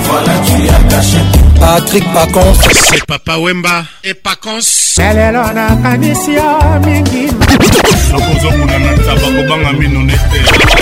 Voilà, 0.00 0.32
tu 0.46 0.68
as 0.70 0.96
caché. 0.96 1.18
Patrick 1.60 2.04
Pacons. 2.14 2.54
C'est 2.72 3.04
Papa 3.06 3.36
Wemba 3.38 3.84
et 4.02 4.14
Pacons. 4.14 4.98
lelelo 4.98 5.44
nakanisi 5.52 6.32
yo 6.32 6.58
mingi 6.84 7.26
nakozokuna 8.10 8.78
na 8.78 8.90
ntaba 8.96 9.28
kobanga 9.36 9.72
mino 9.72 10.00
nete 10.02 10.81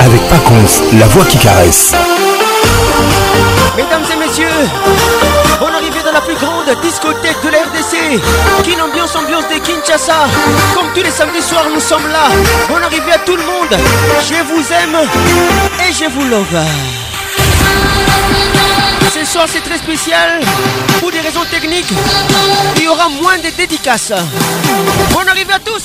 avec 0.00 0.20
Paconce, 0.28 0.80
la 0.98 1.06
voix 1.08 1.24
qui 1.26 1.38
caresse. 1.38 1.92
Mesdames 3.76 4.04
et 4.12 4.16
messieurs, 4.26 4.46
on 5.60 5.66
arrive 5.66 5.92
dans 6.04 6.12
la 6.12 6.20
plus 6.20 6.34
grande 6.34 6.68
discothèque 6.82 7.36
de 7.44 7.48
la 7.50 7.58
RDC. 7.58 8.20
Quelle 8.64 8.80
ambiance, 8.82 9.14
ambiance 9.16 9.44
de 9.48 9.58
Kinshasa. 9.58 10.26
Comme 10.74 10.86
tous 10.94 11.02
les 11.02 11.10
samedis 11.10 11.42
soirs, 11.42 11.66
nous 11.72 11.80
sommes 11.80 12.08
là. 12.08 12.28
On 12.70 12.82
arrive 12.82 13.08
à 13.12 13.18
tout 13.18 13.36
le 13.36 13.42
monde. 13.44 13.76
Je 14.28 14.52
vous 14.52 14.72
aime 14.72 14.96
et 15.88 15.92
je 15.92 16.08
vous 16.10 16.28
love. 16.28 16.64
Ce 19.14 19.24
soir, 19.24 19.46
c'est 19.52 19.62
très 19.64 19.78
spécial. 19.78 20.40
Pour 21.00 21.10
des 21.12 21.18
raisons 21.20 21.44
techniques, 21.50 21.90
il 22.76 22.84
y 22.84 22.88
aura 22.88 23.08
moins 23.08 23.36
de 23.38 23.50
dédicaces. 23.56 24.12
On 25.16 25.26
arrive 25.28 25.50
à 25.52 25.58
tous 25.58 25.84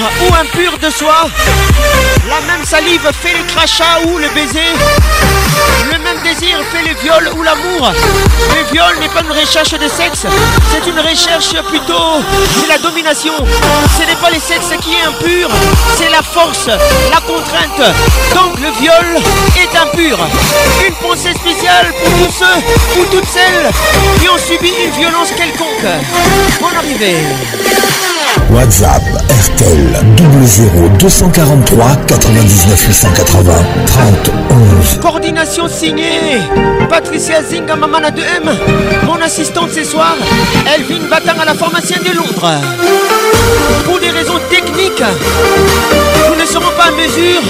ou 0.00 0.34
impur 0.40 0.78
de 0.78 0.88
soi. 0.88 1.28
La 2.30 2.40
même 2.50 2.64
salive 2.64 3.10
fait 3.20 3.36
le 3.36 3.44
crachat 3.44 4.00
ou 4.06 4.16
le 4.18 4.28
baiser. 4.30 4.60
Le 5.92 5.98
même 5.98 6.18
désir 6.22 6.58
fait 6.72 6.88
le 6.88 6.94
viol 7.02 7.30
ou 7.36 7.42
l'amour. 7.42 7.92
Le 8.56 8.72
viol 8.72 8.96
n'est 9.00 9.08
pas 9.10 9.20
une 9.20 9.32
recherche 9.38 9.72
de 9.72 9.88
sexe, 9.88 10.24
c'est 10.72 10.88
une 10.88 10.98
recherche 11.00 11.52
plutôt 11.68 12.22
c'est 12.58 12.68
la 12.68 12.78
domination. 12.78 13.34
Ce 14.00 14.06
n'est 14.06 14.16
pas 14.16 14.30
le 14.30 14.40
sexe 14.40 14.70
qui 14.80 14.94
est 14.94 15.02
impur, 15.04 15.48
c'est 15.98 16.08
la 16.10 16.22
force, 16.22 16.66
la 17.10 17.20
contrainte. 17.20 17.94
Donc 18.34 18.58
le 18.60 18.70
viol 18.80 19.04
est 19.60 19.76
impur. 19.76 20.18
Une 20.86 20.94
pensée 20.94 21.34
spéciale 21.34 21.92
pour 22.02 22.12
tous 22.26 22.32
ceux 22.32 23.00
ou 23.00 23.04
toutes 23.10 23.28
celles 23.28 23.70
qui 24.22 24.28
ont 24.30 24.38
subi 24.38 24.72
une 24.86 24.92
violence 24.98 25.32
quelconque. 25.36 26.00
Bonne 26.62 26.76
arrivée. 26.76 27.16
WhatsApp 28.54 29.02
RTL 29.44 29.92
00243 30.98 31.96
99 32.06 32.86
880 32.88 33.52
Coordination 35.00 35.66
signée 35.68 36.20
Patricia 36.90 37.40
Zinga 37.42 37.76
Mamana 37.76 38.10
2M, 38.10 38.50
mon 39.06 39.20
assistante 39.22 39.70
ce 39.74 39.84
soir, 39.84 40.14
Elvin 40.74 41.08
Batan 41.08 41.38
à 41.40 41.46
la 41.46 41.54
pharmacienne 41.54 42.02
de 42.02 42.14
Londres. 42.14 42.50
Pour 43.86 43.98
des 44.00 44.10
raisons 44.10 44.38
techniques, 44.50 45.02
nous 46.28 46.34
ne 46.38 46.44
serons 46.44 46.70
pas 46.76 46.90
en 46.92 46.96
mesure 46.96 47.40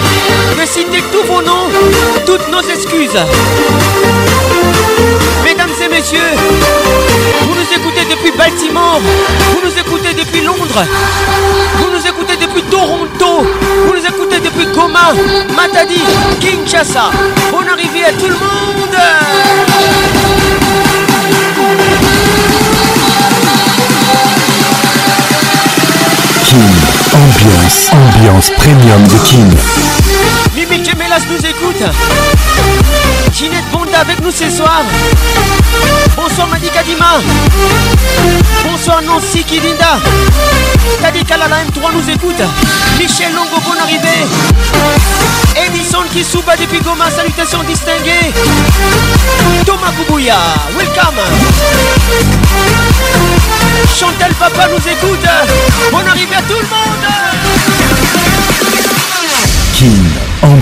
de 0.58 0.62
citer 0.66 1.02
tous 1.10 1.24
vos 1.26 1.42
noms, 1.42 1.66
toutes 2.24 2.48
nos 2.52 2.60
excuses. 2.72 3.18
Mesdames 5.44 5.70
et 5.84 5.88
messieurs, 5.88 6.20
vous 7.42 7.54
nous 7.54 7.74
écoutez 7.78 7.91
depuis 8.08 8.32
Baltimore, 8.32 9.00
vous 9.00 9.60
nous 9.64 9.78
écoutez 9.78 10.12
depuis 10.14 10.40
Londres, 10.42 10.66
vous 11.78 11.88
nous 11.92 12.06
écoutez 12.06 12.36
depuis 12.36 12.62
Toronto, 12.64 13.46
vous 13.86 13.92
nous 13.92 14.06
écoutez 14.06 14.40
depuis 14.40 14.66
Coma, 14.72 15.12
Matadi, 15.56 16.02
Kinshasa. 16.40 17.10
Bonne 17.50 17.68
arrivée 17.68 18.04
à 18.04 18.12
tout 18.12 18.26
le 18.28 18.34
monde 18.34 18.96
King, 26.44 26.74
ambiance, 27.14 27.88
ambiance 27.92 28.50
premium 28.58 29.02
de 29.06 29.18
King. 29.26 29.52
Rémi 30.72 30.84
nous 31.30 31.38
écoute. 31.46 31.84
Ginette 33.34 33.66
Bonda 33.70 34.00
avec 34.00 34.20
nous 34.22 34.30
ce 34.30 34.48
soir. 34.48 34.80
Bonsoir 36.16 36.46
Madi 36.48 36.68
Kadima 36.70 37.20
Bonsoir 38.66 39.02
Nancy 39.02 39.44
Kidinda. 39.44 39.98
Tadika 41.02 41.36
la 41.36 41.46
M3 41.48 41.92
nous 41.92 42.08
écoute. 42.10 42.40
Michel 42.98 43.34
Longo, 43.34 43.60
bon 43.66 43.74
arrivée. 43.82 44.24
Edison 45.68 45.98
Kisuba 46.10 46.56
depuis 46.56 46.80
Goma, 46.80 47.10
salutations 47.10 47.62
distinguées. 47.64 48.32
Thomas 49.66 49.92
Koubouya, 49.98 50.36
welcome. 50.74 51.20
Chantal 54.00 54.32
Papa 54.40 54.68
nous 54.70 54.88
écoute. 54.90 55.28
Bon 55.92 55.98
arrivée 56.06 56.34
à 56.34 56.42
tout 56.42 56.54
le 56.54 56.68
monde. 59.98 60.21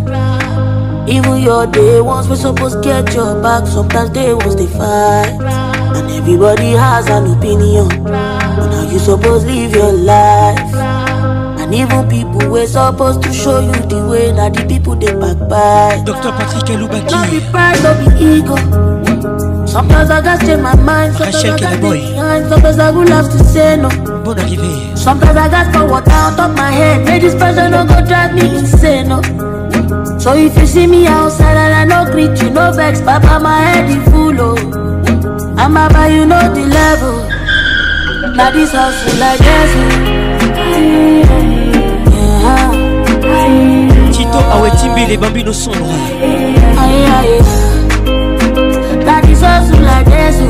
Even 1.08 1.38
your 1.40 1.66
day 1.66 2.00
ones 2.00 2.28
we 2.28 2.36
supposed 2.36 2.82
get 2.82 3.12
your 3.14 3.40
back. 3.42 3.66
Sometimes 3.66 4.10
they 4.12 4.32
won't 4.32 4.56
they 4.56 4.66
fight. 4.66 5.36
And 5.94 6.10
everybody 6.10 6.72
has 6.72 7.08
an 7.08 7.32
opinion 7.36 7.90
on 8.06 8.72
how 8.72 8.88
you 8.90 8.98
supposed 8.98 9.46
live 9.46 9.74
your 9.74 9.92
life. 9.92 10.58
And 11.58 11.74
even 11.74 12.08
people 12.08 12.48
were 12.50 12.66
supposed 12.66 13.22
to 13.22 13.32
show 13.32 13.60
you 13.60 13.72
the 13.88 14.06
way. 14.08 14.32
that 14.32 14.54
the 14.54 14.64
people 14.66 14.94
they 14.94 15.12
by. 15.14 16.02
Dr. 16.04 16.32
Patrick 16.32 16.70
Elubaki. 16.70 17.08
Don't 17.08 17.30
be 17.30 17.40
pride, 17.50 18.16
ego. 18.20 19.55
Sometimes 19.76 20.08
I 20.08 20.20
just 20.22 20.40
change 20.40 20.62
my 20.62 20.74
mind. 20.74 21.12
Sometimes 21.16 21.44
I 21.44 21.56
just 21.60 21.80
boy. 21.82 22.00
Behind. 22.00 22.48
Sometimes 22.48 22.78
I 22.78 22.90
would 22.92 23.10
love 23.10 23.26
to 23.30 23.38
say 23.44 23.76
no. 23.76 23.90
Bon 24.24 24.34
arrivé. 24.40 24.96
Sometimes 24.96 25.36
I 25.36 25.48
just 25.50 25.70
for 25.76 25.84
what 25.84 26.08
out 26.08 26.40
of 26.40 26.56
my 26.56 26.70
head. 26.72 27.04
Make 27.04 27.20
this 27.20 27.34
person 27.34 27.72
no 27.72 27.84
go 27.84 28.00
drive 28.06 28.34
me 28.34 28.56
insane. 28.56 29.08
No. 29.10 29.20
So 30.18 30.32
if 30.32 30.56
you 30.56 30.66
see 30.66 30.86
me 30.86 31.06
outside 31.06 31.58
and 31.58 31.92
I 31.92 32.04
no 32.04 32.10
greet 32.10 32.40
you, 32.40 32.48
no 32.48 32.72
vex, 32.72 33.02
Papa, 33.02 33.38
my 33.42 33.58
head 33.68 33.90
is 33.90 34.02
full. 34.10 34.40
Oh. 34.40 34.56
I'm 35.58 35.76
about 35.76 36.06
you 36.10 36.24
know 36.24 36.40
the 36.56 36.64
level. 36.64 37.16
Now 38.34 38.50
this 38.52 38.72
house 38.72 38.96
is 39.06 39.20
like 39.20 39.38
dancing. 39.40 39.92
Yeah. 42.48 44.08
Tito 44.10 44.40
Awetimbi, 44.56 45.06
les 45.06 45.18
bambinos 45.18 45.52
sombres. 45.52 46.00
Aïe, 46.80 47.12
aïe. 47.20 47.65
Jésù 49.40 49.80
là 49.84 50.02
Jésù. 50.06 50.46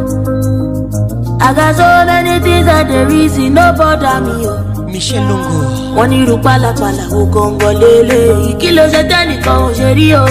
I 1.41 1.55
got 1.55 1.77
so 1.77 2.05
many 2.07 2.41
things 2.41 2.67
that 2.67 2.89
there 2.89 3.09
is 3.09 3.39
no 3.39 3.73
bother 3.79 4.21
me. 4.25 4.35
Oh. 4.47 4.83
Michel 4.93 5.23
Longo. 5.23 5.77
wọ́n 5.97 6.07
ní 6.11 6.17
irú 6.23 6.37
pálapàla 6.45 7.05
ògòǹgò 7.19 7.69
lélẹ̀ 7.81 8.57
kí 8.61 8.69
ló 8.77 8.85
ṣe 8.93 9.03
tẹ́nìkan 9.11 9.59
ò 9.67 9.69
ṣe 9.79 9.89
rí 9.97 10.09
o. 10.13 10.23
Oh? 10.23 10.29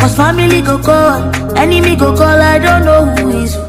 cause 0.00 0.14
family 0.18 0.60
go 0.68 0.74
call. 0.86 1.20
Enemy 1.56 1.96
go 1.96 2.14
call, 2.14 2.28
I 2.52 2.58
don't 2.58 2.84
know 2.84 3.06
who 3.06 3.30
is 3.42 3.54
who. 3.54 3.62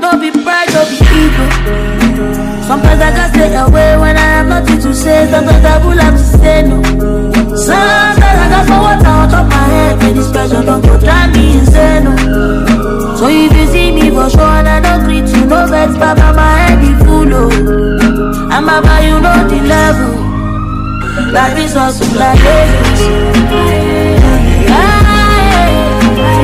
Don't 0.00 0.20
be 0.22 0.30
pride, 0.32 0.68
don't 0.72 0.88
be 0.88 0.96
ego. 1.04 1.44
Sometimes 2.64 2.98
I 2.98 3.10
can 3.14 3.28
stay 3.30 3.56
away 3.56 3.98
when 4.00 4.16
I 4.16 4.26
have 4.40 4.48
nothing 4.48 4.80
to 4.80 4.94
say. 4.94 5.28
Sometimes 5.30 5.64
I 5.64 5.84
will 5.84 5.98
have 6.00 6.14
to 6.16 6.24
say 6.40 6.62
no. 6.62 6.82
Sometimes 7.54 8.20
I 8.24 8.48
got 8.54 8.64
for 8.64 8.80
water 8.80 9.10
on 9.20 9.28
top 9.28 9.46
my 9.52 9.62
head. 9.68 10.02
And 10.02 10.16
this 10.16 10.32
pressure 10.32 10.64
don't 10.64 10.80
go 10.80 10.98
drive 10.98 11.30
me 11.34 11.58
insane. 11.58 12.04
No. 12.04 13.16
So 13.16 13.28
if 13.28 13.52
you 13.52 13.66
see 13.66 13.92
me 13.92 14.08
for 14.10 14.30
sure 14.30 14.40
and 14.40 14.66
I 14.66 14.80
don't 14.80 15.04
greet 15.04 15.28
you, 15.36 15.44
no 15.44 15.66
vex, 15.66 15.92
Baba, 15.98 16.32
my 16.34 16.56
head 16.56 16.80
be 16.80 17.04
full. 17.04 17.34
Oh. 17.34 17.50
And 18.50 18.64
Baba, 18.64 19.04
you 19.04 19.20
know 19.20 19.46
the 19.46 19.60
level. 19.68 21.32
Life 21.34 21.58
is 21.58 21.76
awesome 21.76 22.16
like 22.16 22.38
this. 22.40 23.89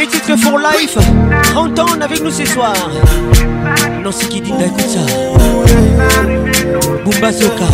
les 0.00 0.06
titres 0.06 0.36
for 0.38 0.58
life. 0.58 0.96
30 1.52 1.78
ans 1.80 1.86
avec 2.00 2.22
nous 2.24 2.30
ce 2.30 2.44
soir. 2.46 2.72
Non 4.02 4.10
qui 4.10 4.40
dit, 4.40 4.50
bah, 4.52 4.64
écoute 4.66 4.88
ça. 4.88 5.00
Bumba 7.04 7.32
Soka. 7.32 7.64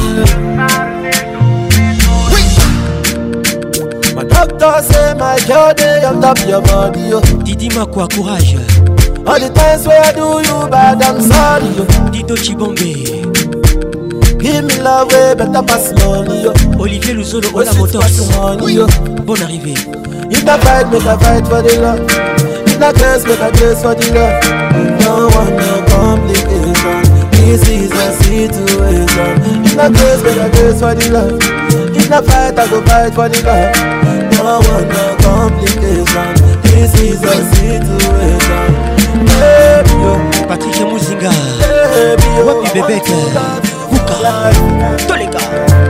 Oui. 2.33 2.43
My 4.17 4.25
doctor 4.25 4.81
say 4.83 5.15
my 5.15 5.37
Day, 5.77 6.03
I'm 6.03 6.21
top 6.21 6.39
your 6.49 6.63
body. 6.63 7.11
Didi 7.45 7.69
m'a 7.77 7.85
quoi 7.87 8.09
courage. 8.09 8.57
All 9.27 9.41
the 9.41 9.53
times 9.53 9.87
where 9.87 10.03
I 10.05 10.13
do 10.13 10.41
you 10.41 10.69
bad, 10.71 11.03
I'm 11.03 11.21
sorry. 11.21 11.69
Dido 12.13 12.35
Dito 12.35 12.37
Chibombe. 12.37 13.07
Give 14.39 14.65
me 14.65 14.77
love, 14.83 15.11
way 15.13 15.35
better 15.37 15.63
pass 15.65 15.93
money. 16.05 16.47
Olivier 16.79 17.15
Luzolo, 17.15 17.49
Ola 17.55 17.73
Motos. 17.75 18.01
Bon 19.25 19.35
arrivée. 19.43 19.75
You 20.29 20.39
can 20.43 20.59
fight, 20.63 20.91
make 20.91 21.05
a 21.07 21.17
fight 21.23 21.47
for 21.47 21.63
the 21.63 21.79
love. 21.79 22.03
You 22.67 22.75
can 22.83 22.93
curse, 22.99 23.23
make 23.23 23.39
a 23.39 23.47
curse 23.55 23.79
for 23.79 23.95
the 23.95 24.11
love. 24.11 24.43
No 25.07 25.31
one, 25.31 25.55
no 25.55 25.87
complication. 25.87 27.07
This 27.31 27.63
is 27.71 27.93
a 27.95 28.11
situation. 28.19 29.63
You 29.63 29.71
can 29.71 29.95
curse, 29.95 30.23
make 30.27 30.43
a 30.43 30.51
curse 30.51 30.81
for 30.83 30.99
the 30.99 31.15
love. 31.15 31.39
You 31.95 32.03
can 32.03 32.25
fight, 32.27 32.59
I 32.59 32.67
go 32.67 32.83
fight 32.83 33.15
for 33.15 33.29
the 33.31 33.39
love. 33.47 33.71
No 34.35 34.67
one, 34.67 34.89
no 34.91 35.07
complication. 35.23 36.35
This 36.67 36.91
is 36.99 37.23
a 37.23 37.37
situation. 37.55 38.67
Baby, 39.31 39.95
yo. 39.95 40.15
Patrick 40.51 40.91
Muzinga. 40.91 41.31
Baby, 41.63 42.29
yo. 42.35 42.47
Wapi 42.51 42.69
Bebeka. 42.75 43.15
Vuka. 43.95 45.07
Toleka. 45.07 45.86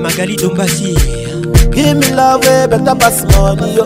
Magali 0.00 0.36
Dombasi. 0.36 0.94
Give 1.74 1.96
me 1.96 2.12
love 2.14 2.42
way 2.42 2.66
better 2.68 2.94
pass 2.94 3.24
money, 3.34 3.74
yo. 3.74 3.84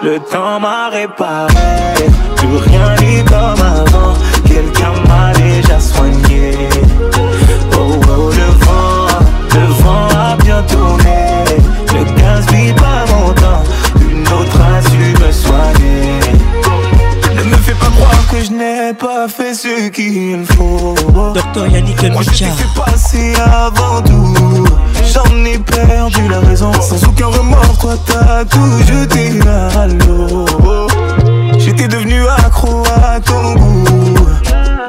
le 0.00 0.20
temps 0.20 0.60
m'a 0.60 0.90
réparé, 0.90 1.52
plus 2.36 2.56
rien 2.68 2.94
n'est 3.00 3.24
comme 3.24 3.36
avant. 3.36 4.14
Quelqu'un 4.46 4.92
m'a 5.08 5.32
déjà 5.32 5.80
soigné. 5.80 6.52
Oh 7.00 7.18
oh, 8.08 8.30
le 8.30 8.64
vent, 8.64 9.06
le 9.52 9.82
vent 9.82 10.08
a 10.16 10.36
bien 10.40 10.62
tourné. 10.68 11.44
Ne 11.94 12.20
gaspille 12.20 12.72
pas 12.74 13.06
mon 13.12 13.32
temps, 13.32 13.64
une 14.00 14.22
autre 14.28 14.60
a 14.60 14.88
su 14.88 15.24
me 15.24 15.32
soigner. 15.32 16.20
Ne 17.34 17.42
me 17.42 17.56
fais 17.56 17.72
pas 17.74 17.86
croire 17.96 18.22
que 18.30 18.44
je 18.44 18.52
n'ai 18.52 18.77
pas 18.94 19.28
fait 19.28 19.54
ce 19.54 19.88
qu'il 19.88 20.44
faut. 20.46 20.94
Docteur 21.34 21.66
Yannick 21.66 22.02
Moi 22.12 22.22
je 22.22 22.30
t'ai 22.38 22.44
fait 22.46 22.80
passer 22.86 23.32
avant 23.44 24.00
tout. 24.02 24.64
J'en 25.12 25.44
ai 25.44 25.58
perdu 25.58 26.26
la 26.28 26.40
raison. 26.40 26.70
Sans 26.80 27.02
aucun 27.04 27.26
remords, 27.26 27.78
toi 27.78 27.94
t'as 28.06 28.44
tout 28.44 28.78
jeté 28.86 29.40
à 29.74 29.86
l'eau. 29.86 30.44
J'étais 31.58 31.88
devenu 31.88 32.22
accro 32.44 32.82
à 33.04 33.20
ton 33.20 33.54
goût. 33.54 34.14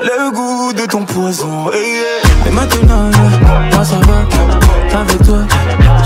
Le 0.02 0.32
goût 0.34 0.74
de 0.74 0.86
ton 0.88 1.04
poison. 1.04 1.70
Et 1.76 2.50
maintenant, 2.52 3.10
moi 3.74 3.84
ça 3.84 3.96
va. 4.00 4.20
Avec 5.02 5.24
toi, 5.24 5.38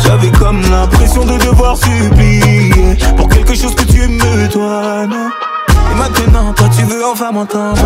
j'avais 0.05 0.29
comme 0.31 0.61
l'impression 0.69 1.23
de 1.25 1.37
devoir 1.37 1.77
supplier 1.77 2.97
pour 3.15 3.27
quelque 3.29 3.55
chose 3.55 3.73
que 3.75 3.83
tu 3.85 4.01
me 4.07 4.47
dois. 4.53 5.05
Non 5.07 5.29
maintenant, 5.95 6.53
toi 6.53 6.67
tu 6.77 6.83
veux 6.85 7.05
enfin 7.05 7.31
m'entendre. 7.31 7.79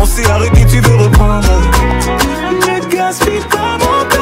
On 0.00 0.04
s'est 0.04 0.28
arrêté, 0.30 0.64
tu 0.66 0.80
veux 0.80 0.96
reprendre. 0.96 1.40
Ne 2.66 2.94
gaspille 2.94 3.40
pas 3.50 3.76
mon 3.78 4.08
temps. 4.08 4.20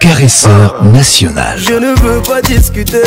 caresseur 0.05 0.75
national. 0.83 1.57
Je 1.57 1.73
ne 1.73 1.99
veux 2.01 2.21
pas 2.21 2.39
discuter, 2.39 3.01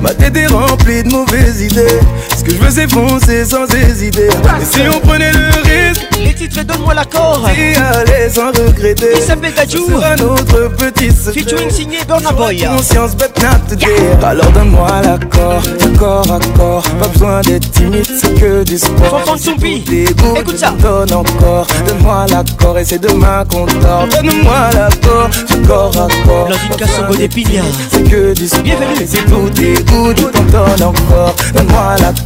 ma 0.00 0.10
tête 0.14 0.36
est 0.36 0.46
remplie 0.46 1.02
de 1.02 1.08
mauvaises 1.08 1.60
idées. 1.60 1.98
Ce 2.36 2.44
que 2.44 2.50
je 2.50 2.56
veux 2.56 2.70
c'est 2.70 2.90
foncer 2.92 3.44
sans 3.46 3.64
hésiter 3.74 4.26
Et 4.26 4.64
si 4.64 4.80
on 4.94 4.98
prenait 5.06 5.32
le 5.32 5.50
risque 5.62 6.06
Les 6.22 6.34
titres 6.34 6.62
donne-moi 6.64 6.92
l'accord 6.92 7.42
et 7.56 7.74
allez 7.76 8.38
en 8.38 8.48
regretter 8.48 9.06
ça 9.22 9.34
fait 9.36 9.54
un 9.58 10.22
autre 10.24 10.70
petit 10.76 11.10
secret 11.10 11.32
Featuring 11.40 11.70
signé 11.70 11.98
Burna 12.06 12.32
Boy 12.32 12.58
Conscience 12.62 13.16
but 13.16 13.30
not 13.42 13.60
today 13.70 13.88
Alors 14.22 14.50
donne-moi 14.52 14.86
l'accord 15.02 15.62
à 16.30 16.34
accord 16.36 16.82
Pas 17.00 17.08
besoin 17.08 17.40
d'être 17.40 17.70
timide 17.70 18.04
C'est 18.04 18.38
que 18.38 18.62
du 18.64 18.76
sport 18.76 19.22
son 19.26 19.38
Soumpi 19.38 19.82
Écoute 19.96 20.58
ça 20.58 20.74
Donne 20.82 21.12
encore 21.14 21.66
Donne-moi 21.86 22.26
l'accord 22.30 22.78
Et 22.78 22.84
c'est 22.84 22.98
demain 23.00 23.44
qu'on 23.50 23.64
dort 23.64 24.08
Donne-moi 24.12 24.70
l'accord 24.74 25.30
Accord, 25.48 25.92
accord 25.96 26.48
Dans 26.48 26.54
une 26.54 26.76
casse 26.78 27.16
des 27.16 27.30
C'est 27.90 28.10
que 28.10 28.34
du 28.34 28.46
sport 28.46 28.60
Bienvenue 28.62 29.06
C'est 29.08 29.24
tout 29.24 29.48
des 29.54 29.74
goûts 29.90 30.12
je 30.14 30.24
donne 30.52 30.82
encore 30.82 31.34
Donne-moi 31.54 31.96
l'accord 32.00 32.25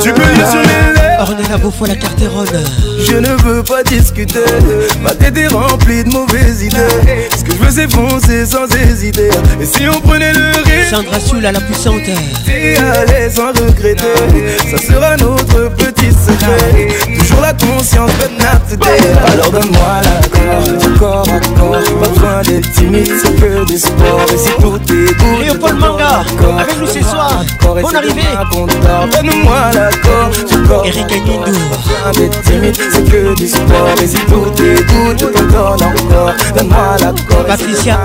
Tu 0.00 0.12
peux 0.12 0.22
lire 0.22 0.46
sur 0.48 0.60
les 0.60 0.66
lèvres 0.66 1.58
Beaufoy 1.58 1.88
la 1.88 1.94
ronde. 2.30 2.60
Je 3.04 3.12
ne 3.16 3.26
veux 3.42 3.62
pas 3.62 3.82
discuter 3.82 4.38
Ma 5.02 5.10
tête 5.10 5.36
est 5.36 5.48
remplie 5.48 6.02
de 6.04 6.08
mauvaises 6.10 6.62
idées 6.62 6.76
Ce 7.36 7.44
que 7.44 7.52
je 7.52 7.58
veux 7.58 7.70
c'est 7.70 7.92
foncer 7.92 8.46
sans 8.46 8.66
hésiter 8.74 9.28
Et 9.60 9.64
si 9.66 9.82
on 9.88 10.00
prenait 10.00 10.32
le 10.32 10.48
risque 10.64 10.90
Sandra 10.90 11.20
Soul 11.20 11.44
à 11.44 11.52
la 11.52 11.60
puissante 11.60 12.00
T'es 12.46 12.76
à 12.78 13.04
l'aise 13.04 13.34
sans 13.36 13.48
regretter 13.48 14.04
Ça 14.70 14.78
sera 14.78 15.16
notre 15.18 15.68
petit 15.76 16.10
secret 16.12 16.88
Toujours 17.20 17.40
la 17.42 17.52
conscience 17.52 18.10
de 18.10 18.76
notre 18.78 18.88
Alors 19.32 19.50
donne-moi 19.50 20.00
l'accord 20.04 20.88
Corps 20.98 21.26
à 21.28 21.58
corps 21.58 21.96
Pas 22.00 22.08
besoin 22.08 22.42
d'être 22.44 22.72
timide 22.72 23.12
c'est 23.22 23.36
que 23.40 23.66
du 23.66 23.74
Et 23.74 24.38
si 24.38 24.50
tout 24.60 24.76
est 24.92 25.14
bon 25.18 25.38
Léopold 25.40 25.78
Manga 25.78 26.24
Avec 26.58 26.78
nous 26.78 26.86
ce 26.86 27.00
soir 27.02 27.44
Bonne 27.60 27.96
arrivée 27.96 28.22
moi 29.38 29.70
corde. 30.02 30.36
tu 30.48 30.62
corps 30.64 30.84
Eric 30.86 31.06
d'être 32.16 32.42
timide, 32.42 32.76
c'est 32.92 33.04
que 33.10 33.34
du 33.34 33.48
sport 33.48 33.90
Mais 34.00 34.06
si 34.06 34.16
tout 34.26 34.46
je 34.56 35.24
encore 35.26 35.76
Donne-moi 35.76 36.96
Patricia 37.46 37.98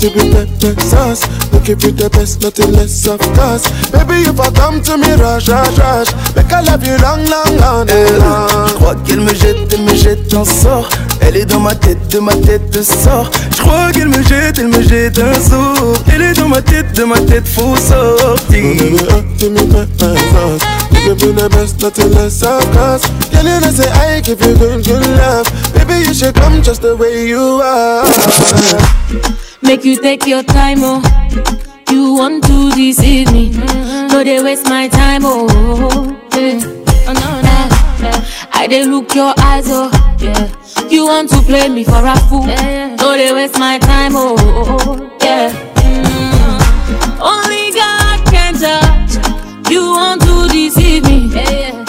to 0.00 0.08
be 0.16 0.24
pepper 0.32 0.72
sauce. 0.80 1.20
Look 1.52 1.68
if 1.68 1.84
you 1.84 1.92
the 1.92 2.08
best, 2.08 2.40
nothing 2.40 2.72
less 2.72 3.04
of 3.06 3.20
course. 3.36 3.68
Baby, 3.92 4.24
if 4.32 4.40
I 4.40 4.48
come 4.56 4.80
to 4.88 4.96
me, 4.96 5.12
rush, 5.20 5.48
rush, 5.52 5.76
rush. 5.76 6.08
Make 6.32 6.48
I 6.48 6.64
love 6.64 6.80
you 6.82 6.96
long, 7.04 7.20
long, 7.28 7.52
long, 7.60 7.84
long. 7.84 8.68
Je 8.68 8.74
crois 8.80 8.94
qu'elle 9.04 9.20
me 9.20 9.34
jette, 9.34 9.68
elle 9.70 9.82
me 9.82 9.94
jette, 9.94 10.30
j'en 10.30 10.44
sors. 10.44 10.88
Elle 11.20 11.36
est 11.36 11.44
dans 11.44 11.60
ma 11.60 11.74
tête, 11.74 12.00
de 12.08 12.18
ma 12.18 12.32
tête, 12.34 12.70
de 12.72 12.80
sort. 12.82 13.30
Je 13.52 13.58
crois 13.60 13.92
qu'elle 13.92 14.08
me 14.08 14.22
jette, 14.22 14.58
elle 14.58 14.68
me 14.68 14.82
jette 14.82 15.18
un 15.18 15.34
sort. 15.34 15.92
Elle 16.14 16.22
est 16.22 16.32
dans 16.32 16.48
ma 16.48 16.62
tête, 16.62 16.96
de 16.96 17.04
ma 17.04 17.18
tête, 17.20 17.46
faut 17.46 17.76
sortir. 17.76 18.62
Give 21.02 21.22
you 21.22 21.32
the 21.32 21.48
best, 21.50 21.80
nothing 21.80 22.10
less 22.12 22.42
of 22.42 22.62
course. 22.72 23.00
Girl, 23.32 23.44
you 23.46 23.60
know 23.60 23.70
say 23.70 23.88
I 23.90 24.20
give 24.20 24.38
you 24.42 24.54
good, 24.54 24.84
good 24.84 25.00
love. 25.16 25.48
Baby, 25.74 26.04
you 26.06 26.12
should 26.14 26.34
come 26.34 26.62
just 26.62 26.82
the 26.82 26.94
way 26.94 27.26
you 27.28 27.38
are. 27.62 28.06
Make 29.62 29.84
you 29.84 30.00
take 30.00 30.26
your 30.26 30.42
time, 30.42 30.78
oh. 30.80 31.02
You 31.90 32.14
want 32.14 32.44
to 32.44 32.70
deceive 32.72 33.30
me. 33.32 33.50
No, 34.10 34.24
they 34.24 34.42
waste 34.42 34.64
my 34.64 34.88
time, 34.88 35.22
oh. 35.24 35.46
Yeah. 36.32 36.60
oh 37.06 37.12
no, 37.12 37.40
no, 37.42 38.28
I 38.54 38.66
they 38.68 38.84
look 38.86 39.14
your 39.14 39.34
eyes, 39.38 39.66
oh. 39.68 39.90
Yeah. 40.18 40.48
You 40.88 41.04
want 41.06 41.28
to 41.30 41.36
play 41.42 41.68
me 41.68 41.84
for 41.84 42.04
a 42.04 42.16
fool. 42.20 42.46
No, 42.46 43.12
they 43.16 43.32
waste 43.34 43.58
my 43.58 43.78
time, 43.78 44.12
oh. 44.14 45.16
Yeah. 45.20 45.50
Mm. 45.76 47.20
Only 47.20 47.72
God 47.72 48.26
can 48.26 48.56
judge. 48.56 49.68
You 49.70 49.88
want 49.90 50.22
to 50.22 50.48
deceive 50.48 51.04
me. 51.04 51.79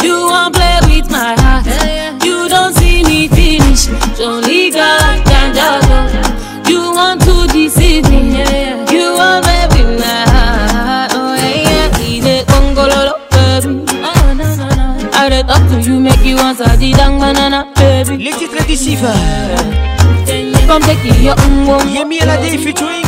She 16.31 16.35
wants 16.37 16.61
a 16.61 16.63
didang 16.79 17.19
banana 17.19 17.67
baby 17.75 18.15
Les 18.23 18.31
titres 18.31 18.65
d'ici 18.65 18.95
va 18.95 19.11
Come 20.65 20.81
take 20.85 21.03
it, 21.09 21.19
your 21.21 21.35
um 21.43 21.67
um 21.67 21.89
Yemi 21.93 22.19
et 22.21 22.25
la 22.25 22.37
day 22.37 22.57
featuring 22.57 23.03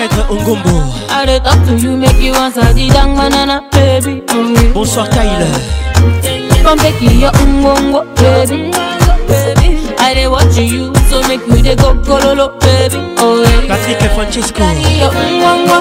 Maître 0.05 0.27
Ongombo 0.31 0.93
I 1.09 1.25
dey 1.25 1.39
talk 1.41 1.65
to 1.65 1.75
you 1.79 1.97
make 1.97 2.21
you 2.21 2.35
answer 2.35 2.61
the 2.75 2.89
dang 2.91 3.15
banana 3.17 3.63
baby 3.73 4.23
oh, 4.33 4.53
yeah. 4.53 4.73
Bonsoir 4.75 5.09
Kyle 5.09 5.47
Come 6.63 6.79
take 6.79 7.01
your 7.01 7.33
ungongo 7.41 8.05
baby 8.17 8.71
I 10.05 10.13
dey 10.13 10.29
watch 10.29 10.59
you 10.59 10.93
so 11.09 11.27
make 11.27 11.41
you 11.47 11.63
dey 11.63 11.75
go 11.75 11.95
gololo 11.95 12.53
baby 12.61 12.99
oh, 13.17 13.41
yeah. 13.41 13.67
Patrick 13.67 14.03
et 14.03 14.11
Francesco 14.11 14.61
Your 14.61 15.11
ungongo 15.11 15.81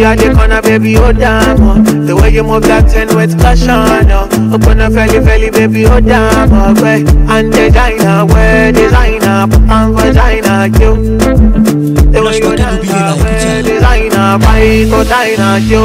you 0.00 0.06
at 0.06 0.16
the 0.18 0.32
corner, 0.32 0.62
baby, 0.62 0.96
oh 0.96 1.12
damn. 1.12 1.56
Oh. 1.62 1.74
The 2.08 2.16
way 2.16 2.30
you 2.30 2.42
move 2.42 2.62
that 2.64 2.88
ten 2.88 3.14
with 3.14 3.38
caution, 3.38 4.08
oh. 4.10 4.28
Up 4.54 4.64
on 4.64 4.80
a 4.80 4.90
felly, 4.90 5.20
felly, 5.24 5.50
baby, 5.50 5.86
oh 5.86 6.00
damn. 6.00 6.48
Oh, 6.52 6.72
way. 6.82 7.04
And 7.28 7.52
designer, 7.52 8.24
way 8.26 8.72
designer, 8.72 9.44
and 9.46 9.90
vagina, 9.92 10.68
you. 10.80 11.16
The 11.20 12.18
way 12.18 12.36
you 12.40 12.56
dance, 12.56 12.88
way 12.88 13.62
designer, 13.62 14.40
bike, 14.40 14.90
oh 14.96 15.04
diner, 15.04 15.58
you. 15.68 15.84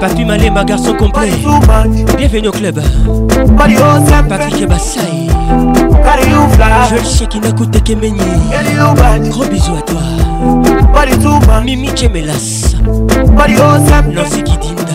Papi 0.00 0.24
Malemba, 0.24 0.64
garçon 0.64 0.94
complet. 0.96 1.30
Bienvenue 2.16 2.48
au 2.48 2.50
club. 2.50 2.80
Patrick 4.28 4.68
Bassai. 4.68 5.26
Je 6.90 6.94
le 6.96 7.04
sais 7.04 7.26
qui 7.26 7.40
n'a 7.40 7.52
coûté 7.52 7.80
que 7.80 9.28
Gros 9.30 9.44
bisous 9.46 9.76
à 9.76 9.82
toi. 9.82 10.00
Mimi 11.64 11.88
Kemelas. 11.94 12.74
Nancy 14.14 14.42
Kidinda. 14.42 14.88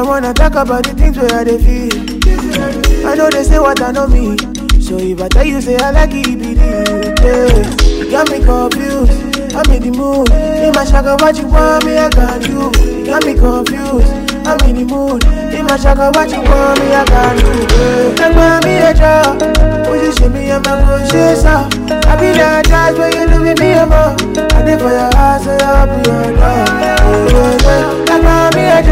I 0.04 0.06
wanna 0.06 0.34
talk 0.34 0.52
about 0.56 0.84
the 0.84 0.92
things 1.00 1.16
where 1.18 1.32
I 1.32 1.44
they 1.48 1.56
feel. 1.64 3.08
I 3.08 3.16
know 3.16 3.30
they 3.32 3.40
say 3.42 3.56
what 3.58 3.80
I 3.82 3.90
know 3.96 4.04
me. 4.06 4.36
So 4.84 4.98
if 5.00 5.22
I 5.24 5.30
tell 5.32 5.46
you, 5.48 5.62
say 5.64 5.78
I 5.80 5.92
like 5.96 6.12
it, 6.12 6.28
be 6.28 6.60
yeah. 6.60 7.64
You 8.04 8.12
got 8.12 8.28
me 8.28 8.44
confused. 8.44 9.08
I'm 9.56 9.64
in 9.72 9.80
the 9.80 9.96
mood. 9.96 10.28
In 10.60 10.76
my 10.76 10.84
shaka, 10.84 11.16
what 11.24 11.38
you 11.40 11.48
want 11.48 11.86
me, 11.88 11.96
I 11.96 12.10
got 12.12 12.36
you. 12.44 12.68
you 12.84 13.06
got 13.16 13.24
me 13.26 13.32
confused. 13.36 14.12
I'm 14.44 14.60
in 14.68 14.84
the 14.84 14.92
mood. 14.92 15.24
In 15.56 15.68
my 15.72 15.78
shaka, 15.80 16.12
what 16.12 16.28
you 16.28 16.44
want 16.52 16.80
me, 16.84 16.88
I 16.92 17.06
got 17.08 17.36
you. 17.40 18.12
Thank 18.20 18.36
yeah. 18.36 18.60
me 18.60 18.74
a 18.84 18.92
job. 18.94 19.40
Would 19.88 20.04
you 20.04 20.12
show 20.20 20.28
me 20.28 20.52
a 20.52 20.60
man 20.60 20.84
who 20.84 21.00
shakes 21.08 21.48
up? 21.48 21.72
I 22.12 22.20
be 22.20 22.36
that 22.36 22.68
judge 22.68 23.00
when 23.00 23.08
you 23.16 23.24
look 23.32 23.48
at 23.48 23.56
me 23.58 23.72
a 23.72 23.86
mom. 23.88 24.20
I 24.52 24.68
did 24.68 24.84
for 24.84 24.92
your 24.92 25.08
eyes, 25.16 25.48
so 25.48 25.56
I'll 25.64 25.88
be 25.88 25.96
your 26.04 26.24
dog. 26.36 26.68
Oh, 27.08 28.04
Thank 28.04 28.52
me 28.60 28.64
a 28.68 28.84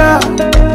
job. 0.55 0.60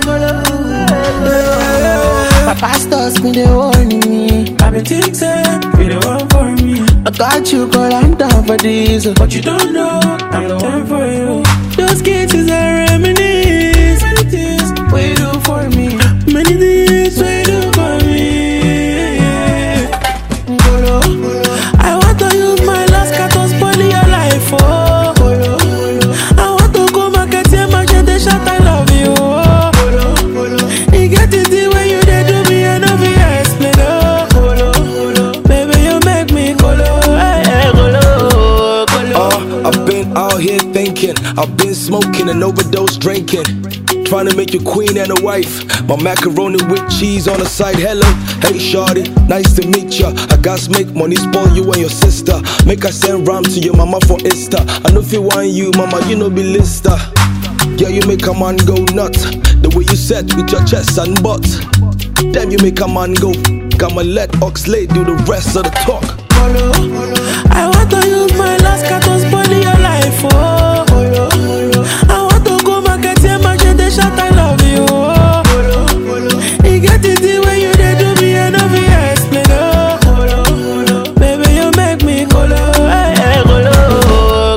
My 2.46 2.54
pastors 2.54 3.20
been 3.20 3.34
the 3.34 3.48
warning 3.60 4.00
me 4.10 4.56
I 4.64 4.70
been 4.70 4.84
think 4.84 5.14
say, 5.14 5.42
be 5.76 5.88
the 5.92 6.00
one 6.08 6.24
for 6.34 6.46
me 6.62 6.72
I 7.06 7.10
got 7.10 7.52
you 7.52 7.68
girl, 7.70 7.92
I'm 7.92 8.14
down 8.16 8.44
for 8.46 8.56
this 8.56 9.06
But 9.06 9.34
you 9.34 9.42
don't 9.42 9.72
know, 9.74 10.00
I'm 10.36 10.48
the 10.48 10.56
one 10.56 10.86
for 10.86 11.04
you 11.16 11.32
Those 11.76 12.00
kids 12.00 12.32
is 12.34 12.48
a 12.48 12.64
reminisce 12.86 14.00
What 14.02 15.08
you 15.08 15.14
do 15.16 15.30
for 15.46 15.62
me 15.76 15.86
Many 16.32 16.54
things 16.62 17.01
I've 41.38 41.56
been 41.56 41.74
smoking 41.74 42.28
and 42.28 42.44
overdose 42.44 42.96
drinking. 42.98 43.44
Trying 44.04 44.28
to 44.28 44.36
make 44.36 44.52
you 44.52 44.60
queen 44.60 44.98
and 44.98 45.18
a 45.18 45.22
wife. 45.24 45.64
My 45.88 45.96
macaroni 46.00 46.62
with 46.66 46.84
cheese 46.98 47.26
on 47.26 47.38
the 47.40 47.46
side. 47.46 47.76
Hello, 47.76 48.06
hey 48.42 48.58
shawty, 48.58 49.08
nice 49.30 49.54
to 49.58 49.66
meet 49.66 49.98
ya. 49.98 50.12
I 50.28 50.36
gotta 50.36 50.70
make 50.70 50.94
money 50.94 51.16
spoil 51.16 51.48
you 51.56 51.64
and 51.72 51.78
your 51.80 51.88
sister. 51.88 52.38
Make 52.66 52.84
I 52.84 52.90
send 52.90 53.26
rhyme 53.26 53.44
to 53.44 53.60
your 53.60 53.74
mama 53.74 53.98
for 54.06 54.18
Easter. 54.26 54.58
I 54.60 54.90
know 54.92 55.00
if 55.00 55.12
you 55.12 55.22
want 55.22 55.48
you, 55.48 55.70
mama, 55.74 56.04
you 56.06 56.16
know 56.16 56.28
be 56.28 56.42
lister. 56.42 56.96
Yeah, 57.80 57.88
you 57.88 58.06
make 58.06 58.26
a 58.26 58.34
man 58.34 58.56
go 58.68 58.76
nuts. 58.92 59.24
The 59.64 59.72
way 59.74 59.84
you 59.88 59.96
set 59.96 60.24
with 60.36 60.52
your 60.52 60.64
chest 60.66 60.98
and 61.00 61.16
butt. 61.24 61.48
Damn, 62.34 62.50
you 62.50 62.58
make 62.60 62.80
a 62.80 62.86
man 62.88 63.14
go. 63.14 63.32
Come 63.78 63.96
am 63.98 64.06
let 64.06 64.30
Oxley 64.42 64.86
do 64.86 65.02
the 65.02 65.14
rest 65.26 65.56
of 65.56 65.62
the 65.64 65.70
talk. 65.88 66.18
I 66.44 67.70
want 67.72 67.88
to 67.88 68.08
use 68.08 68.32
my 68.36 68.56
last 68.58 68.86
card 68.88 69.00
to 69.04 69.20
spoil 69.20 69.46
your 69.46 69.78
life, 69.78 70.22
oh. 70.24 70.84
I 72.08 72.22
want 72.24 72.44
to 72.44 72.66
go 72.66 72.80
market 72.80 73.20
here, 73.20 73.38
my 73.38 73.56
they 73.56 73.88
shout 73.90 74.18
I 74.18 74.28
love 74.30 74.60
you, 74.64 74.84
oh. 74.88 75.50
Olo. 75.54 76.10
Olo. 76.10 76.68
You 76.68 76.80
get 76.80 77.04
you 77.04 77.14
do 77.14 77.40
me 77.44 78.34
and 78.34 78.56
of 78.56 78.72
your 78.74 79.10
explain, 79.12 79.44
oh. 79.50 81.14
Baby, 81.14 81.54
you 81.54 81.70
make 81.76 82.02
me 82.02 82.26
colo, 82.26 82.58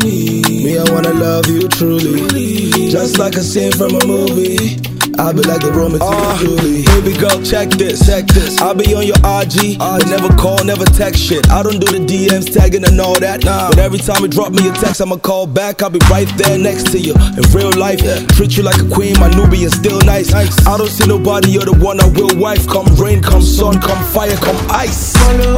Me, 0.49 0.77
I 0.77 0.83
wanna 0.91 1.13
love 1.13 1.47
you 1.47 1.65
truly, 1.69 2.89
just 2.91 3.17
like 3.19 3.35
a 3.35 3.41
scene 3.41 3.71
from 3.71 3.91
a 3.95 4.05
movie. 4.05 4.84
I 5.25 5.33
be 5.33 5.41
like 5.41 5.63
a 5.63 5.71
Roman 5.71 5.99
uh, 6.03 6.37
Baby 6.61 7.17
girl, 7.17 7.41
check 7.41 7.69
this, 7.71 8.05
check 8.05 8.27
this. 8.27 8.61
I 8.61 8.73
be 8.75 8.93
on 8.93 9.07
your 9.09 9.17
IG. 9.25 9.81
I 9.81 9.97
never 10.05 10.29
call, 10.37 10.63
never 10.63 10.85
text 10.85 11.19
shit. 11.19 11.49
I 11.49 11.63
don't 11.63 11.79
do 11.81 11.97
the 11.97 12.05
DMs, 12.05 12.53
tagging 12.53 12.85
and 12.85 13.01
all 13.01 13.19
that. 13.19 13.43
Nah. 13.43 13.69
But 13.69 13.79
every 13.79 13.97
time 13.97 14.21
you 14.21 14.27
drop 14.27 14.51
me 14.53 14.69
a 14.69 14.73
text, 14.73 15.01
I'ma 15.01 15.17
call 15.17 15.47
back. 15.47 15.81
I'll 15.81 15.89
be 15.89 15.97
right 16.11 16.27
there 16.37 16.59
next 16.59 16.91
to 16.91 16.99
you 16.99 17.13
in 17.15 17.41
real 17.57 17.73
life. 17.75 18.01
Yeah. 18.03 18.19
Treat 18.37 18.55
you 18.55 18.61
like 18.61 18.79
a 18.79 18.87
queen, 18.87 19.19
my 19.19 19.31
Nubian 19.31 19.71
still 19.71 19.97
nice. 20.01 20.29
nice. 20.31 20.55
I 20.67 20.77
don't 20.77 20.89
see 20.89 21.07
nobody, 21.07 21.49
you're 21.49 21.65
the 21.65 21.73
one 21.73 21.99
I 21.99 22.07
will 22.09 22.37
wife. 22.39 22.67
Come 22.67 22.85
rain, 22.95 23.23
come 23.23 23.41
sun, 23.41 23.81
come 23.81 23.97
fire, 24.13 24.35
come 24.35 24.55
ice. 24.69 25.11
Hello, 25.17 25.55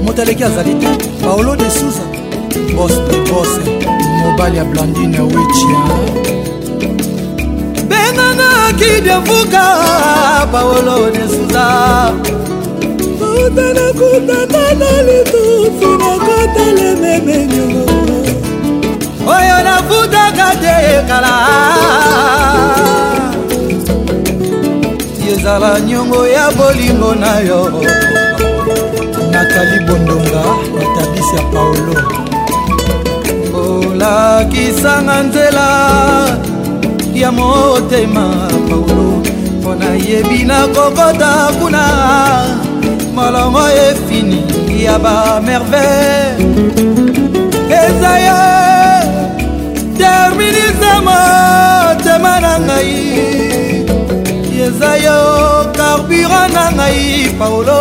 moto 0.04 0.22
aleki 0.22 0.44
azali 0.44 0.74
te 0.80 0.90
paolo 1.24 1.56
de 1.60 1.68
suza 1.78 2.04
bos 2.76 2.92
de 3.06 3.16
bos 3.30 3.52
mobali 4.22 4.56
ya 4.56 4.64
blandine 4.64 5.20
wichia 5.20 5.78
benanakidi 7.88 9.10
avuka 9.10 9.64
paolo 10.52 11.10
de 11.10 11.22
suza 11.28 12.47
kuta 13.38 13.72
nakutana 13.74 14.74
na 14.80 14.90
litufi 15.06 15.86
nakotelememenyo 16.00 17.66
oyo 19.34 19.56
nafutaka 19.66 20.46
te 20.62 20.76
kala 21.08 21.32
ezala 25.30 25.70
nyongo 25.86 26.20
ya 26.36 26.44
bolingo 26.58 27.10
na 27.22 27.32
yo 27.48 27.60
natali 29.32 29.76
bondonga 29.86 30.42
matabisi 30.76 31.32
ya 31.36 31.42
paolo 31.52 31.94
olakisanga 33.62 35.22
nzela 35.22 35.66
ya 37.20 37.30
motema 37.32 38.24
paolo 38.68 39.20
mpo 39.58 39.74
nayebi 39.74 40.38
nakokota 40.50 41.32
kuna 41.58 41.84
molongo 43.18 43.64
efini 43.88 44.38
ya 44.84 44.96
bamerveille 45.04 46.40
eza 47.84 48.12
ye 48.26 48.40
terminise 50.00 50.92
motema 51.06 52.32
na 52.44 52.52
ngai 52.66 52.94
eza 54.66 54.90
yo 55.06 55.18
carburant 55.78 56.52
na 56.56 56.64
ngai 56.76 57.04
paolo 57.38 57.80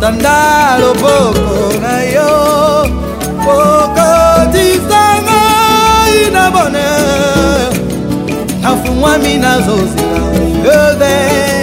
tanda 0.00 0.38
loboko 0.80 1.54
na 1.84 1.94
yo 2.14 2.30
okotisa 3.56 5.04
ngai 5.26 6.16
na 6.36 6.44
bonheur 6.54 7.68
nafungwami 8.64 9.32
nazozela 9.44 10.24
leve 10.66 11.53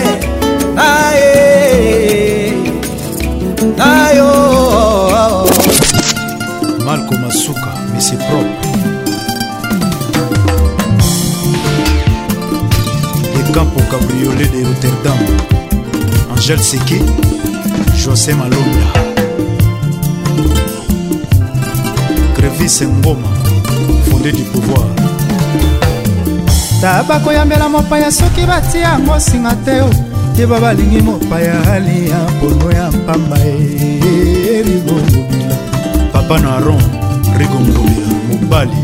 cabriolet 14.01 14.51
de 14.53 14.61
rotterdam 14.65 15.19
angel 16.33 16.57
seki 16.59 16.99
josé 18.03 18.33
malonda 18.33 18.85
crevis 22.35 22.81
ngoma 22.81 23.31
fondé 24.07 24.31
du 24.31 24.43
pouvoir 24.51 24.85
taba 26.81 27.19
koyambela 27.23 27.69
mopaya 27.69 28.11
soki 28.11 28.43
batia 28.47 28.81
yango 28.89 29.19
singa 29.19 29.53
te 29.65 29.81
o 29.81 29.89
yeba 30.37 30.59
balingi 30.59 31.01
mopaya 31.01 31.61
aliya 31.73 32.17
mpono 32.37 32.71
ya 32.71 32.87
mpamba 32.91 33.37
erigongobila 34.55 35.57
papa 36.13 36.39
na 36.39 36.49
aron 36.57 36.81
rigongobila 37.37 38.09
mobali 38.29 38.80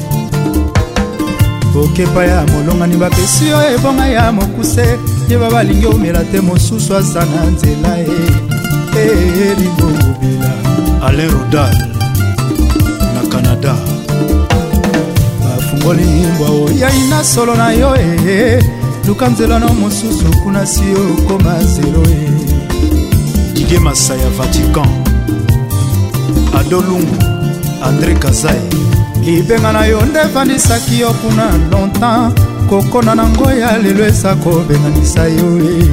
bokepa 1.78 2.26
ya 2.26 2.46
molongani 2.46 2.98
bapesi 2.98 3.48
yo 3.48 3.58
ebonga 3.76 4.06
ya 4.08 4.32
mokuse 4.32 4.98
yeba 5.30 5.50
balingi 5.52 5.86
omela 5.86 6.24
te 6.32 6.40
mosusu 6.42 6.96
aza 6.96 7.20
na 7.26 7.46
nzela 7.46 8.00
e, 8.00 8.08
e 8.98 9.06
elingobobela 9.52 10.54
alain 11.08 11.30
rodal 11.32 11.78
na 13.14 13.22
canada 13.32 13.76
bafungoli 15.44 16.04
mbwa 16.34 16.50
oyai 16.50 17.02
na 17.10 17.24
solo 17.24 17.56
na 17.56 17.72
yo 17.72 17.96
e 17.96 18.64
luka 19.08 19.28
nzela 19.30 19.60
no 19.60 19.74
mosusu 19.74 20.26
kuna 20.44 20.66
si 20.66 20.84
okoma 21.20 21.64
zelo 21.64 22.04
e 22.10 22.22
didie 23.54 23.80
masaya 23.80 24.30
vatican 24.30 24.90
adolungu 26.60 27.18
andré 27.84 28.14
kazai 28.14 28.97
libenga 29.32 29.72
na 29.76 29.86
yo 29.86 30.02
nde 30.06 30.20
efandisaki 30.20 31.00
yo 31.00 31.14
kuna 31.22 31.46
longtemps 31.72 32.42
kokona 32.70 33.16
nango 33.16 33.52
ya 33.52 33.78
lelo 33.78 34.06
esa 34.08 34.36
kobenganisa 34.36 35.28
yo 35.28 35.48
e 35.72 35.90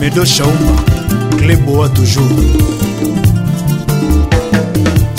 medo 0.00 0.24
shauma 0.24 0.72
kleboa 1.38 1.88
toujours 1.88 2.46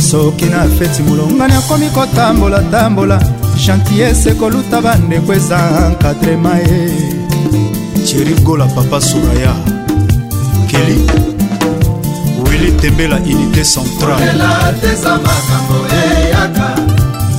soki 0.10 0.46
na 0.46 0.68
feti 0.78 1.02
molongani 1.08 1.54
akomi 1.56 1.90
kotambola-tambola 1.96 3.20
chantier 3.66 4.16
sekoluta 4.16 4.82
bandeko 4.82 5.34
eza 5.34 5.58
encadrema 5.90 6.54
ye 6.66 6.86
eh. 6.98 7.14
cherigola 8.08 8.66
papa 8.76 9.00
soraya 9.08 9.54
keli 10.68 10.98
wili 12.50 12.70
tembela 12.82 13.16
unité 13.22 13.64
centrale 13.64 14.26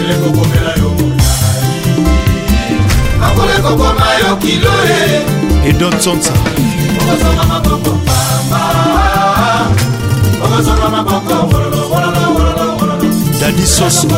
eleka 0.00 0.28
komela 0.36 0.72
yo 0.80 0.88
monai 0.98 1.74
akoleka 3.26 3.70
koma 3.80 4.06
yo 4.22 4.32
kilo 4.42 4.70
e 5.00 5.68
edon 5.70 5.92
tsonsa 6.00 6.32
okozonga 7.00 7.44
maboko 7.52 7.90
pamba 8.06 9.05
dadi 13.40 13.66
soso 13.66 14.08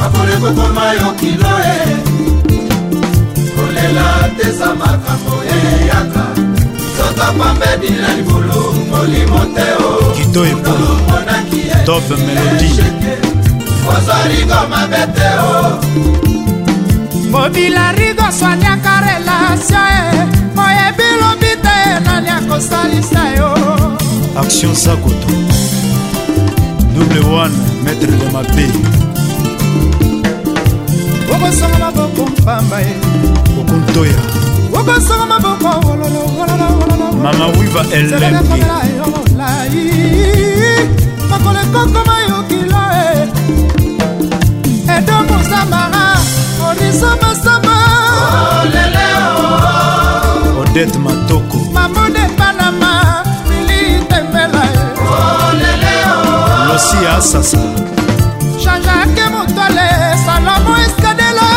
makolo 0.00 0.32
ekokoma 0.34 0.92
yo 0.98 1.08
kilo 1.20 1.52
e 1.74 1.76
kolela 3.56 4.30
teza 4.36 4.68
makambo 4.74 5.34
eyaka 5.56 6.26
soka 6.34 6.96
tota 6.98 7.26
pambedi 7.38 7.90
na 8.00 8.14
libulu 8.14 8.62
molimo 8.90 9.40
te 9.54 9.66
o 9.84 10.12
kito 10.16 10.44
epolo 10.44 10.92
e 11.52 11.84
top 11.86 12.08
melodi 12.26 12.68
kozorigo 13.84 14.60
mabe 14.70 15.02
te 15.16 15.30
o 15.54 17.30
mobila 17.30 17.92
rigo 17.92 18.26
swaniaka 18.38 18.94
relasio 19.06 19.78
e 19.78 20.47
nani 22.00 22.28
akosalisa 22.30 23.28
yo 23.36 23.48
action 24.40 24.74
sakoto 24.74 25.28
double 26.94 27.34
one 27.42 27.52
maître 27.84 28.06
de 28.06 28.28
mabe 28.32 28.66
okosonga 31.34 31.78
maboko 31.86 32.30
mpamba 32.30 32.80
ye 32.80 32.92
okuntoya 33.60 34.20
okosonga 34.78 35.26
maboko 35.26 35.96
mama 37.22 37.46
wiva 37.56 37.82
ellengi 37.92 38.62
makolo 41.30 41.58
ekokoma 41.66 42.16
yokila 42.28 42.84
e. 43.02 43.28
edo 44.98 45.14
mozamara 45.28 46.02
oriso 46.68 47.10
masama 47.22 47.76
odete 50.60 50.98
matoko 50.98 51.47
mamone 51.78 52.24
panama 52.38 52.92
militembela 53.48 54.62
losia 56.66 57.16
sasa 57.30 57.60
jean-jacque 58.62 59.24
motole 59.34 59.88
salomo 60.24 60.72
eskadelo 60.84 61.50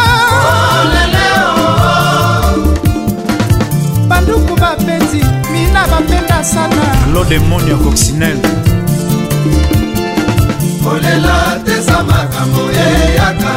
banduku 4.10 4.54
babeti 4.64 5.22
mina 5.54 5.84
bapenda 5.92 6.40
sana 6.54 6.86
lodemoni 7.14 7.70
ya 7.72 7.78
coccinelle 7.84 8.50
kolela 10.84 11.38
teza 11.66 11.98
makambo 12.10 12.64
eyaka 12.88 13.54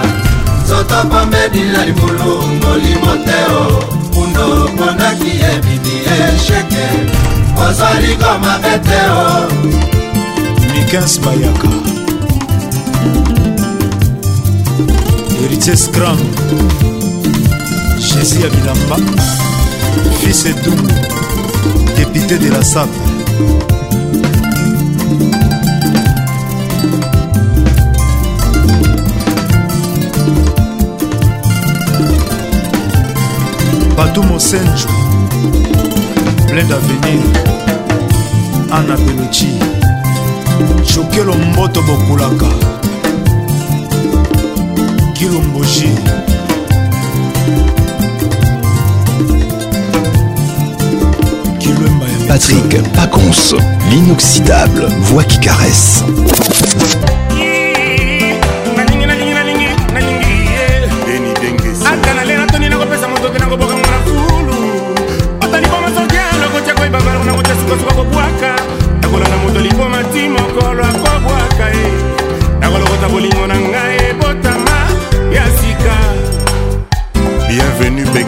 nzoto 0.64 0.96
pambedila 1.12 1.80
libulungoli 1.88 2.94
moteo 3.04 4.03
bongo 4.35 4.66
ponaki 4.76 5.28
ye 5.41 5.51
midi 5.64 5.97
esheke 6.16 6.85
ozali 7.66 8.12
koma 8.22 8.55
bete 8.64 9.01
o 9.12 9.49
mikas 10.72 11.12
bayaka 11.24 11.68
héritier 15.41 15.76
scram 15.85 16.18
jésus 18.07 18.35
ya 18.43 18.49
bilamba 18.55 18.97
fils 20.20 20.43
edungu 20.47 20.93
député 21.99 22.39
de 22.45 22.49
la 22.57 22.62
sape 22.74 22.99
Badou 33.97 34.24
Mosenjo 34.24 34.88
Plein 36.49 36.64
d'avenir 36.68 37.20
Anna 38.72 38.97
Benucci 38.97 39.47
Moto 41.57 41.80
bokulaka 41.82 42.32
Bokulaka 42.32 42.55
Kilomboji 45.14 45.90
Patrick 52.26 52.82
Paconce, 52.95 53.55
l'inoxydable 53.90 54.86
voix 55.03 55.22
qui 55.22 55.38
caresse. 55.38 56.03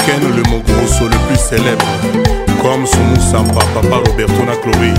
Ken 0.06 0.20
le 0.20 0.42
Mogrosso 0.50 1.08
le 1.08 1.16
plus 1.26 1.36
célèbre, 1.36 1.84
comme 2.62 2.86
Soumoussa, 2.86 3.42
Papa 3.72 3.96
Roberto 4.08 4.44
na 4.44 4.54
Chloé. 4.56 4.94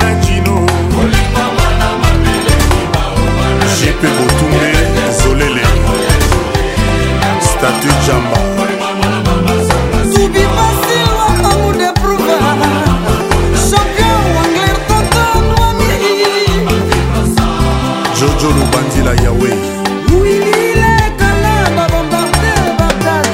na 0.00 0.14
jino 0.22 0.54
jipe 3.80 4.08
botunde 4.16 4.70
zolele 5.22 5.64
statu 7.48 7.88
jamba 8.06 8.38
jojo 18.20 18.46
lubanzila 18.50 19.10
yawe 19.24 19.50
wililekala 20.22 21.54
babombarder 21.76 22.62
bagdad 22.78 23.32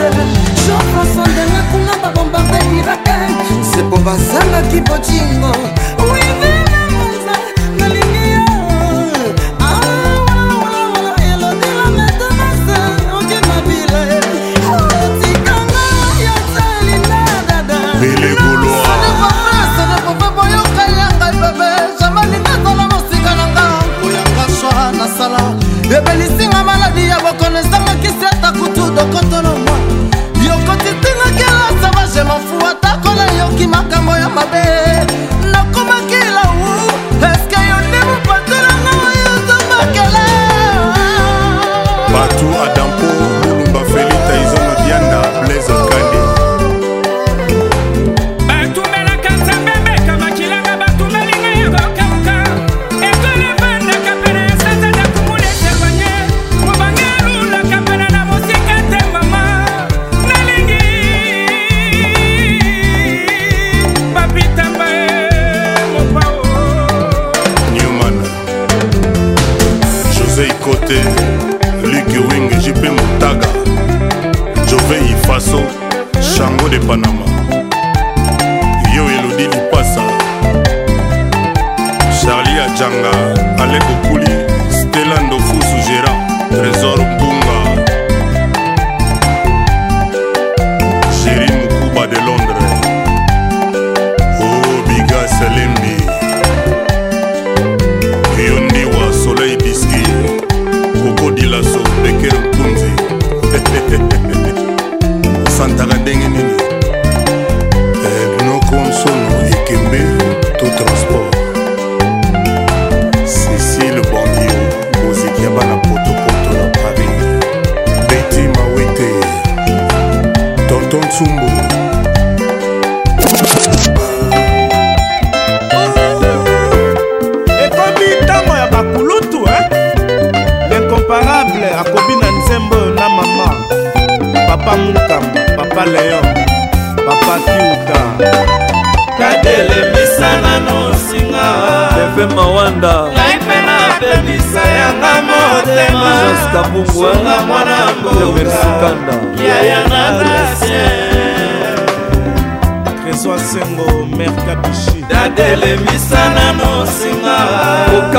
jean 0.62 0.82
françois 0.90 1.32
ndengakunga 1.32 1.94
babombarder 2.04 2.62
irak 2.78 3.08
sepo 3.74 3.96
bazangaki 4.06 4.80
bojin 4.80 5.31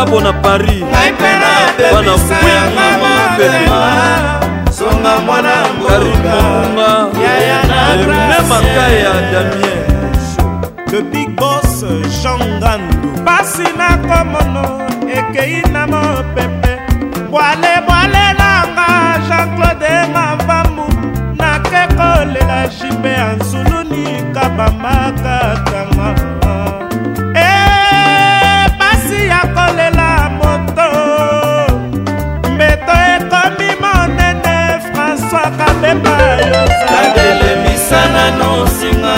kabo 0.03 0.21
na 0.21 0.33
paris 0.41 0.83
banakuyaapema 1.93 3.09
karimunga 5.87 7.07
ememanka 8.37 8.85
ya 9.03 9.13
damien 9.31 9.83
le 10.91 11.01
big 11.11 11.29
boss 11.39 11.79
jangandu 12.23 13.07
pasi 13.27 13.67
na 13.79 13.89
komono 14.07 14.65
ekei 15.19 15.61
na 15.73 15.83
mopepe 15.91 16.71
bwale 17.31 17.73
bwale 17.87 18.25
nanga 18.39 18.87
jean-claude 19.27 19.93
mavambu 20.15 20.85
nakekolela 21.39 22.59
jibe 22.77 23.13
anzuluni 23.29 24.05
kabambakaka 24.35 25.72
bebisa 37.93 38.07
nano 38.13 38.63
nsinga 38.63 39.17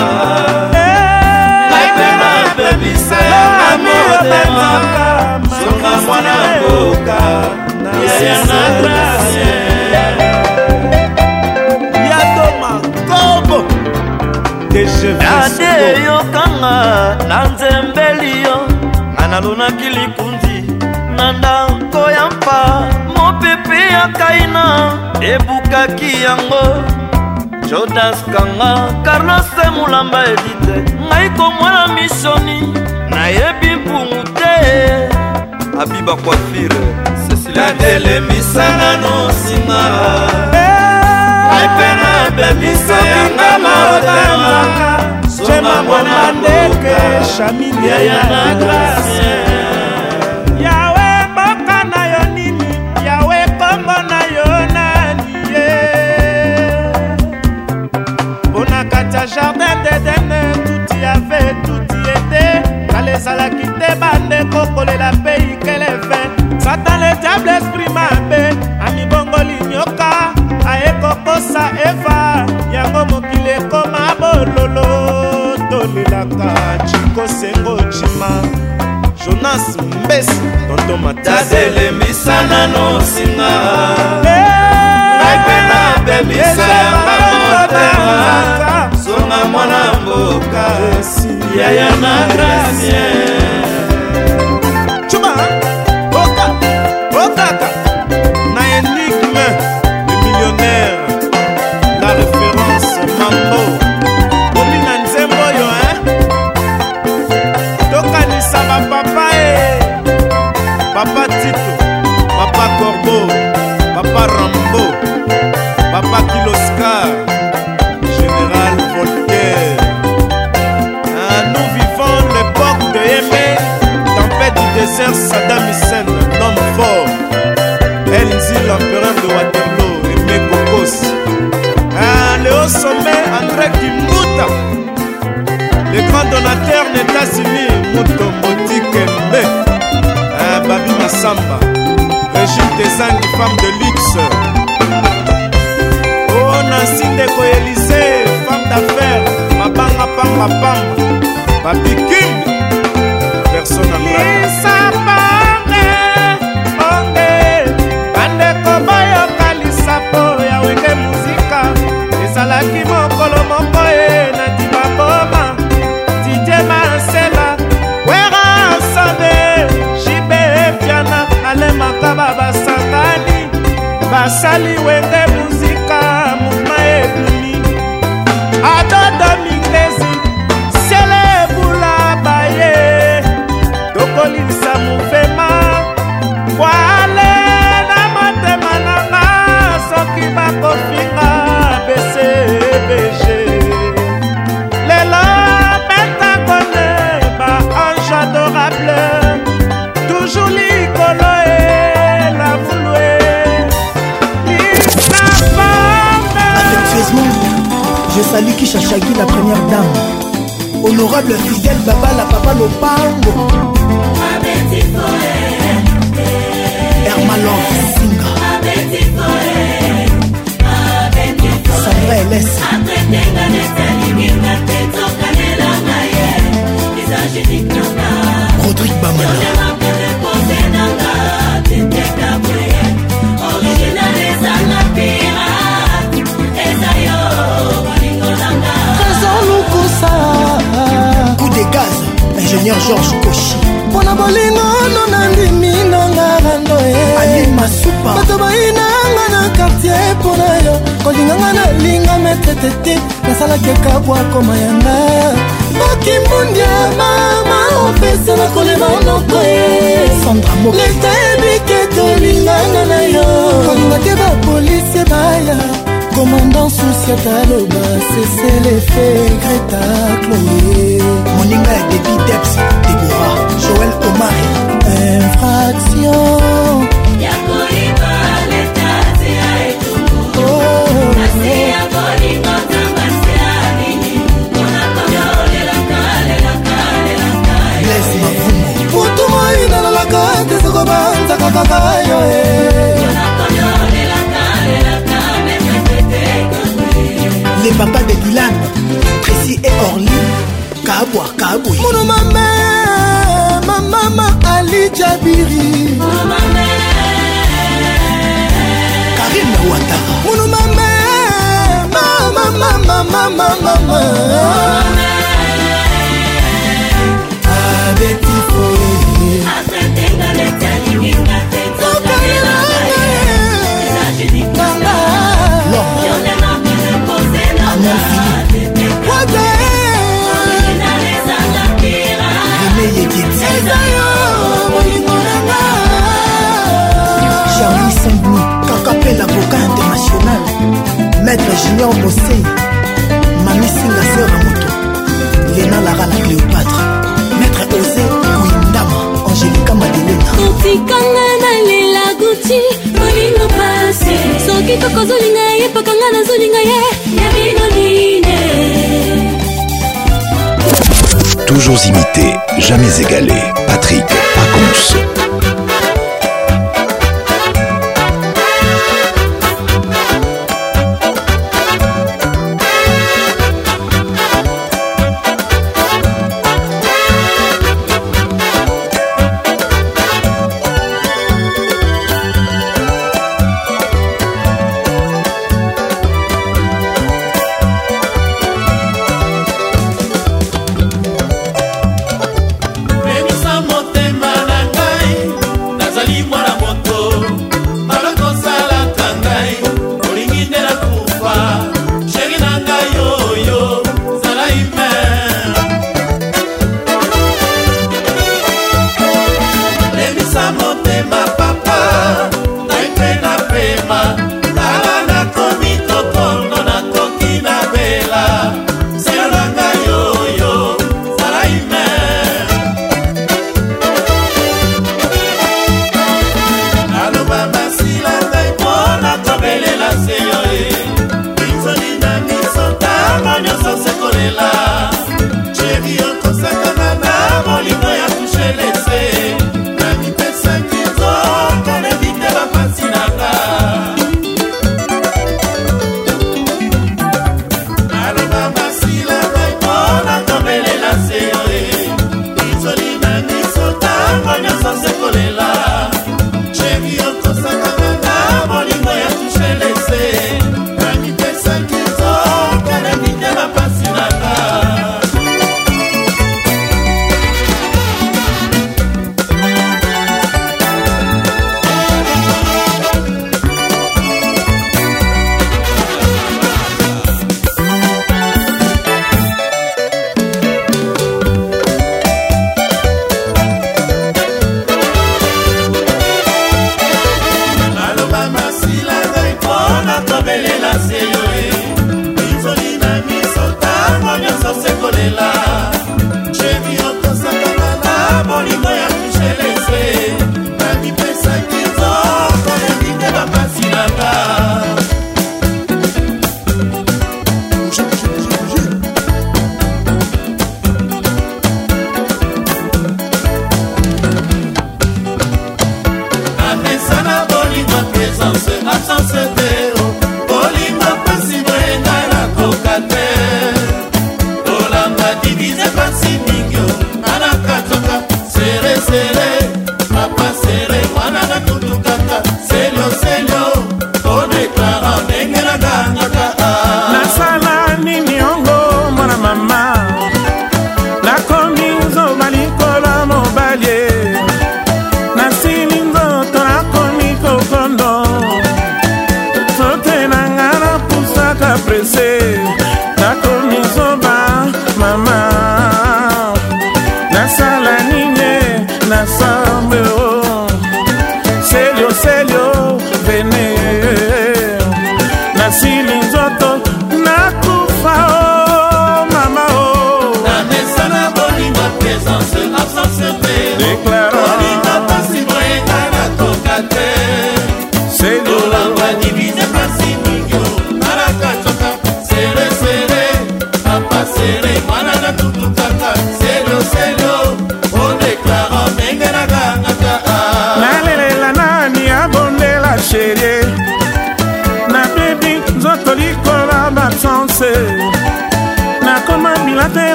ngai 1.69 1.89
mpe 1.95 2.07
nabebisa 2.19 3.15
yanga 3.30 3.69
motema 3.84 4.69
soka 5.59 5.91
mwana 6.05 6.34
mboka 6.57 7.23
yaya 8.07 8.38
na 8.49 8.59
grasie 8.82 9.55
yadoma 12.11 12.71
kobo 13.09 13.59
ade 15.45 15.99
eyokanga 15.99 17.15
na 17.30 17.38
nzembeli 17.47 18.41
yo 18.43 18.57
nga 19.13 19.23
nalonaki 19.32 19.88
likundi 19.89 20.55
na 21.17 21.32
ndako 21.32 22.11
ya 22.11 22.26
mpa 22.28 22.61
mopepe 23.17 23.80
ya 23.93 24.03
kaina 24.17 24.65
ebukaki 25.32 26.11
yango 26.23 26.86
jodas 27.68 28.22
kanga 28.36 28.72
karlose 29.05 29.66
mulamba 29.76 30.22
edite 30.34 30.78
ngai 31.07 31.28
komwana 31.38 31.84
misoni 31.95 32.57
nayebi 33.11 33.70
mpungu 33.82 34.22
te 34.39 34.53
abiba 35.82 36.13
kwafire 36.24 36.82
cecilatelelemisa 37.28 38.66
nano 38.80 39.13
nsinga 39.30 39.84
eh! 40.61 41.53
aipe 41.57 41.89
na 42.01 42.11
bebisa 42.38 42.97
yanga 43.11 43.51
maotema 43.63 44.55
soma 45.36 45.76
mwana 45.84 46.20
ndeke 46.38 46.95
shamilia 47.38 47.99
ya 48.09 48.22
na 48.32 48.43
grasie 48.59 49.55
jardin 59.28 59.78
dedene 59.84 60.41
tuti 60.53 61.05
ave 61.13 61.41
tuti 61.65 61.97
ete 62.15 62.45
kala 62.91 63.09
ezalaki 63.17 63.65
te 63.80 63.89
bandeko 64.01 64.59
kolela 64.76 65.09
mpe 65.17 65.34
ikelefe 65.53 66.19
satan 66.63 66.99
le 67.01 67.09
diable 67.21 67.51
esprit 67.57 67.89
mabe 67.97 68.41
amibongoli 68.88 69.57
nyoka 69.71 70.11
ayekokosa 70.71 71.63
eva 71.89 72.19
yango 72.76 73.01
mokili 73.11 73.49
ekoma 73.59 74.03
bololo 74.19 74.88
tolelaka 75.69 76.49
cikosengo 76.89 77.76
cima 77.97 78.30
jonas 79.26 79.65
mbesi 80.05 80.41
tonto 80.67 80.93
matadelemisa 81.03 82.36
nano 82.49 82.84
singa 83.13 83.51
ngai 84.21 85.34
eh, 85.34 85.39
mpe 85.41 85.57
nabebisa 85.69 86.95
mboka 90.18 90.66
yaya 91.57 91.89
na 92.01 92.16
grasie 92.32 93.35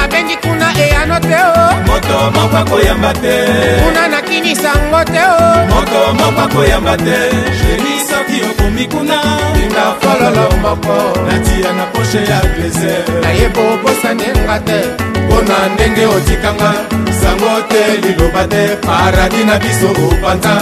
nabengi 0.00 0.36
kuna 0.42 0.68
eyano 0.84 1.16
te 1.20 1.34
o 1.34 1.50
oh. 1.58 1.72
moto 1.88 2.16
moko 2.34 2.56
akoyamba 2.62 3.10
te 3.22 3.34
kuna 3.82 4.02
nakinisango 4.14 5.00
te 5.14 5.22
o 5.34 5.36
oh. 5.42 5.58
moto 5.72 6.00
moko 6.20 6.40
akoyamba 6.46 6.94
te 7.06 7.18
jeri 7.60 7.94
soki 8.08 8.38
okomi 8.48 8.84
kuna 8.92 9.18
linga 9.56 9.84
fololo 10.00 10.46
moko 10.64 10.94
natia 11.26 11.70
na 11.78 11.84
poshe 11.92 12.20
ya 12.30 12.38
plaisir 12.54 13.04
nayeba 13.24 13.62
obosanenga 13.74 14.56
te 14.68 14.78
mpona 15.26 15.56
ndenge 15.74 16.04
otikanga 16.16 16.72
sango 17.20 17.52
te 17.70 17.82
liloba 18.02 18.42
te 18.52 18.62
paradi 18.86 19.42
na 19.48 19.56
biso 19.62 19.88
opanza 20.08 20.54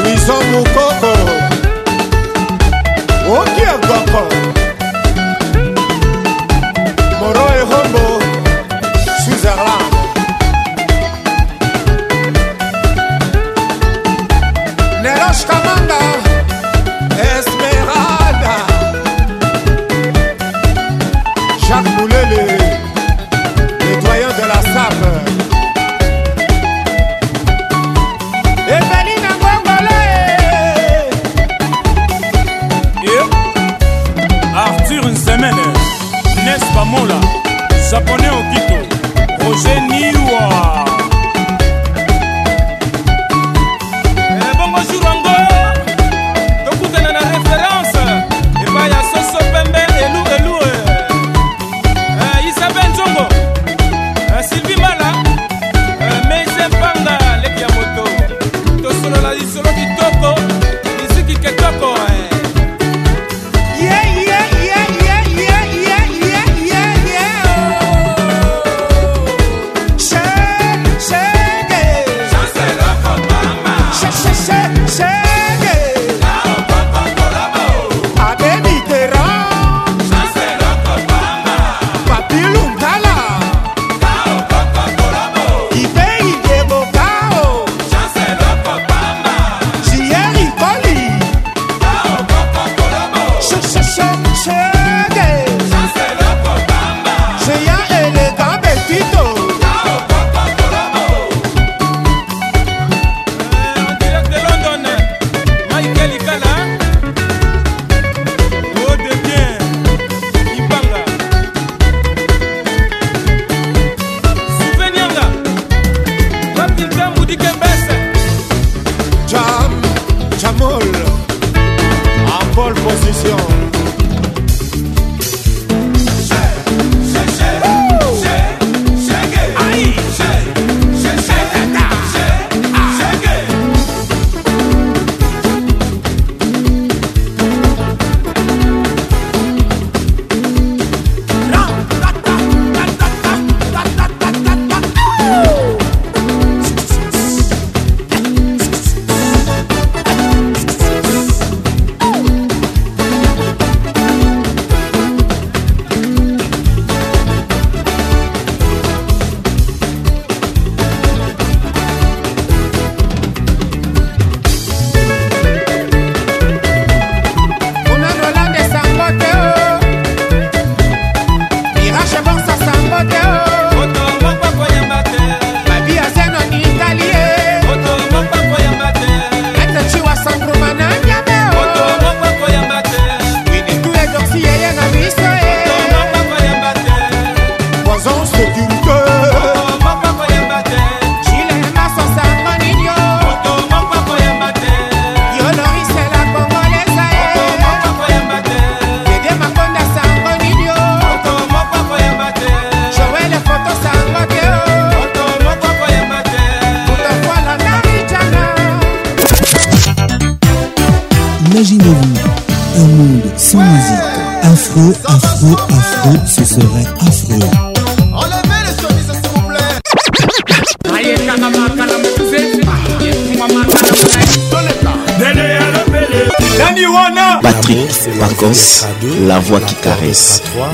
luiso 0.04 0.34
muko 0.52 0.85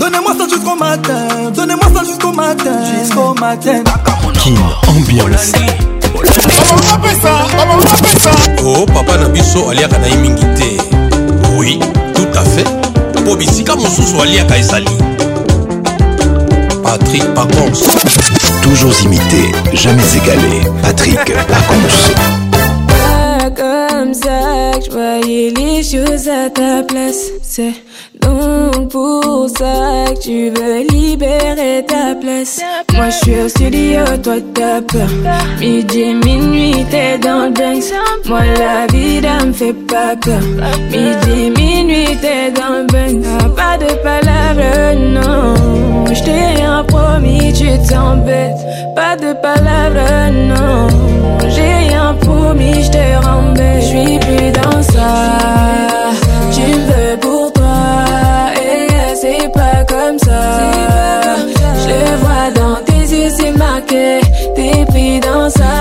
Donnez-moi 0.00 0.32
ça 0.36 0.46
jusqu'au 0.54 0.74
matin, 0.76 1.50
donnez-moi 1.54 1.86
ça 1.94 2.04
jusqu'au 2.04 2.32
matin, 2.32 2.78
jusqu'au 3.00 3.34
matin. 3.34 3.82
King 4.38 4.56
ambiance. 4.88 5.52
oh 8.64 8.86
papa 8.86 9.16
na 9.18 9.28
biso 9.28 9.70
aliaka 9.70 9.98
na 9.98 10.08
ye 10.08 10.16
mingi 10.16 10.44
te 10.56 10.82
oui 11.56 11.78
tout 12.14 12.26
à 12.38 12.44
fait 12.44 12.64
mpo 13.20 13.36
bisika 13.36 13.74
mosusu 13.76 14.20
aliaka 14.22 14.58
ezali 14.58 14.90
Patrick 16.84 17.24
Pacons. 17.34 17.80
Toujours 18.62 18.92
imité, 19.04 19.50
jamais 19.72 20.02
égalé. 20.14 20.60
Patrick 20.82 21.24
Pacons. 21.24 21.96
Pas 22.90 23.50
comme 23.50 24.12
ça 24.12 24.70
que 24.78 24.84
je 24.84 24.90
voyais 24.90 25.50
les 25.56 25.82
choses 25.82 26.28
à 26.28 26.50
ta 26.50 26.82
place. 26.82 27.30
C'est 27.42 27.72
donc 28.20 28.90
pour 28.90 29.48
ça 29.58 30.12
tu 30.26 30.48
veux 30.48 30.86
libérer 30.90 31.84
ta 31.86 32.14
place. 32.14 32.58
Moi, 32.94 33.10
je 33.10 33.16
suis 33.18 33.40
au 33.42 33.46
studio, 33.50 34.00
toi, 34.22 34.36
t'as 34.54 34.80
peur. 34.80 35.06
Midi, 35.60 36.14
minuit, 36.14 36.82
t'es 36.90 37.18
dans 37.18 37.52
le 37.52 38.28
Moi, 38.30 38.40
la 38.58 38.86
vie 38.86 39.20
me 39.46 39.52
fait 39.52 39.74
pas 39.86 40.16
peur. 40.16 40.40
Midi, 40.90 41.50
minuit, 41.54 42.16
t'es 42.22 42.50
dans 42.52 42.80
le 42.80 42.86
ah, 43.38 43.48
Pas 43.54 43.76
de 43.76 43.92
palabres, 44.02 44.96
non. 45.12 46.06
Je 46.10 46.22
t'ai 46.22 46.46
rien 46.56 46.82
promis, 46.88 47.52
tu 47.52 47.66
t'embêtes. 47.86 48.64
Pas 48.96 49.16
de 49.16 49.34
palabres, 49.34 50.32
non. 50.32 50.86
J'ai 51.50 51.88
rien 51.90 52.16
promis, 52.22 52.82
je 52.82 52.90
te 52.92 52.96
J'suis 52.96 53.82
Je 53.82 53.82
suis 53.82 54.18
plus 54.20 54.52
dans 54.52 54.82
ça. 54.84 56.18
Tu 56.50 56.60
veux 56.62 57.23
je 60.26 61.88
le 61.88 62.16
vois 62.16 62.50
dans 62.54 62.80
tes 62.82 63.00
yeux, 63.14 63.30
c'est 63.36 63.52
marqué. 63.52 64.20
T'es 64.54 64.84
pris 64.86 65.20
dans 65.20 65.50
ça. 65.50 65.74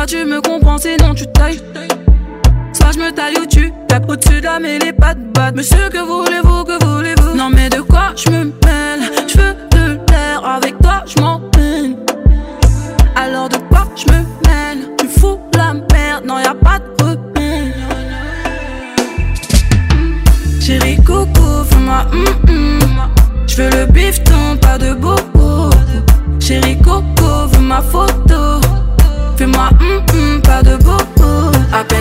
tu 0.08 0.24
me 0.24 0.40
comprends, 0.40 0.76
non 1.06 1.14
tu 1.14 1.26
tailles. 1.32 1.60
Soit 2.72 2.92
je 2.94 2.98
me 2.98 3.10
taille 3.12 3.34
ou 3.40 3.44
tu 3.46 3.70
tapes 3.88 4.08
au-dessus 4.08 4.40
de 4.40 4.44
la 4.46 4.58
les 4.58 4.92
pas 4.92 5.14
de 5.14 5.54
Monsieur, 5.56 5.88
que 5.90 5.98
voulez-vous, 5.98 6.64
que 6.64 6.82
voulez-vous 6.82 7.36
Non, 7.36 7.50
mais 7.52 7.68
de 7.68 7.82
quoi 7.82 8.12
je 8.16 8.30
me 8.30 8.50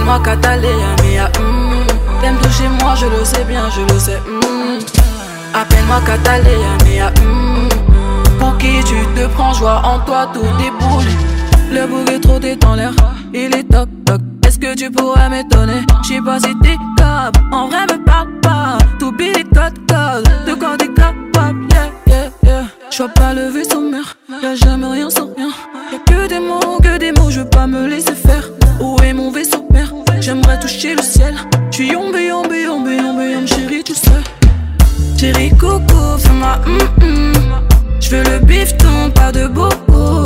moi 0.08 0.16
à 0.26 0.32
ah, 0.32 1.40
mm. 1.40 2.22
T'aimes 2.22 2.38
toucher 2.42 2.68
moi, 2.82 2.96
je 2.96 3.06
le 3.08 3.26
sais 3.26 3.44
bien, 3.44 3.64
je 3.76 3.94
le 3.94 4.00
sais 4.00 4.18
hmm. 4.26 4.80
Appelle-moi 5.54 5.96
à 5.96 6.30
ah, 6.30 7.22
mm. 7.22 8.40
Pour 8.40 8.58
qui 8.58 8.78
tu 8.86 8.96
te 9.16 9.28
prends, 9.34 9.54
joie 9.54 9.82
en 9.84 10.00
toi, 10.00 10.30
tout 10.34 10.40
déboule 10.40 11.12
Le 11.72 11.86
bouquet 11.88 12.20
trop 12.20 12.40
dans 12.40 12.76
l'air, 12.76 12.94
il 13.34 13.54
est 13.54 13.70
toc 13.70 13.90
toc 14.06 14.22
Est-ce 14.46 14.58
que 14.60 14.74
tu 14.76 14.90
pourrais 14.90 15.30
m'étonner 15.30 15.82
J'sais 16.04 16.22
pas 16.22 16.40
si 16.40 16.56
t'es 16.64 16.78
capable, 16.98 17.42
en 17.54 17.68
vrai 17.68 17.82
me 17.92 18.02
parle 18.06 18.30
pas 18.42 18.78
T'oublies 19.00 19.34
les 19.34 19.44
codes 19.44 19.78
de 20.46 20.54
quand 20.54 20.78
t'es 20.78 20.88
capable, 20.88 21.66
yeah 21.72 21.90
yeah 22.08 22.30
yeah 22.44 22.64
J'vois 22.92 23.10
pas 23.10 23.34
levé 23.34 23.66
sans 23.66 23.82
mur, 23.82 24.16
y'a 24.42 24.56
jamais 24.56 24.88
rien 24.88 25.10
sans 25.10 25.28
rien 25.36 25.50
Y'a 25.92 26.00
que 26.08 26.28
des 26.30 26.40
mots, 26.40 26.80
que 26.82 26.98
des 26.98 27.12
mots, 27.12 27.30
je 27.30 27.42
veux 27.42 27.50
pas 27.50 27.68
me 27.68 27.88
laisser 27.88 28.16
toucher 30.68 30.96
le 30.96 31.02
ciel. 31.02 31.34
Tu 31.72 31.86
yombe, 31.86 32.16
yombe, 32.16 32.52
yombe, 32.54 32.88
yombe, 32.88 33.20
yombe, 33.20 33.48
chérie, 33.48 33.84
tout 33.84 33.94
seul. 33.96 34.22
Chérie 35.18 35.54
Coco, 35.56 36.18
fais-moi 36.20 36.56
hum 36.66 36.80
hum. 37.02 37.34
Je 38.02 38.10
veux 38.16 38.24
le 38.24 38.40
bifton, 38.40 39.10
pas 39.16 39.32
de 39.32 39.48
beaucoup. 39.48 40.24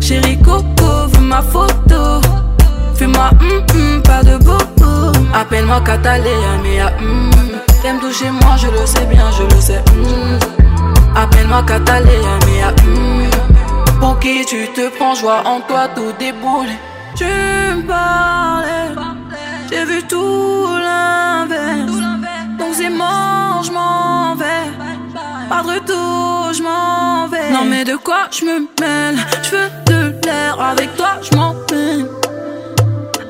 Chérie 0.00 0.38
Coco, 0.40 1.08
veux 1.12 1.20
ma 1.22 1.42
photo. 1.42 2.20
Fais-moi 2.94 3.30
hum 3.40 3.64
hum, 3.96 4.02
pas 4.02 4.22
de 4.22 4.36
beaucoup. 4.36 5.12
Appelle-moi 5.34 5.80
Catalina, 5.80 6.54
mea 6.62 6.86
ah, 6.88 6.92
hum. 7.02 7.30
T'aimes 7.82 8.00
toucher 8.00 8.30
moi, 8.30 8.54
je 8.56 8.68
le 8.68 8.86
sais 8.86 9.04
bien, 9.06 9.28
je 9.32 9.42
le 9.54 9.60
sais. 9.60 9.82
Hum. 9.96 10.38
Appelle-moi 11.16 11.62
Catalina, 11.64 12.38
mea 12.46 12.68
ah, 12.68 12.82
hum. 12.86 13.98
Pour 14.00 14.18
qui 14.20 14.44
tu 14.44 14.68
te 14.74 14.88
prends, 14.96 15.14
joie 15.16 15.42
en 15.46 15.60
toi, 15.62 15.88
tout 15.96 16.12
déboulé 16.18 16.72
Tu 17.16 17.24
me 17.24 17.86
parlais 17.86 19.13
j'ai 19.70 19.84
vu 19.84 20.02
tout 20.06 20.66
l'inverse. 20.66 21.92
Donc 22.58 22.74
c'est 22.74 22.90
mort, 22.90 23.62
je 23.64 23.70
vais. 23.70 24.70
Pas 25.48 25.62
de 25.62 25.68
retour, 25.68 26.52
je 26.52 26.62
m'en 26.62 27.28
vais. 27.28 27.50
Non 27.50 27.64
mais 27.64 27.84
de 27.84 27.96
quoi 27.96 28.26
je 28.30 28.44
me 28.44 28.66
mêle 28.80 29.18
Je 29.42 29.50
veux 29.50 30.10
de 30.20 30.26
l'air 30.26 30.60
avec 30.60 30.94
toi, 30.96 31.16
je 31.22 31.36
m'en 31.36 31.54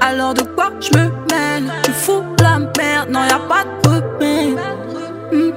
Alors 0.00 0.34
de 0.34 0.42
quoi 0.42 0.70
je 0.80 0.96
me 0.96 1.04
mêle 1.30 1.72
Tu 1.84 1.92
fous 1.92 2.22
la 2.40 2.58
merde, 2.58 3.10
non 3.10 3.24
y'a 3.28 3.36
a 3.36 3.38
pas 3.40 3.64
de 3.82 3.88
repère. 3.88 4.64
Hmm. 5.32 5.52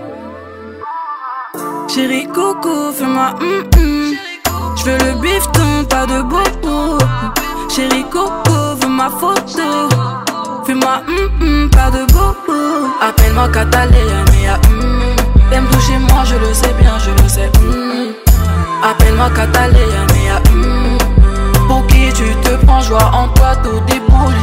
Chérie 1.89 2.27
coco, 2.27 2.91
fais-moi 2.93 3.33
hum 3.41 4.13
Je 4.75 4.83
veux 4.85 4.97
le 5.11 5.21
bifton, 5.21 5.85
pas 5.89 6.05
de 6.05 6.21
beau 6.23 6.97
Chérie 7.69 8.05
coco, 8.11 8.75
veux 8.81 8.89
ma 8.89 9.09
photo. 9.09 9.87
Fume 10.67 10.81
moi 10.83 11.01
hum, 11.07 11.29
hum, 11.41 11.69
pas 11.69 11.89
de 11.91 12.03
bobo 12.11 12.59
Appelle-moi 13.01 13.47
Catalina, 13.49 14.19
mais 14.31 14.49
à 14.49 14.55
hum, 14.67 15.15
T'aimes 15.49 15.65
toucher 15.71 15.97
moi, 16.09 16.23
je 16.25 16.35
le 16.35 16.53
sais 16.53 16.73
bien, 16.81 16.91
je 16.99 17.11
le 17.23 17.29
sais. 17.29 17.49
Appelle-moi 18.83 19.29
Catalina, 19.29 20.03
mais 20.11 20.97
Pour 21.67 21.87
qui 21.87 22.09
tu 22.13 22.25
te 22.41 22.55
prends, 22.65 22.81
joie 22.81 23.11
en 23.13 23.29
toi, 23.29 23.55
tout 23.63 23.79
déboule. 23.87 24.33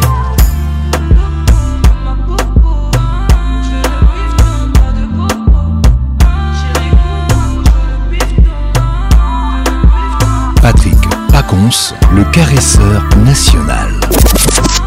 Patrick 10.63 10.97
Pacons, 11.31 11.91
le 12.15 12.25
caresseur 12.33 13.03
national 13.27 13.91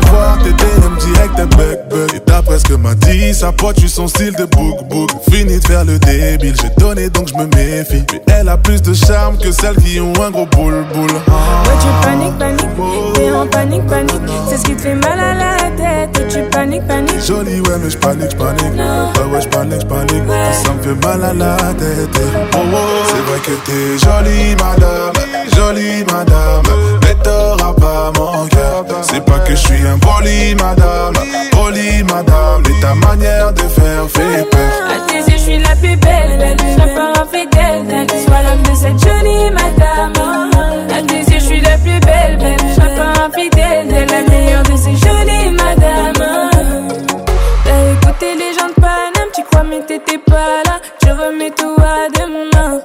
voir 0.09 0.37
tes 0.39 0.51
DM 0.51 0.97
direct 1.11 1.35
tes 1.35 1.45
bug 1.55 1.79
bug. 1.89 2.13
Et 2.15 2.21
d'après 2.25 2.59
ce 2.59 2.65
que 2.65 2.73
m'a 2.73 2.93
dit 2.95 3.33
sa 3.33 3.51
pote, 3.51 3.75
tu 3.77 3.87
son 3.87 4.07
style 4.07 4.35
de 4.35 4.45
bouc 4.45 4.77
bouc 4.89 5.09
Fini 5.31 5.59
de 5.59 5.67
faire 5.67 5.85
le 5.85 5.97
débile, 5.99 6.55
j'ai 6.61 6.69
donné 6.81 7.09
donc 7.09 7.29
je 7.29 7.33
me 7.35 7.45
méfie. 7.55 8.03
Mais 8.11 8.23
elle 8.39 8.49
a 8.49 8.57
plus 8.57 8.81
de 8.81 8.93
charme 8.93 9.37
que 9.37 9.51
celles 9.51 9.75
qui 9.77 9.99
ont 9.99 10.13
un 10.21 10.31
gros 10.31 10.45
boule 10.47 10.85
boule. 10.93 11.09
Ouais, 11.11 11.75
tu 11.79 12.07
paniques, 12.07 12.37
paniques, 12.37 13.13
t'es 13.15 13.31
en 13.31 13.47
panique, 13.47 13.85
panique. 13.87 14.21
C'est 14.49 14.57
ce 14.57 14.63
qui 14.63 14.75
te 14.75 14.81
fait 14.81 14.95
mal 14.95 15.19
à 15.19 15.33
la 15.33 15.57
tête. 15.71 16.17
et 16.19 16.27
tu 16.27 16.43
paniques, 16.49 16.87
paniques. 16.87 17.21
Jolie, 17.25 17.61
ouais, 17.61 17.77
mais 17.83 17.89
je 17.89 17.97
panique, 17.97 18.31
je 18.31 18.35
panique. 18.37 18.79
Ah 18.79 19.27
ouais, 19.33 19.41
je 19.41 19.47
panique, 19.47 19.81
je 19.81 19.85
panique. 19.85 20.23
Ça 20.63 20.73
me 20.73 20.81
fait 20.83 21.05
mal 21.07 21.23
à 21.23 21.33
la 21.33 21.57
tête. 21.73 22.21
C'est 22.51 23.23
vrai 23.27 23.39
que 23.43 23.51
t'es 23.65 23.97
jolie, 23.99 24.55
madame. 24.55 25.13
Jolie, 25.55 26.03
madame. 26.11 26.63
C'est 29.01 29.23
pas 29.25 29.39
que 29.39 29.51
je 29.51 29.55
suis 29.57 29.87
un 29.87 29.97
poli, 29.99 30.55
madame, 30.55 31.13
poli, 31.51 32.01
madame, 32.03 32.63
et 32.69 32.79
ta 32.79 32.93
manière 33.07 33.51
de 33.53 33.59
faire 33.61 34.05
fait 34.09 34.43
peur. 34.49 34.59
À 34.95 35.07
tes 35.07 35.17
yeux, 35.19 35.37
je 35.37 35.37
suis 35.37 35.59
la 35.59 35.75
plus 35.75 35.95
belle, 35.97 36.39
la 36.39 36.55
plus 36.55 36.77
la 36.77 36.87
part 36.95 37.23
infidèle, 37.25 38.07
sois 38.25 38.41
l'homme 38.43 38.63
de 38.63 38.75
cette 38.75 38.99
jolie 39.07 39.49
madame. 39.51 40.13
A 40.97 41.01
tes 41.07 41.15
yeux, 41.33 41.39
je 41.39 41.39
suis 41.39 41.61
la 41.61 41.77
plus 41.79 41.99
belle, 41.99 42.37
belle, 42.37 42.57
la 42.77 43.03
part 43.03 43.27
infidèle, 43.29 43.87
la 43.89 44.33
meilleure 44.33 44.63
de 44.63 44.77
ces 44.77 44.95
jolies 45.05 45.51
madame 45.51 46.49
T'as 47.65 47.91
écouté 47.93 48.35
les 48.35 48.53
gens 48.57 48.67
de 48.69 48.79
Paname, 48.79 49.29
tu 49.35 49.43
crois 49.43 49.63
mais 49.63 49.85
t'étais 49.85 50.19
pas 50.19 50.63
là, 50.65 50.79
je 51.03 51.09
remets 51.09 51.51
tout 51.51 51.75
à 51.81 52.07
demain. 52.19 52.81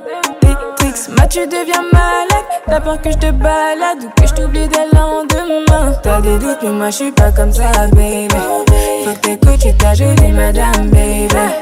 Ma, 1.16 1.26
tu 1.26 1.46
deviens 1.46 1.84
malade. 1.90 2.44
T'as 2.66 2.80
que 2.98 3.10
je 3.12 3.16
te 3.16 3.30
balade 3.30 4.04
ou 4.04 4.10
que 4.20 4.28
je 4.28 4.34
t'oublie 4.34 4.68
dès 4.68 4.84
le 4.92 4.98
lendemain. 4.98 5.92
T'as 6.02 6.20
des 6.20 6.38
doutes, 6.38 6.58
mais 6.64 6.68
moi 6.70 6.90
je 6.90 6.96
suis 6.96 7.10
pas 7.12 7.32
comme 7.32 7.50
ça, 7.50 7.72
baby. 7.92 8.28
Faut 8.28 9.14
que 9.14 9.56
tu 9.56 9.74
ta 9.78 10.28
madame, 10.32 10.90
baby. 10.90 11.61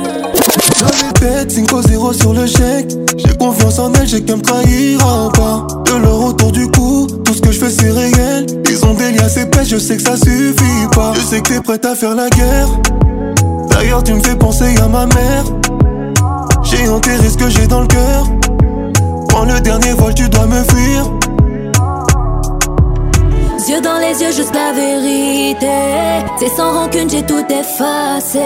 jolies 0.05 0.21
madames. 0.21 0.33
J'avais 0.79 1.13
bête, 1.19 1.51
5-0 1.51 2.13
sur 2.21 2.35
le 2.35 2.45
chèque. 2.47 2.91
J'ai 3.17 3.35
confiance 3.39 3.79
en 3.79 3.91
elle, 3.95 4.07
j'ai 4.07 4.23
qu'à 4.23 4.37
me 4.37 4.43
trahira 4.43 5.33
pas. 5.33 5.67
De 5.91 5.97
l'or 5.97 6.25
autour 6.25 6.53
du 6.53 6.67
cou, 6.73 7.07
tout 7.25 7.33
ce 7.33 7.41
que 7.41 7.53
je 7.53 7.59
fais 7.59 7.71
c'est 7.71 7.91
réel. 7.91 8.45
Ils 8.69 8.85
ont 8.85 8.93
des 8.93 9.13
liens 9.13 9.29
épais, 9.31 9.65
je 9.65 9.79
sais 9.79 9.97
que 9.97 10.03
ça 10.03 10.19
suffit 10.19 10.89
pas. 10.95 11.15
Je 11.15 11.21
sais 11.23 11.41
que 11.41 11.55
t'es 11.55 11.61
prête 11.63 11.87
à 11.87 11.95
faire 11.95 12.15
la 12.15 12.29
guerre. 12.29 12.69
D'ailleurs, 13.71 14.05
tu 14.05 14.13
me 14.13 14.21
fais 14.23 14.37
penser 14.37 14.75
à 14.79 14.89
ma 14.89 15.07
mère 15.07 15.45
quest 17.23 17.39
ce 17.39 17.45
que 17.45 17.51
j'ai 17.51 17.67
dans 17.69 17.81
le 17.83 17.87
cœur. 17.87 18.25
Prends 19.29 19.45
le 19.45 19.61
dernier 19.61 19.93
vol, 19.93 20.13
tu 20.15 20.29
dois 20.29 20.47
me 20.47 20.63
fuir. 20.65 21.05
Yeux 23.69 23.81
dans 23.81 23.99
les 23.99 24.21
yeux, 24.21 24.33
juste 24.33 24.53
la 24.55 24.73
vérité. 24.73 25.71
C'est 26.39 26.51
sans 26.57 26.73
rancune, 26.81 27.09
j'ai 27.09 27.23
tout 27.23 27.45
effacé. 27.49 28.43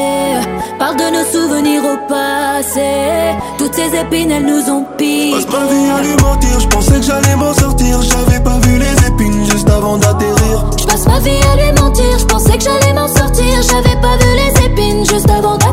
Parle 0.79 0.97
de 0.97 1.09
nos 1.11 1.25
souvenirs 1.33 1.83
au 1.85 1.97
passé. 2.07 3.35
Toutes 3.59 3.75
ces 3.75 3.97
épines, 3.99 4.31
elles 4.31 4.45
nous 4.45 4.71
ont 4.71 4.85
Je 5.01 5.33
Passe 5.33 5.49
ma 5.51 5.67
vie 5.67 5.91
à 5.97 6.01
lui 6.03 6.23
mentir, 6.23 6.61
je 6.61 6.67
pensais 6.67 6.99
que 6.99 7.03
j'allais 7.05 7.37
m'en 7.37 7.55
sortir. 7.55 7.97
J'avais 8.03 8.41
pas 8.41 8.59
vu 8.61 8.79
les 8.79 9.07
épines 9.09 9.45
juste 9.53 9.69
avant 9.71 9.97
d'atterrir. 9.97 10.65
Je 10.79 10.85
passe 10.85 11.07
ma 11.07 11.19
vie 11.21 11.41
à 11.53 11.57
lui 11.57 11.81
mentir, 11.81 12.19
je 12.21 12.25
pensais 12.27 12.57
que 12.59 12.65
j'allais 12.65 12.93
m'en 12.93 13.09
sortir. 13.09 13.47
J'avais 13.63 14.01
pas 14.01 14.17
vu 14.21 14.31
les 14.37 14.67
épines 14.67 15.05
juste 15.07 15.31
avant 15.31 15.53
d'atterrir 15.53 15.66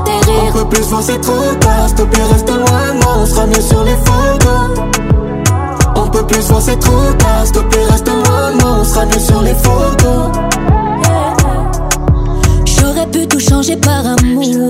peut 0.66 0.76
plus 0.76 0.86
voir, 0.90 1.04
c'est 1.04 1.20
trop 1.22 1.56
tard. 1.60 1.88
S'il 1.88 1.96
te 1.98 2.02
plaît, 2.04 2.24
reste 2.32 2.50
loin, 2.50 2.94
moi, 3.02 3.16
on 3.20 3.26
sera 3.26 3.46
mieux 3.48 3.62
sur 3.62 3.84
les 3.84 3.96
photos. 3.96 4.86
On 5.96 6.08
peut 6.10 6.26
plus 6.28 6.42
voir, 6.48 6.62
c'est 6.62 6.80
trop 6.80 7.12
tard. 7.18 7.46
S'il 7.46 7.54
te 7.56 7.60
plaît, 7.60 7.86
reste 7.90 8.08
loin, 8.08 8.52
moi, 8.62 8.78
on 8.80 8.84
sera 8.84 9.06
mieux 9.06 9.20
sur 9.20 9.42
les 9.42 9.56
photos. 9.56 10.26
J'aurais 12.66 13.08
pu 13.08 13.28
tout 13.28 13.40
changer 13.40 13.76
par 13.78 14.02
amour. 14.06 14.68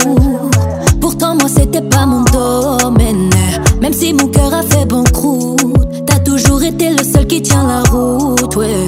Pourtant, 1.02 1.36
moi, 1.36 1.50
c'était 1.50 1.82
pas 1.82 2.06
mon 2.06 2.22
domaine. 2.24 3.30
Même 3.82 3.94
si 3.94 4.14
mon 4.14 4.28
cœur 4.28 4.54
a 4.54 4.64
fait 4.64 4.86
banqueroute, 4.86 6.06
t'as 6.08 6.20
toujours 6.20 6.64
été 6.64 6.90
le 6.92 7.04
seul 7.04 7.28
qui 7.28 7.42
tient 7.42 7.64
la 7.68 7.84
route, 7.90 8.56
ouais 8.56 8.88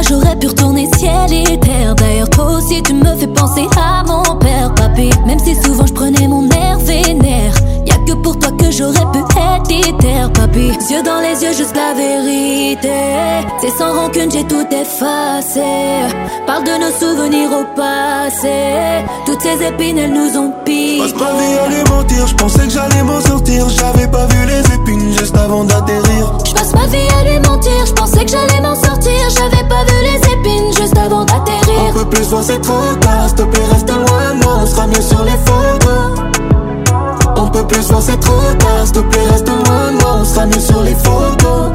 j'aurais 0.00 0.36
pu 0.36 0.48
retourner 0.48 0.88
ciel 0.98 1.32
et 1.32 1.58
terre 1.60 1.94
D'ailleurs 1.96 2.30
toi 2.30 2.50
aussi 2.56 2.82
tu 2.82 2.94
me 2.94 3.14
fais 3.16 3.26
penser 3.26 3.66
à 3.76 4.02
mon 4.04 4.22
père 4.36 4.72
papy 4.74 5.10
Même 5.26 5.38
si 5.38 5.54
souvent 5.62 5.84
je 5.86 5.92
prenais 5.92 6.26
mon 6.28 6.48
air 6.48 6.78
vénère 6.78 7.52
Y'a 7.86 7.96
que 8.06 8.12
pour 8.22 8.38
toi 8.38 8.50
que 8.56 8.70
j'aurais 8.70 9.04
pu 9.12 9.18
être 9.18 9.88
éther 9.88 10.32
papy 10.32 10.68
Yeux 10.90 11.02
dans 11.04 11.20
les 11.20 11.42
yeux 11.42 11.52
juste 11.56 11.76
la 11.76 11.92
vérité 11.92 12.92
C'est 13.60 13.70
sans 13.70 13.92
rancune 14.00 14.30
j'ai 14.30 14.44
tout 14.44 14.64
effacé 14.70 15.64
Parle 16.46 16.64
de 16.64 16.78
nos 16.80 16.92
souvenirs 16.98 17.50
au 17.52 17.64
passé 17.76 19.04
Toutes 19.26 19.42
ces 19.42 19.62
épines 19.66 19.98
elles 19.98 20.12
nous 20.12 20.38
ont 20.38 20.52
piqué 20.64 21.02
Je 21.08 21.14
ma 21.16 21.28
à 21.28 21.96
mentir 21.96 22.26
Je 22.26 22.34
pensais 22.34 22.64
que 22.64 22.70
j'allais 22.70 23.02
m'en 23.02 23.20
sortir 23.20 23.68
J'avais 23.68 24.08
pas 24.08 24.26
vu 24.26 24.46
les 24.46 24.62
juste 25.32 25.38
avant 25.42 25.64
d'atterrir. 25.64 26.32
Je 26.46 26.52
passe 26.52 26.74
ma 26.74 26.86
vie 26.86 27.06
à 27.20 27.24
lui 27.24 27.38
mentir, 27.48 27.86
je 27.86 27.92
pensais 27.92 28.24
que 28.24 28.30
j'allais 28.30 28.60
m'en 28.62 28.74
sortir. 28.74 29.12
J'avais 29.30 29.68
pas 29.68 29.84
vu 29.84 29.94
les 30.02 30.32
épines 30.32 30.72
juste 30.76 30.96
avant 30.98 31.24
d'atterrir. 31.24 31.88
Un 31.88 31.92
peut 31.94 32.08
plus 32.10 32.30
loin, 32.30 32.42
c'est 32.42 32.60
trop 32.60 32.94
tard. 33.00 33.28
S'il 33.28 33.36
te 33.36 33.42
plaît, 33.42 33.64
reste 33.72 33.88
loin, 33.88 34.34
non, 34.34 34.62
on 34.62 34.66
sera 34.66 34.86
mieux 34.86 35.00
sur 35.00 35.24
les 35.24 35.38
photos. 35.46 36.20
Un 37.40 37.46
peut 37.48 37.66
plus 37.66 37.88
loin, 37.90 38.00
c'est 38.00 38.20
trop 38.20 38.54
tard. 38.58 38.84
S'il 38.84 38.92
te 38.92 39.00
plaît, 39.00 39.26
reste 39.30 39.48
loin, 39.48 39.92
non, 39.92 40.20
on 40.20 40.24
sera 40.24 40.46
mieux 40.46 40.60
sur 40.60 40.82
les 40.82 40.94
photos. 40.94 41.66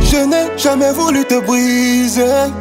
Je 0.00 0.16
n'ai 0.16 0.58
jamais 0.58 0.92
voulu 0.92 1.24
te 1.24 1.40
briser. 1.46 2.52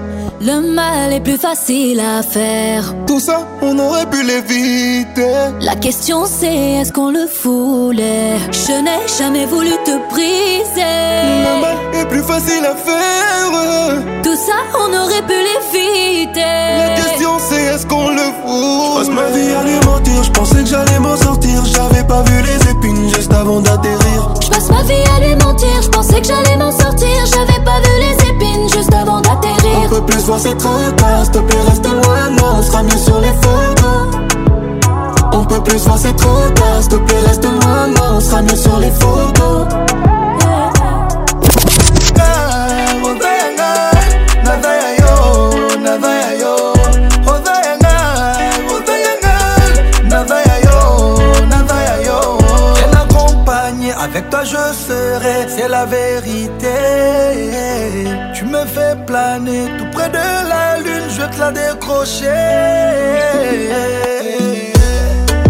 Le 0.41 0.59
mal 0.75 1.13
est 1.13 1.21
plus 1.21 1.37
facile 1.37 1.99
à 1.99 2.21
faire 2.21 2.93
tout 3.13 3.19
ça, 3.19 3.45
on 3.61 3.77
aurait 3.77 4.07
pu 4.07 4.23
l'éviter. 4.25 5.35
La 5.61 5.75
question 5.75 6.25
c'est 6.25 6.81
est-ce 6.81 6.91
qu'on 6.91 7.11
le 7.11 7.27
voulait 7.43 8.39
Je 8.51 8.73
n'ai 8.83 9.05
jamais 9.19 9.45
voulu 9.45 9.69
te 9.85 9.91
briser. 10.09 10.81
Le 11.57 11.61
mal 11.61 11.77
est 11.93 12.05
plus 12.07 12.23
facile 12.23 12.65
à 12.65 12.75
faire. 12.75 14.01
Tout 14.23 14.35
ça, 14.35 14.57
on 14.79 14.89
aurait 15.03 15.21
pu 15.27 15.37
l'éviter. 15.47 16.39
La 16.41 16.95
question 16.95 17.29
c'est 17.37 17.61
est-ce 17.61 17.85
qu'on 17.85 18.09
le 18.09 18.27
voulait 18.45 19.05
Je 19.05 19.09
passe 19.09 19.09
ma 19.09 19.29
vie 19.29 19.53
à 19.53 19.63
lui 19.63 19.85
mentir, 19.85 20.23
je 20.23 20.31
pensais 20.31 20.63
que 20.63 20.69
j'allais 20.69 20.97
m'en 20.99 21.15
sortir. 21.15 21.63
J'avais 21.65 22.03
pas 22.07 22.23
vu 22.23 22.33
les 22.41 22.71
épines 22.71 23.13
juste 23.13 23.31
avant 23.33 23.59
d'atterrir. 23.59 24.33
Je 24.41 24.47
passe 24.49 24.69
ma 24.71 24.81
vie 24.81 25.03
à 25.15 25.19
lui 25.27 25.35
mentir, 25.35 25.69
je 25.83 25.89
pensais 25.89 26.19
que 26.19 26.25
j'allais 26.27 26.57
m'en 26.57 26.71
sortir. 26.71 27.25
J'avais 27.25 27.63
pas 27.63 27.79
vu 27.79 27.93
les 27.99 28.13
épines 28.13 28.22
juste 28.73 28.93
avant 28.93 29.21
d'atterrir. 29.21 29.85
On 29.85 29.89
peut 29.89 30.05
plus 30.05 30.23
voir 30.25 30.39
c'est 30.39 30.57
trop 30.57 30.77
s'il 30.79 31.31
te 31.31 31.39
plaît, 31.39 31.61
reste 31.67 31.85
loin 31.85 32.23
on 32.43 32.61
sera 32.61 32.83
mieux 32.83 32.97
sur 32.97 33.19
les 33.19 33.33
photos. 33.43 34.05
On 35.31 35.45
peut 35.45 35.63
plus 35.63 35.79
voir 35.85 35.97
c'est 35.97 36.15
trop 36.15 36.41
s'il 36.79 36.89
te 36.89 36.95
plaît, 36.95 37.21
reste 37.27 37.43
loin 37.43 37.89
on 38.09 38.19
sera 38.19 38.41
mieux 38.41 38.55
sur 38.55 38.77
les 38.79 38.91
photos. 38.91 39.67
Avec 53.99 54.29
toi 54.29 54.43
je 54.43 54.67
serai, 54.87 55.47
c'est 55.47 55.67
la 55.69 55.85
vérité 55.85 56.67
fais 58.65 58.95
planer 59.05 59.65
tout 59.77 59.85
près 59.93 60.09
de 60.09 60.15
la 60.47 60.77
lune, 60.77 61.07
je 61.09 61.23
te 61.25 61.39
la 61.39 61.51
décrocher. 61.51 62.29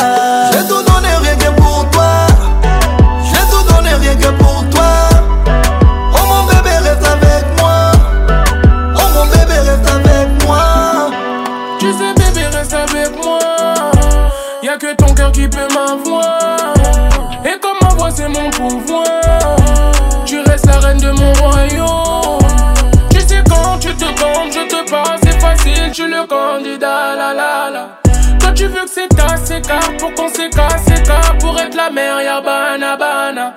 s'écarte, 29.56 29.96
pour 29.98 30.14
qu'on 30.14 30.28
c'est 30.28 30.50
s'écarte 30.52 31.40
Pour 31.40 31.58
être 31.60 31.74
la 31.76 31.90
mer, 31.90 32.20
y'a 32.22 32.40
bana 32.40 32.96
bana 32.96 33.54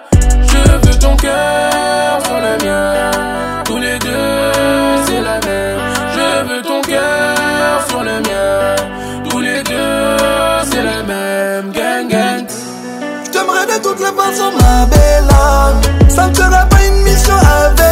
Je 0.47 0.87
veux 0.89 0.99
ton 0.99 1.15
cœur 1.15 2.17
sur 2.25 2.35
le 2.35 2.57
mien 2.65 3.11
Tous 3.65 3.77
les 3.77 3.99
deux, 3.99 4.51
c'est 5.05 5.21
la 5.21 5.39
même 5.45 5.79
Je 6.15 6.47
veux 6.53 6.61
ton 6.61 6.81
cœur 6.81 7.85
sur 7.87 8.03
le 8.03 8.19
mien 8.21 8.75
Tous 9.29 9.39
les 9.39 9.61
deux, 9.63 10.07
c'est 10.71 10.83
la 10.83 11.03
même 11.03 11.71
Gang 11.71 12.07
gang 12.09 12.45
J'aimerais 13.31 13.65
de 13.65 13.83
toutes 13.83 13.99
les 13.99 14.35
sur 14.35 14.51
ma 14.51 14.85
belle 14.85 15.35
âme. 15.41 15.81
Ça 16.09 16.27
ne 16.27 16.33
sera 16.33 16.65
pas 16.65 16.83
une 16.87 17.03
mission 17.03 17.35
avec 17.63 17.88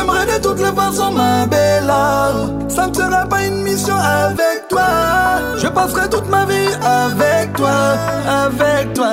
J'aimerais 0.00 0.24
de 0.38 0.42
toutes 0.42 0.60
les 0.60 0.72
façons 0.72 1.10
ma 1.12 1.44
belle 1.44 1.92
Ça 2.68 2.86
ne 2.86 2.94
sera 2.94 3.26
pas 3.26 3.44
une 3.44 3.62
mission 3.62 3.94
avec 3.94 4.66
toi 4.66 4.86
Je 5.58 5.66
passerai 5.68 6.08
toute 6.08 6.26
ma 6.30 6.46
vie 6.46 6.70
avec 6.82 7.52
toi 7.52 7.68
Avec 8.26 8.94
toi 8.94 9.10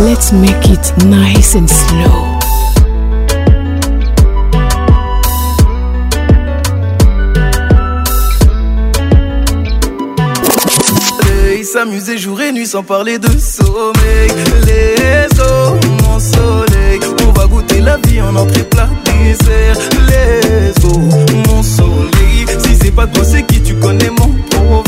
let's 0.00 0.32
make 0.32 0.68
it 0.68 1.06
nice 1.06 1.54
and 1.54 1.68
slow. 1.70 2.34
s'amuser 11.72 12.16
jour 12.16 12.40
et 12.40 12.50
nuit 12.50 12.66
sans 12.66 12.82
parler 12.82 13.18
de 13.18 13.28
sommeil. 13.38 14.30
Les 14.66 15.38
eaux, 15.40 15.76
mon 16.02 16.18
soleil, 16.18 16.98
on 17.28 17.32
va 17.32 17.46
goûter 17.46 17.80
la 17.82 17.98
vie 17.98 18.20
en 18.22 18.34
entrée 18.36 18.62
plat 18.64 18.88
dessert. 19.04 19.76
Les 20.08 20.70
eaux, 20.86 20.98
mon 21.48 21.62
soleil, 21.62 22.46
si 22.64 22.74
c'est 22.82 22.90
pas 22.90 23.06
toi, 23.06 23.22
c'est 23.22 23.42
qui 23.42 23.60
tu 23.62 23.74
connais 23.76 24.08
mon 24.10 24.28
pauvre. 24.50 24.87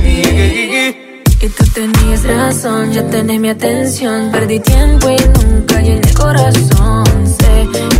Que 0.00 0.96
Y 1.42 1.48
tú 1.48 1.64
tenías 1.74 2.22
razón, 2.24 2.92
ya 2.92 3.02
tenés 3.10 3.38
mi 3.38 3.50
atención. 3.50 4.30
Perdí 4.32 4.60
tiempo 4.60 5.06
y 5.10 5.16
nunca 5.44 5.80
llené 5.82 6.00
el 6.08 6.14
corazón. 6.14 7.04
Sé 7.38 7.54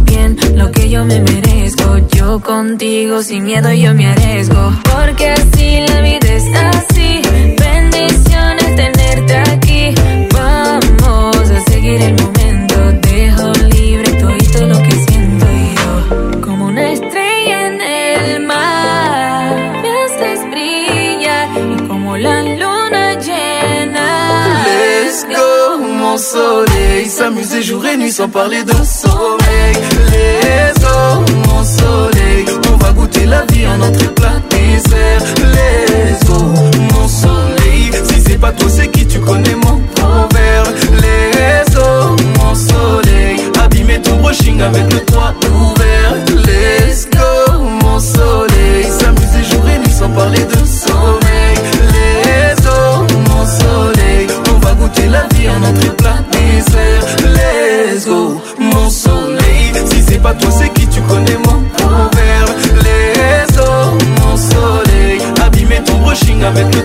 bien 0.08 0.36
lo 0.54 0.70
que 0.70 0.88
yo 0.88 1.04
me 1.04 1.20
merezco. 1.20 1.88
Yo 2.16 2.40
contigo 2.40 3.22
sin 3.22 3.44
miedo 3.44 3.70
yo 3.72 3.92
me 3.92 4.06
arriesgo. 4.08 4.64
Porque 4.90 5.28
así 5.32 5.86
la 5.92 6.00
vida 6.00 6.30
está. 6.42 6.70
así. 6.70 6.93
s'amuser 27.16 27.62
jour 27.62 27.84
et 27.86 27.96
nuit 27.96 28.10
sans 28.10 28.28
parler 28.28 28.64
de 28.64 28.72
sommeil 28.72 29.76
Les 30.10 30.84
os, 30.84 31.22
mon 31.48 31.62
soleil, 31.62 32.44
on 32.72 32.76
va 32.82 32.90
goûter 32.90 33.24
la 33.26 33.42
vie 33.52 33.64
à 33.66 33.76
notre 33.76 34.06
plat 34.14 34.38
dessert. 34.50 35.22
Les 35.56 36.30
os, 36.30 36.42
mon 36.92 37.08
soleil, 37.08 37.90
si 38.08 38.20
c'est 38.26 38.38
pas 38.40 38.50
toi, 38.50 38.68
c'est 38.68 38.88
qui 38.88 39.06
tu 39.06 39.20
connais 39.20 39.54
mon 39.54 39.78
proverbe. 39.94 40.70
Les 41.04 41.76
os, 41.76 42.20
mon 42.38 42.54
soleil, 42.54 43.36
abîmer 43.62 44.00
ton 44.02 44.16
brushing 44.16 44.60
avec 44.60 44.92
le 44.92 45.00
toit 45.04 45.34
ouvert. 45.52 46.14
les 46.48 47.06
go, 47.16 47.60
mon 47.82 48.00
soleil, 48.00 48.84
s'amuser 48.98 49.44
jour 49.50 49.62
et 49.72 49.78
nuit 49.78 49.94
sans 49.96 50.08
parler 50.10 50.40
de 50.44 50.66
sommeil 50.66 51.56
Les 51.94 52.66
hommes, 52.66 53.18
mon 53.28 53.46
soleil, 53.62 54.26
on 54.52 54.58
va 54.58 54.72
goûter 54.72 55.06
la 55.06 55.28
vie 55.36 55.46
à 55.46 55.58
notre 55.60 55.94
plat 55.96 56.03
connais-moi 61.08 61.54
envers 61.82 62.46
les 62.84 63.58
eaux, 63.58 63.98
mon 64.20 64.36
soleil. 64.36 65.20
Abîmer 65.44 65.82
ton 65.84 65.96
brushing 65.98 66.42
avec 66.44 66.74
le 66.74 66.82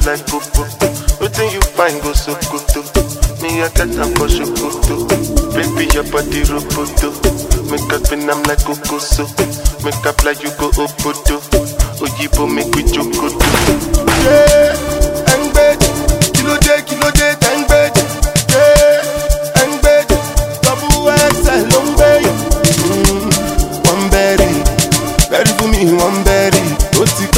like 0.10 0.26
popo. 0.26 0.64
Waiting 1.22 1.52
you 1.54 1.62
find 1.78 2.02
go 2.02 2.14
so 2.14 2.34
kuto. 2.50 2.82
Me 3.44 3.62
I 3.62 3.70
get 3.70 3.82
am 4.02 4.12
for 4.16 4.26
shukuto. 4.26 5.08
Baby 5.54 5.86
your 5.94 6.04
body 6.10 6.42
roboto. 6.50 7.10
Make 7.70 7.94
up 7.94 8.12
in 8.12 8.28
am 8.30 8.42
like 8.44 8.60
kokoso. 8.60 9.26
Make 9.84 10.06
up 10.06 10.24
like 10.24 10.42
you 10.42 10.50
go 10.58 10.70
obodo. 10.72 11.38
Oyibo 12.02 12.52
make 12.52 12.74
we 12.76 12.84
chokoto. 12.92 14.06
Yeah. 14.26 14.89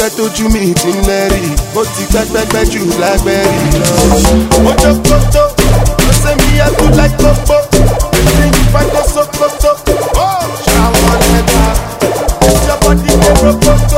pẹ́ 0.02 0.10
tójú 0.16 0.46
mi 0.52 0.74
ti 0.80 0.88
ń 0.96 0.98
lẹ́rì 1.08 1.42
ó 1.80 1.82
ti 1.94 2.02
pẹ́pẹ́pẹ́ 2.12 2.62
jù 2.70 2.80
lágbẹ́rì 3.02 3.58
lọ. 3.80 4.16
ọjọ́ 4.70 4.94
kótó 5.06 5.42
ló 6.04 6.10
ṣe 6.22 6.30
mí 6.40 6.50
ẹkú 6.66 6.84
láì 6.98 7.10
gbogbo 7.18 7.56
èyí 8.18 8.44
ń 8.52 8.54
fẹ́ 8.72 8.84
kó 8.92 9.00
sókótó 9.14 9.70
ó 10.26 10.28
ṣàwọn 10.64 11.20
ẹ̀dá 11.38 11.62
ìjọba 12.50 12.90
dídé 13.00 13.30
rókótó. 13.42 13.91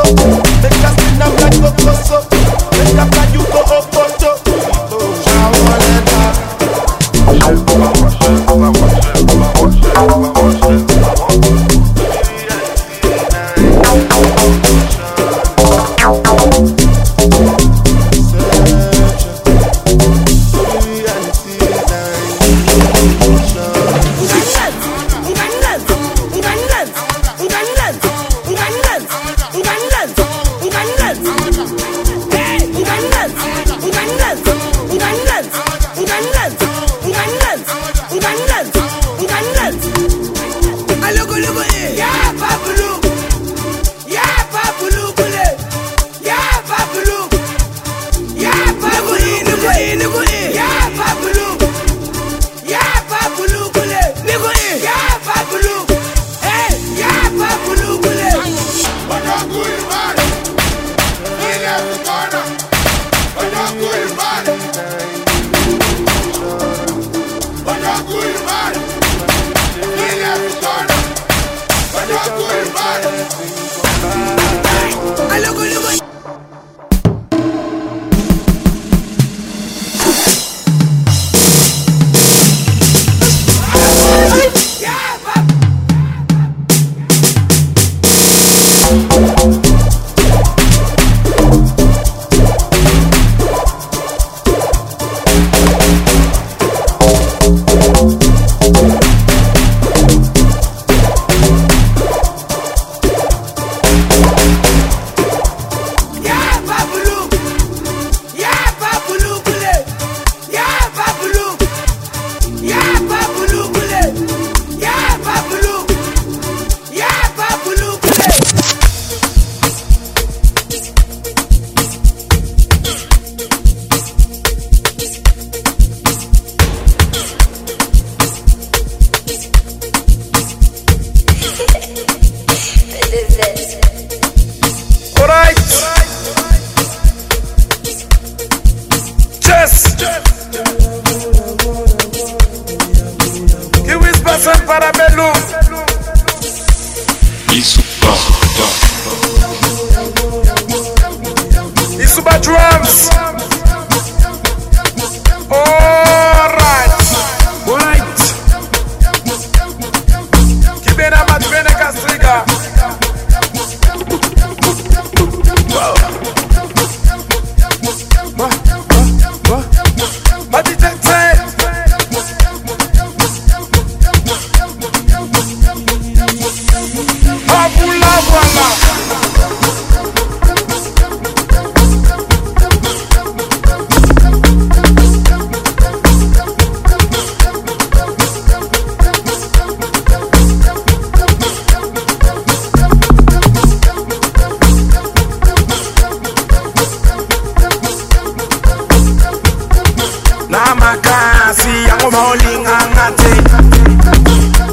na 200.55 200.71
makasi 200.79 201.73
yango 201.91 202.11
bolinganga 202.15 203.07
te 203.19 203.33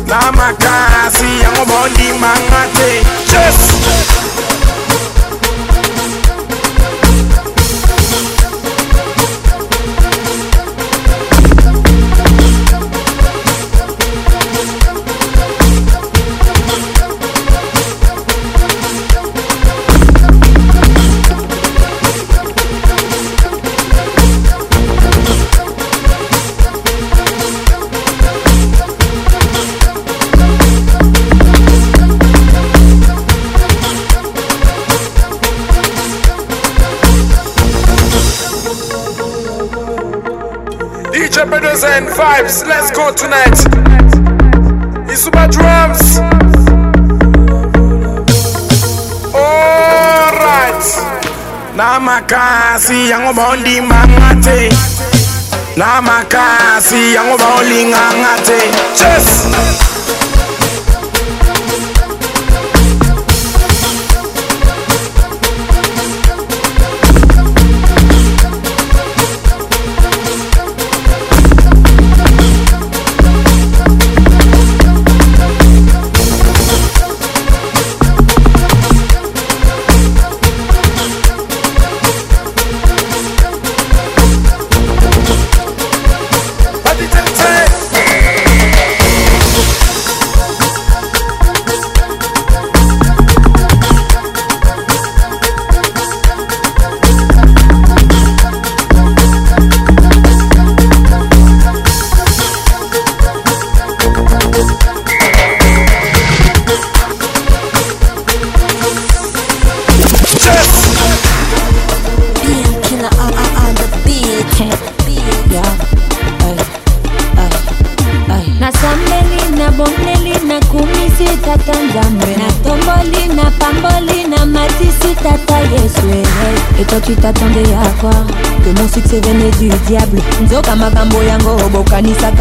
na 0.10 0.22
makasi 0.40 1.30
yango 1.44 1.64
bolimanga 1.66 2.62
te 2.78 3.21
for 43.12 43.18
tonight. 43.18 43.58
It's 45.10 45.22
super 45.24 45.48
drums. 45.48 46.20
Alright. 49.34 50.84
Namakasi 51.76 53.10
yangoba 53.10 53.50
undimba 53.50 54.02
ngathe. 54.08 54.72
Namakasi 55.76 57.14
yangoba 57.14 57.50
ulinganga 57.60 58.18
ngathe. 58.18 58.62
Cheers. 58.98 59.91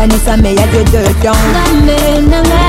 kanisa 0.00 0.32
meya 0.42 0.64
to 0.72 0.80
ngambe 1.20 2.00
nanga 2.32 2.59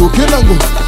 Tokelongo 0.00 0.79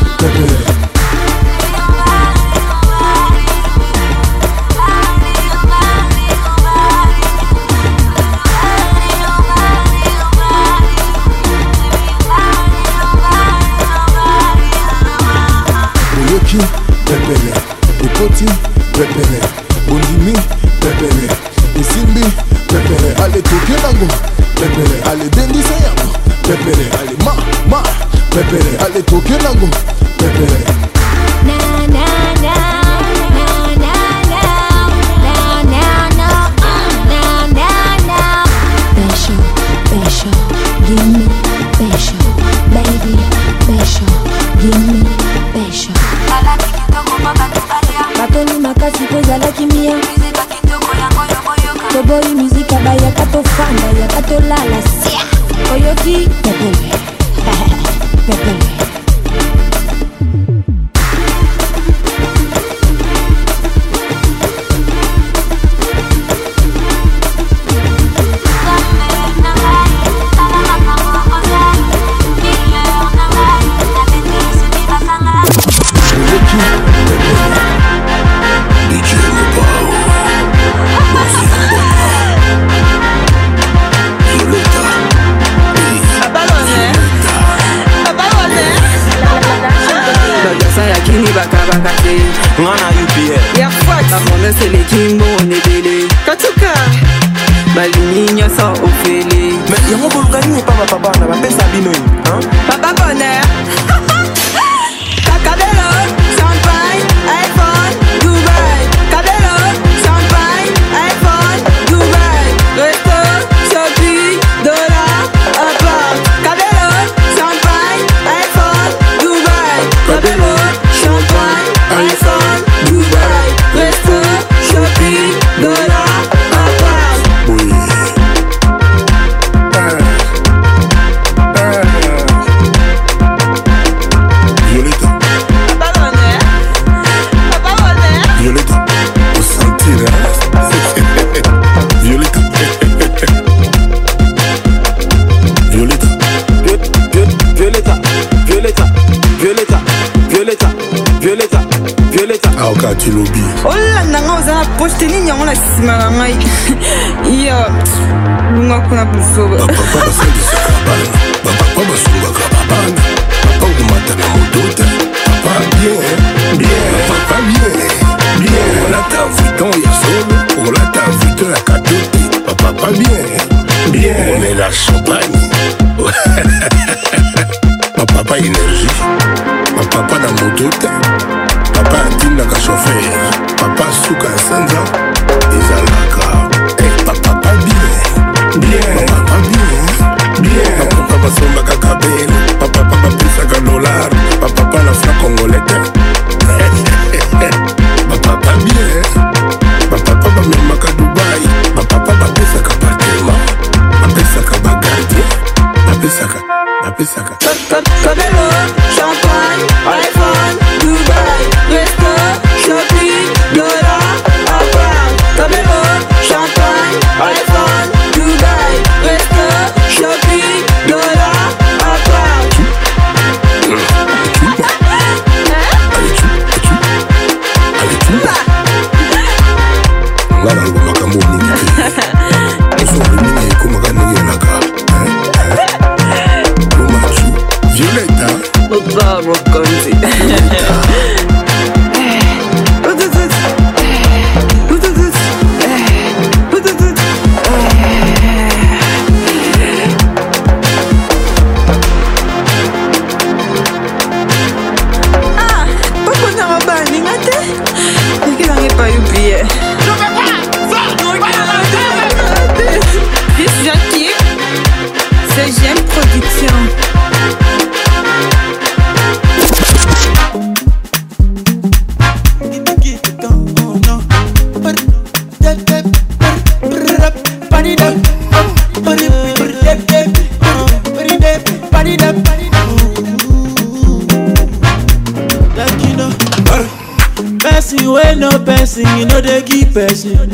person. 289.73 290.29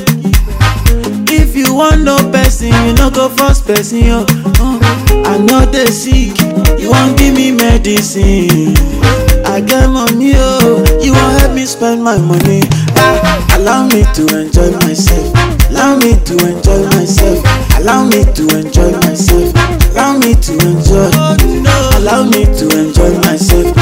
If 1.30 1.54
you 1.56 1.72
want 1.74 2.02
no 2.02 2.18
person, 2.32 2.68
you 2.68 2.92
no 2.94 3.08
go 3.10 3.28
first 3.28 3.66
person. 3.66 3.98
Yo. 4.04 4.24
Uh, 4.58 4.78
I 5.26 5.38
know 5.38 5.64
they 5.64 5.86
sick, 5.86 6.38
you 6.80 6.90
won't 6.90 7.16
give 7.18 7.34
me 7.34 7.52
medicine. 7.52 8.74
I 9.46 9.60
get 9.60 9.88
money, 9.90 10.32
oh, 10.34 10.82
you 11.00 11.12
won't 11.12 11.40
help 11.40 11.52
me 11.54 11.64
spend 11.66 12.02
my 12.02 12.18
money. 12.18 12.62
Ah, 12.96 13.56
allow 13.58 13.84
me 13.86 14.02
to 14.14 14.22
enjoy 14.42 14.72
myself. 14.82 15.30
Allow 15.70 15.96
me 15.98 16.18
to 16.18 16.34
enjoy 16.34 16.82
myself. 16.96 17.38
Allow 17.78 18.04
me 18.06 18.24
to 18.24 18.44
enjoy 18.58 18.90
myself. 19.06 19.54
Allow 19.94 20.18
me 20.18 20.34
to 20.34 20.52
enjoy. 20.66 21.10
Allow 21.98 22.24
me 22.24 22.44
to 22.44 22.64
enjoy 22.74 23.14
myself. 23.22 23.77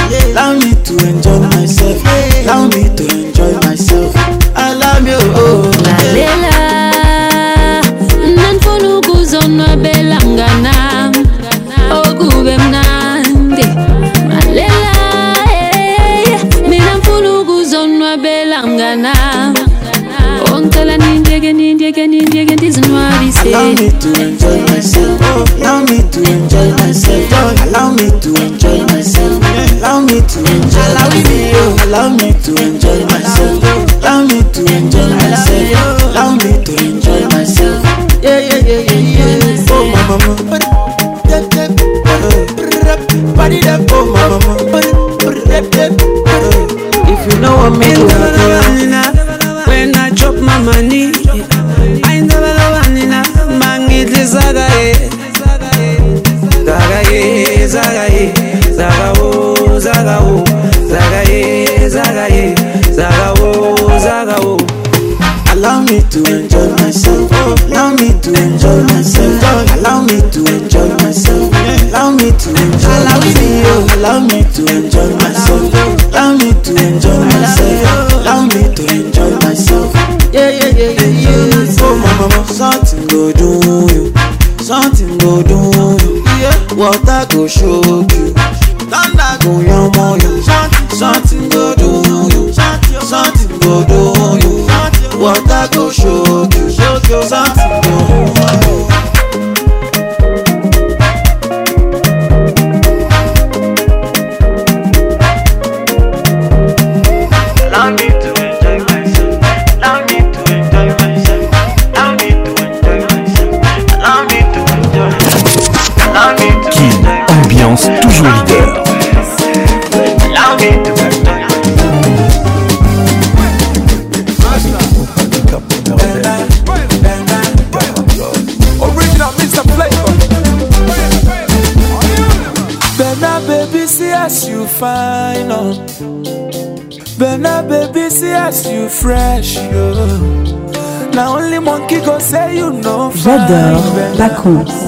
Dor 143.48 144.28
home. 144.42 144.85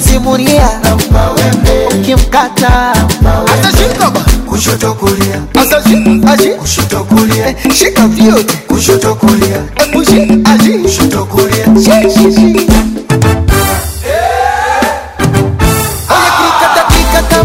simuria 0.00 0.80
ukimkata 1.94 2.92
atashika 3.54 4.10
kushoto 4.46 4.94
kulia 4.94 5.42
asashi 5.54 5.96
ashi 6.32 6.48
kushoto 6.48 7.04
kulia 7.04 7.48
eh, 7.48 7.56
shika 7.74 8.08
vyote 8.08 8.56
kushoto 8.68 9.14
kulia 9.14 9.60
epushi 9.76 10.42
ashi 10.44 10.72
kushoto 10.78 11.26
shi 11.78 12.10
shi 12.12 12.34
shi 12.34 12.68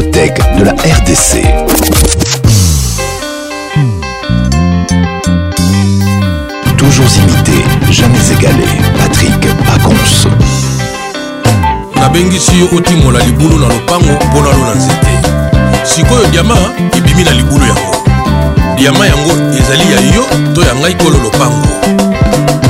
discothèque 0.00 0.40
de 0.56 0.64
la 0.64 0.72
RDC. 0.72 1.44
Toujours 6.76 7.04
imité, 7.22 7.64
jamais 7.90 8.32
égalé. 8.32 8.64
Patrick 8.98 9.40
Pacons. 9.64 10.28
nabengisi 11.96 12.60
yo 12.60 12.68
otimola 12.76 13.20
libulu 13.24 13.58
na 13.58 13.68
lopango 13.68 14.12
mpo 14.12 14.40
nalo 14.42 14.64
na 14.68 14.74
nzete 14.74 15.12
sikoyo 15.84 16.26
diama 16.32 16.54
ebimi 16.96 17.24
na 17.24 17.30
libulu 17.32 17.66
yango 17.66 17.96
diama 18.76 19.06
yango 19.06 19.30
ezali 19.58 19.82
ya 19.92 20.00
yo 20.16 20.24
to 20.54 20.62
ya 20.62 20.74
ngai 20.80 20.94
kolo 20.94 21.18
lopango 21.24 21.68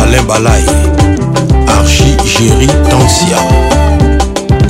alain 0.00 0.24
balai 0.26 0.64
archi 1.78 2.10
géri 2.32 2.66
tansia 2.90 3.38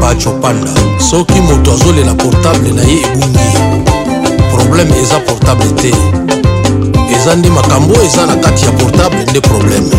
bacho 0.00 0.30
panda 0.42 0.72
soki 1.10 1.40
moto 1.46 1.70
azolela 1.74 2.14
portable 2.24 2.70
na 2.78 2.82
ye 2.90 2.96
ebungi 3.06 3.48
probleme 4.54 4.94
eza 5.04 5.18
portable 5.28 5.70
te 5.82 5.92
eza 7.16 7.34
nde 7.36 7.48
makambo 7.50 7.94
eza 8.06 8.26
na 8.26 8.36
kati 8.36 8.64
ya 8.64 8.72
portable 8.72 9.22
nde 9.30 9.40
probleme 9.40 9.96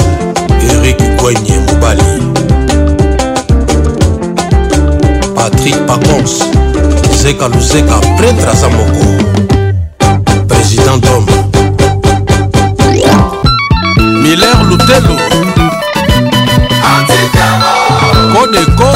Eric 0.71 0.99
Gwenye 1.17 1.59
Moubali. 1.67 2.50
patrik 5.41 5.75
pacons 5.89 6.33
zeka 7.21 7.49
luzeka 7.49 7.97
pretre 8.17 8.51
aza 8.53 8.69
moko 8.69 9.05
président 10.49 10.99
dom 11.01 11.25
miller 14.23 14.57
lutelo 14.69 15.17
kodeko 18.33 18.91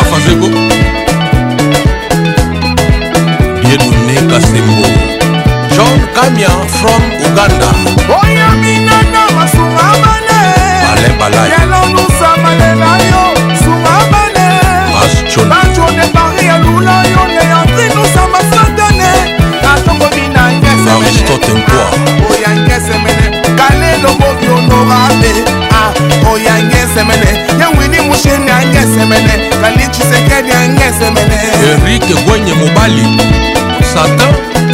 bafazeko 0.00 0.48
bienune 3.62 4.16
kasembo 4.30 4.83
kamia 6.14 6.48
from 6.48 7.02
uganda 7.30 7.68
oyo 8.22 8.46
minana 8.62 9.22
basunga 9.36 9.84
mane 10.02 10.42
bale 10.86 11.08
balai 11.18 11.50
yelo 11.52 11.80
lusa 11.94 12.30
malela 12.42 12.90
yo 13.08 13.24
sunga 13.62 13.96
mane 14.12 14.48
bacho 15.50 15.86
de 15.98 16.06
paris 16.14 16.50
alula 16.54 16.96
yo 17.12 17.24
ne 17.34 17.44
yandri 17.50 17.86
lusa 17.96 18.22
masatane 18.32 19.12
atoko 19.74 20.06
bina 20.14 20.42
ngesemene 20.52 21.06
aristote 21.06 21.50
nkwa 21.52 21.86
oya 22.30 22.50
ngesemene 22.56 23.26
kalelo 23.58 24.08
mobi 24.20 24.46
honorable 24.48 25.63
oyange 26.32 26.76
semene 26.94 27.30
yawini 27.60 28.00
musheni 28.08 28.50
ange 28.58 28.82
semene 28.94 29.34
kali 29.60 29.86
tshisekedi 29.92 30.52
ange 30.62 30.88
semene 30.98 31.34
erike 31.72 32.14
gwenye 32.24 32.52
mobali 32.54 33.04
satan 33.94 34.32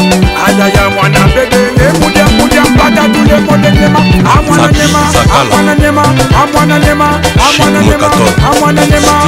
ayaya 0.46 0.90
mwana 0.90 1.20
bebele 1.34 1.90
kudya 1.98 2.24
kudya 2.24 2.62
mpaka 2.64 3.08
tulekolengema 3.08 3.98
amwana 4.38 4.68
nema 4.78 4.98
amwana 5.42 5.74
nema 5.74 6.02
amwana 6.42 6.78
nema 6.78 7.20
amwana 7.48 7.82
nema 7.82 8.10
amwana 8.56 8.84
nema 8.86 9.24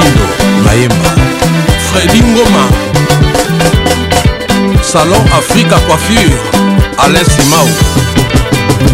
mayemba 0.65 1.09
fredi 1.91 2.23
ngoma 2.23 2.63
salon 4.81 5.27
africa 5.37 5.77
coiffure 5.87 6.35
alain 7.03 7.25
simao 7.25 7.69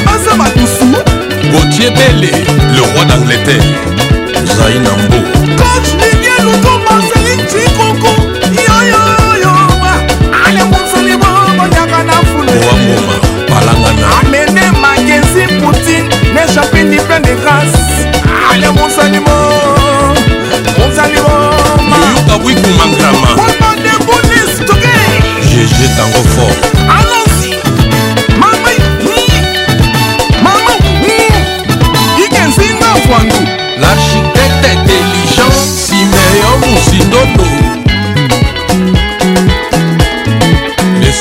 na 0.00 0.10
baza 0.12 0.30
batusu 0.36 0.84
gautier 1.52 1.90
bele 1.90 2.30
le 2.74 2.80
roi 2.80 3.04
d'angleterre 3.04 3.74
zai 4.56 4.78
nambo 4.86 5.18
coach 5.60 5.88
didier 6.00 6.38
luto 6.44 6.70
marcelin 6.88 7.40
cikoko 7.50 8.12
yoyoyoyoa 8.66 9.92
ale 10.46 10.64
mosali 10.70 11.16
bobonyaka 11.22 12.00
na 12.08 12.12
fuleoamoma 12.28 13.14
balangana 13.48 14.06
amene 14.20 14.66
magesi 14.82 15.42
poutine 15.60 16.08
ne 16.34 16.42
chapin 16.54 16.84
di 16.90 16.98
plein 17.06 17.20
de 17.26 17.34
grâce 17.40 17.80
ale 18.52 18.68
mosalimo 18.78 19.36
mosalimo 20.78 21.36
yoyokabwikumangrama 22.02 23.28
omande 23.46 23.92
bolis 24.06 24.52
toke 24.66 25.04
gg 25.46 25.78
tango 25.96 26.22
fort 26.34 26.65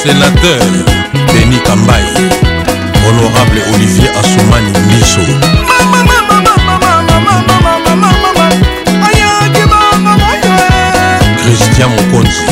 sénateur 0.05 0.59
denis 1.33 1.57
kambai 1.65 2.03
honorable 3.07 3.61
olivier 3.73 4.07
asomani 4.19 4.69
miso 4.89 5.25
christian 11.47 11.89
mokonzi 11.95 12.45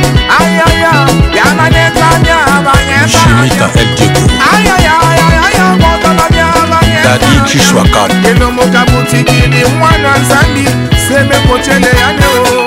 aya 0.41 0.67
ya 0.83 0.93
yanaleta 1.39 2.07
nyabanyeta 2.25 3.09
shimita 3.09 3.67
eltiko 3.81 4.23
aya 4.53 4.77
ya 4.87 4.95
ya 5.19 5.29
ya 5.59 5.67
motala 5.81 6.27
nyabanyeta 6.37 7.19
dadi 7.19 7.41
kishwa 7.53 7.83
kan 7.85 8.11
elomoka 8.25 8.85
butiki 8.85 9.47
ni 9.49 9.65
mwana 9.79 10.13
nzambi 10.19 10.65
seme 11.09 11.37
kochele 11.49 11.87
yane 12.01 12.27
o 12.39 12.67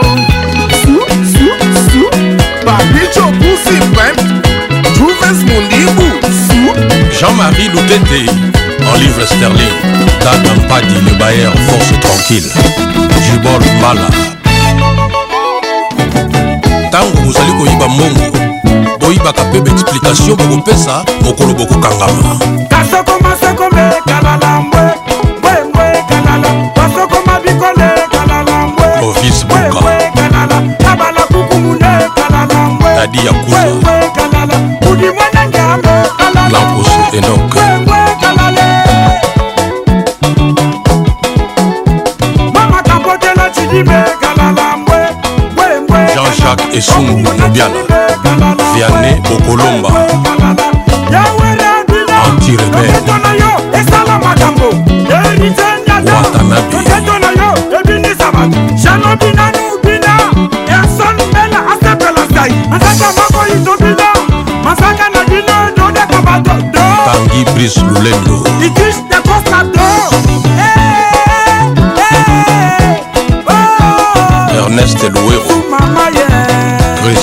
su 0.81 0.95
su 1.31 1.49
su 1.88 2.03
babicho 2.65 3.23
pusi 3.38 3.75
mpem 3.89 4.15
Juves 4.97 5.41
Mundibu 5.49 6.09
su 6.47 6.59
Jean-Marie 7.19 7.69
Loutete 7.69 8.19
en 8.93 8.97
livre 8.99 9.25
sterling. 9.25 9.77
Dad 10.23 10.63
Mpadi, 10.63 10.95
le 11.05 11.13
bailleur, 11.19 11.53
force 11.67 11.93
tranquille. 12.01 12.49
Jubol 13.23 13.63
Mala. 13.81 14.30
ntango 16.89 17.15
bozali 17.25 17.51
koyiba 17.57 17.85
mbongo 17.93 18.25
boyibaka 19.01 19.41
mpe 19.47 19.57
multiplication 19.65 20.35
bokopesa 20.39 20.93
mokolo 21.23 21.51
bokokangama 21.59 22.31
kasoko 22.71 23.13
maseko 23.23 23.65
mekabalamu 23.75 24.70
esungu 46.81 47.15
mobiala 47.23 47.81
viane 48.73 49.11
bokolomba 49.27 49.89
antirebe 52.23 52.85
watanabi 56.13 56.87
tangi 67.05 67.41
bris 67.53 67.75
lulendo 67.91 68.35
ernest 74.61 75.03
luero 75.13 75.51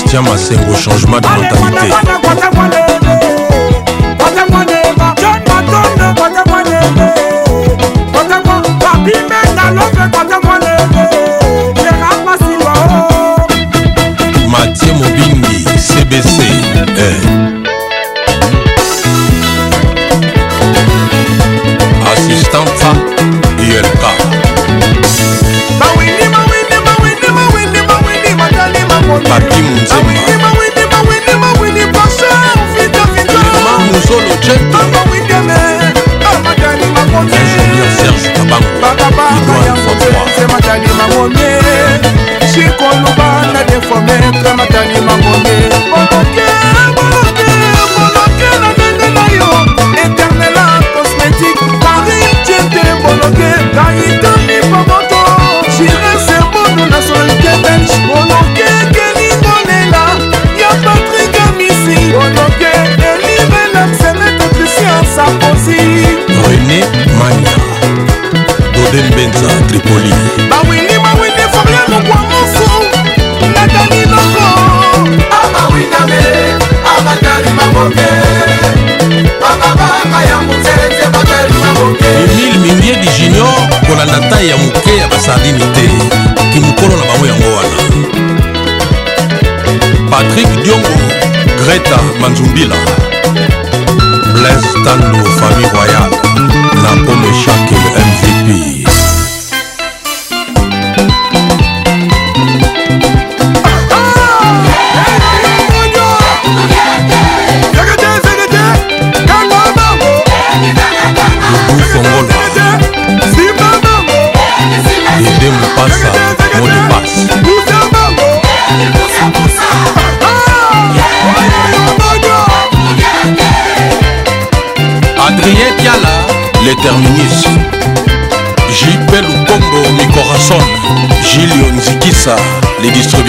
tiens 0.09 0.23
ma 0.23 0.39
sengo 0.39 0.75
changement 0.75 1.21
de 1.21 1.27
mentalité 1.29 1.95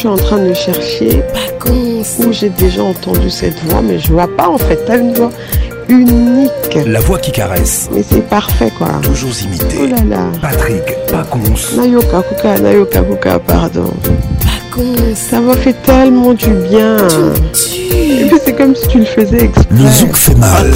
en 0.07 0.15
train 0.17 0.39
de 0.39 0.53
chercher 0.53 1.21
où 2.19 2.33
j'ai 2.33 2.49
déjà 2.49 2.83
entendu 2.83 3.29
cette 3.29 3.57
voix, 3.65 3.81
mais 3.81 3.97
je 3.97 4.11
vois 4.11 4.27
pas 4.35 4.49
en 4.49 4.57
fait. 4.57 4.77
T'as 4.85 4.97
une 4.97 5.13
voix 5.13 5.29
unique. 5.87 6.51
La 6.85 6.99
voix 6.99 7.17
qui 7.17 7.31
caresse. 7.31 7.89
Mais 7.93 8.03
c'est 8.03 8.27
parfait 8.27 8.69
quoi. 8.77 8.89
Toujours 9.01 9.31
imité. 9.45 9.77
Oh 9.83 9.95
là 9.95 10.15
là. 10.17 10.23
Patrick 10.41 10.83
Pacons. 11.09 11.39
Nayoka 11.77 12.21
Kuka, 12.23 12.59
Nayoka 12.59 13.01
Kuka, 13.01 13.39
pardon. 13.39 13.89
Pacons. 14.41 15.15
Ça 15.15 15.39
m'a 15.39 15.53
fait 15.55 15.75
tellement 15.83 16.33
du 16.33 16.49
bien. 16.69 16.97
c'est 17.55 18.53
comme 18.53 18.75
si 18.75 18.87
tu 18.89 18.99
le 18.99 19.05
faisais 19.05 19.45
exprès. 19.45 19.63
Le 19.73 19.89
zouk 19.89 20.15
fait 20.17 20.35
mal. 20.35 20.67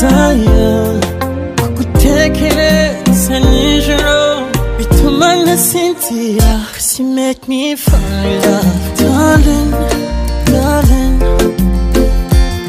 sayang 0.00 0.94
Kugutekereza 1.60 3.34
nijoro 3.50 4.18
Bituma 4.78 5.28
ntasinzira 5.40 6.52
make 7.16 7.42
me 7.48 7.76
fall 7.76 8.26
in 8.30 8.36
love 8.42 8.80
Darling, 8.98 9.70
darling 10.50 11.18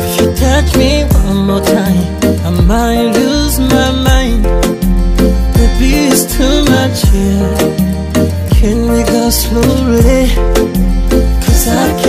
If 0.06 0.12
you 0.20 0.28
touch 0.44 0.70
me 0.82 0.92
one 1.30 1.40
more 1.50 1.64
time 1.76 2.08
I 2.48 2.52
might 2.72 3.08
lose 3.18 3.56
my 3.76 3.90
mind 4.08 4.44
Baby, 5.56 5.90
it's 6.12 6.26
too 6.36 6.58
much 6.74 6.98
here 7.14 7.56
Can 8.58 8.78
we 8.92 9.00
go 9.14 9.24
slowly? 9.40 10.22
Cause 11.46 11.66
I 11.68 11.88
can't 12.02 12.09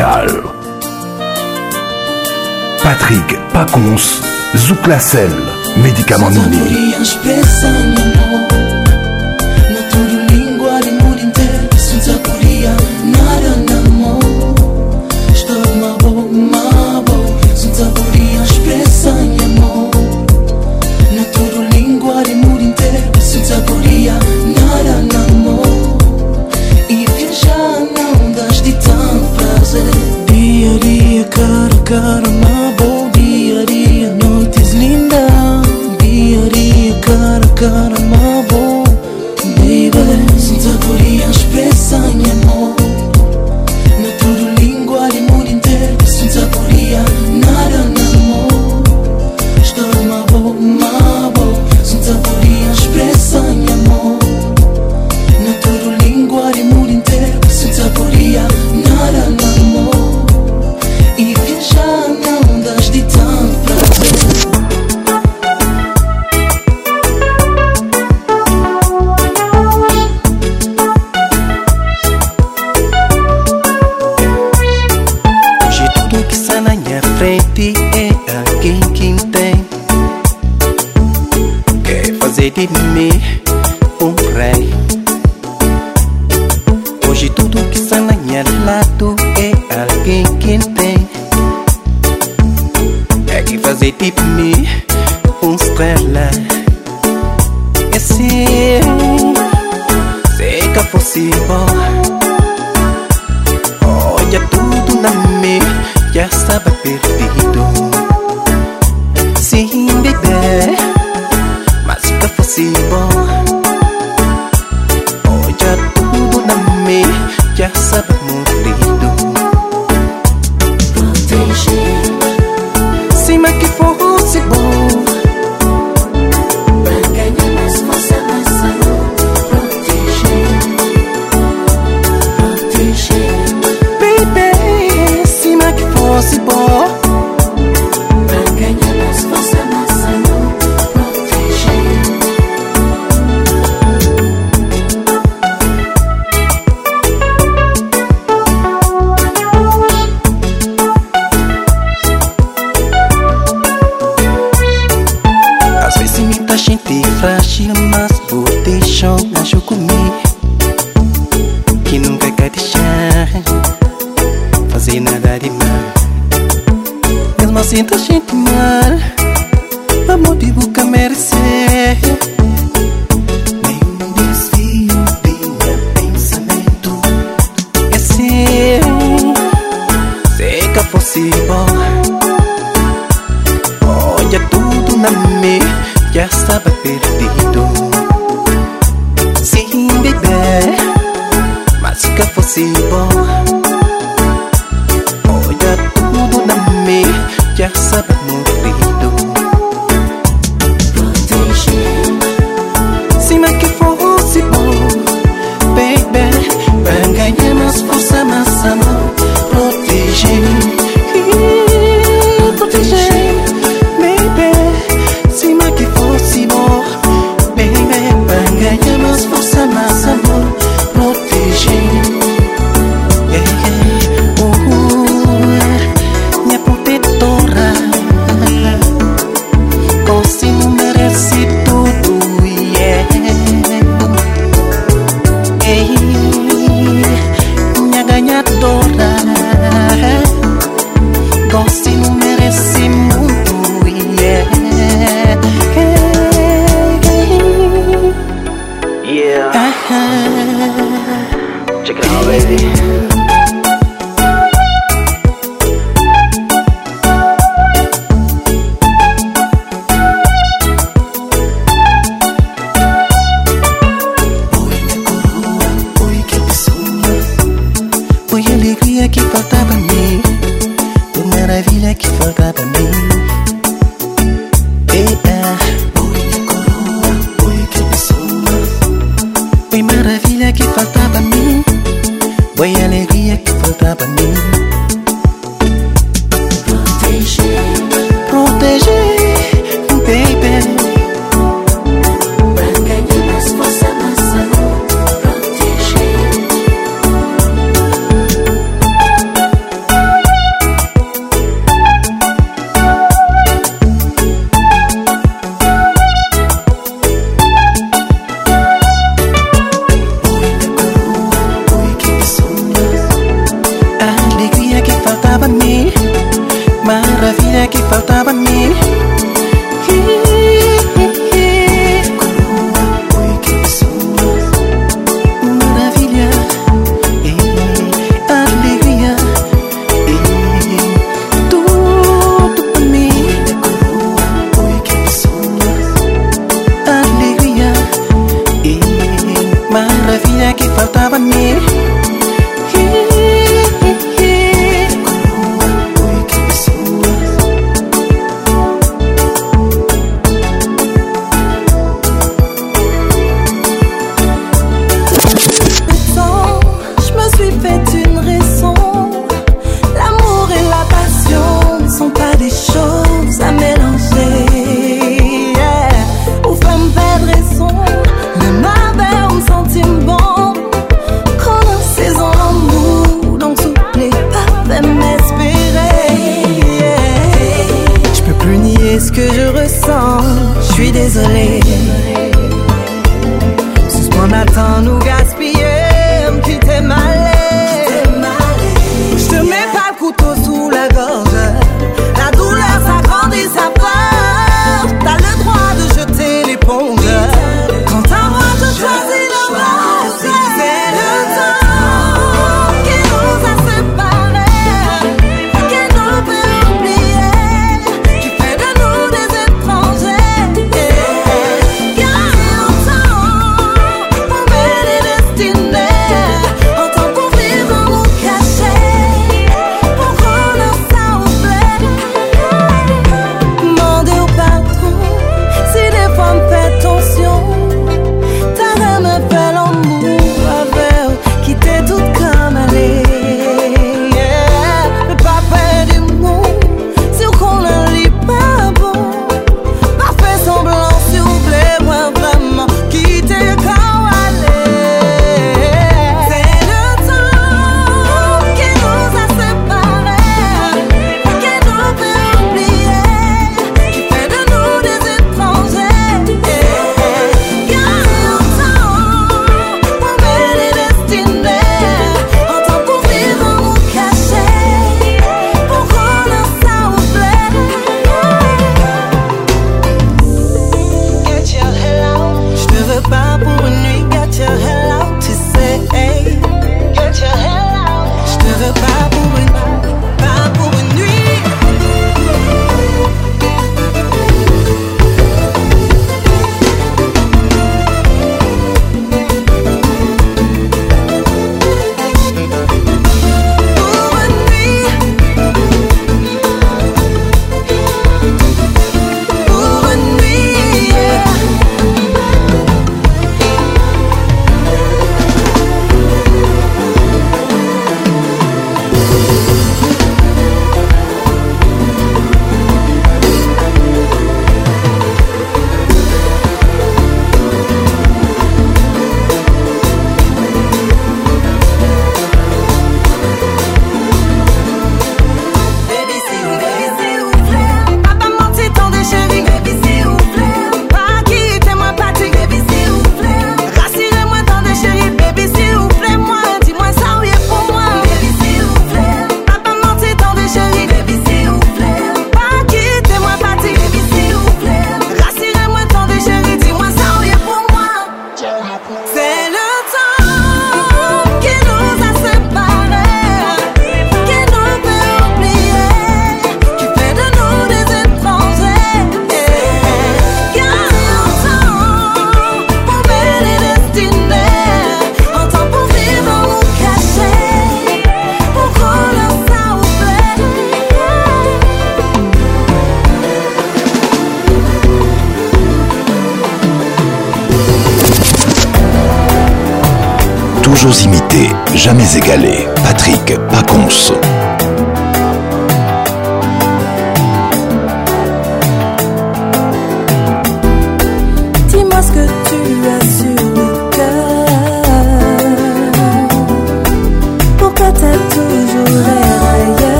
musicale. 0.00 0.42
Patrick 2.82 3.38
Pacons, 3.52 4.20
Zouklassel, 4.56 5.30
médicament 5.82 6.30
Nini. 6.30 6.96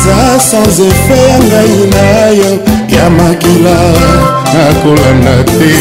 eza 0.00 0.40
sans 0.40 0.78
efe 0.80 1.16
ya 1.30 1.36
ngai 1.48 1.76
na 1.94 2.06
yo 2.38 2.50
ya 2.94 3.04
makila 3.16 3.78
nakolanda 4.54 5.34
te 5.44 5.72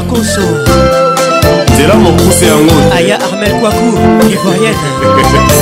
makoso 0.00 0.40
nzela 1.74 1.94
mokuse 1.94 2.46
yango 2.46 2.94
aya 2.94 3.20
armel 3.20 3.52
kwaku 3.60 3.88
ivoirienne 4.32 4.90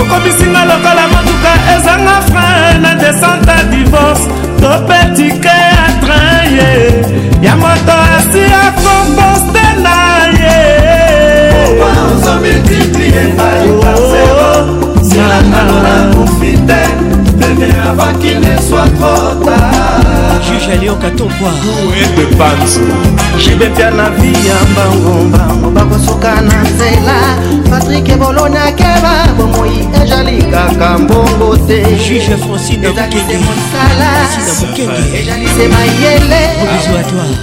okomisinga 0.00 0.62
lokola 0.70 1.04
motuka 1.12 1.52
ezanga 1.74 2.16
frein 2.30 2.74
na 2.84 2.92
descente 3.00 3.52
a 3.54 3.62
divorce 3.72 4.24
to 4.60 4.68
mpe 4.82 4.98
tike 5.16 5.56
ya 5.68 5.84
train 6.02 6.50
ye 6.60 6.70
ya 7.46 7.54
moto 7.62 7.94
asi 8.18 8.42
akomposte 8.64 9.66
na 9.86 9.96
ye 10.42 10.58
ozomultiplie 11.88 13.20
ngai 13.34 13.68
par 13.78 13.96
zero 14.12 14.50
silanga 15.06 15.60
lola 15.68 15.96
kufi 16.14 16.52
te 16.68 16.82
bébé 17.48 17.68
avant 17.88 18.12
qu'il 18.20 18.40
ne 18.40 18.56
soit 18.60 18.86
trop 18.98 19.30
tard 19.44 20.40
juge 20.46 20.68
alion 20.72 20.94
katombwa 20.96 21.50
oebe 21.84 22.24
panzo 22.38 22.80
jibepia 23.38 23.90
na 23.90 24.08
vi 24.10 24.30
ya 24.48 24.56
mbangombango 24.70 25.70
bakosuka 25.70 26.34
na 26.40 26.62
nzela 26.62 27.16
patrik 27.70 28.08
ebolonakeba 28.08 29.14
bomoi 29.36 29.88
ezali 30.02 30.42
kaka 30.52 30.88
mbongo 30.98 31.48
te 31.66 31.76
juge 32.04 32.36
francine 32.42 32.88
mosalaaejalise 33.44 35.64
mayele 35.74 36.42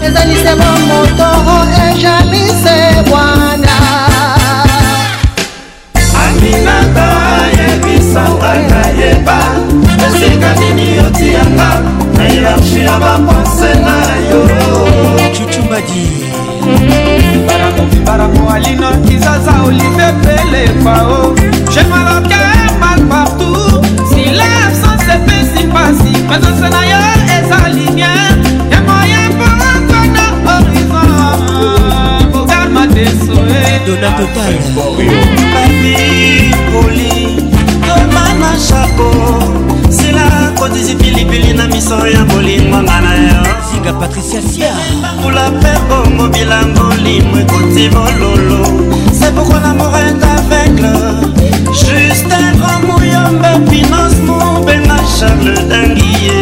ezalise 0.06 0.52
momotoro 0.62 1.58
ejalise 1.86 2.78
bwana 3.10 3.76
aminata 6.28 7.08
yebisanga 7.58 8.52
nayeba 8.72 9.40
esika 10.26 10.54
nini 10.56 11.00
otianga 11.00 11.82
na 12.18 12.24
hierarchi 12.30 12.80
ya 12.80 13.00
bapense 13.00 13.74
na 13.80 13.98
yo 14.30 14.44
cucumadi 15.32 16.08
barangovibarango 17.48 18.50
alino 18.54 18.88
kizaza 19.08 19.54
olive 19.66 20.14
pelefao 20.24 21.32
jemaloke 21.74 22.36
mal 22.80 23.02
partout 23.10 23.86
silence 24.10 24.86
epesi 25.16 25.68
mpasi 25.68 26.18
mazose 26.30 26.70
na 26.70 26.86
yo 26.86 26.98
eza 27.40 27.70
liniere 27.70 28.30
ya 28.72 28.82
moya 28.82 29.30
mpokona 29.30 30.26
horizon 30.46 32.32
bogarma 32.34 32.88
desoe 32.88 33.82
dona 33.88 34.12
total 34.12 34.54
babi 34.76 35.92
poli 36.72 37.44
tomana 37.82 38.52
chapeau 38.70 39.49
obotisi 40.70 40.96
pilipili 40.96 41.54
na 41.54 41.68
miso 41.68 42.08
ya 42.08 42.24
bolingo 42.26 42.78
nga 42.78 43.00
na 43.02 43.14
yo 43.16 43.44
singa 43.72 43.94
patricia 43.94 44.42
sia 44.42 44.74
mbula 45.20 45.50
mpe 45.50 45.70
bongo 45.90 46.28
bilango 46.28 46.94
limo 47.04 47.40
ekoti 47.40 47.90
bololo 47.90 48.60
c'est 49.20 49.34
pourquoi 49.36 49.60
l'amour 49.62 49.94
est 49.98 50.24
aveugle 50.24 50.90
justin 51.74 52.54
romuyombe 52.62 53.70
pinos 53.70 54.16
mobenga 54.26 54.98
charles 55.18 55.68
dangie 55.70 56.40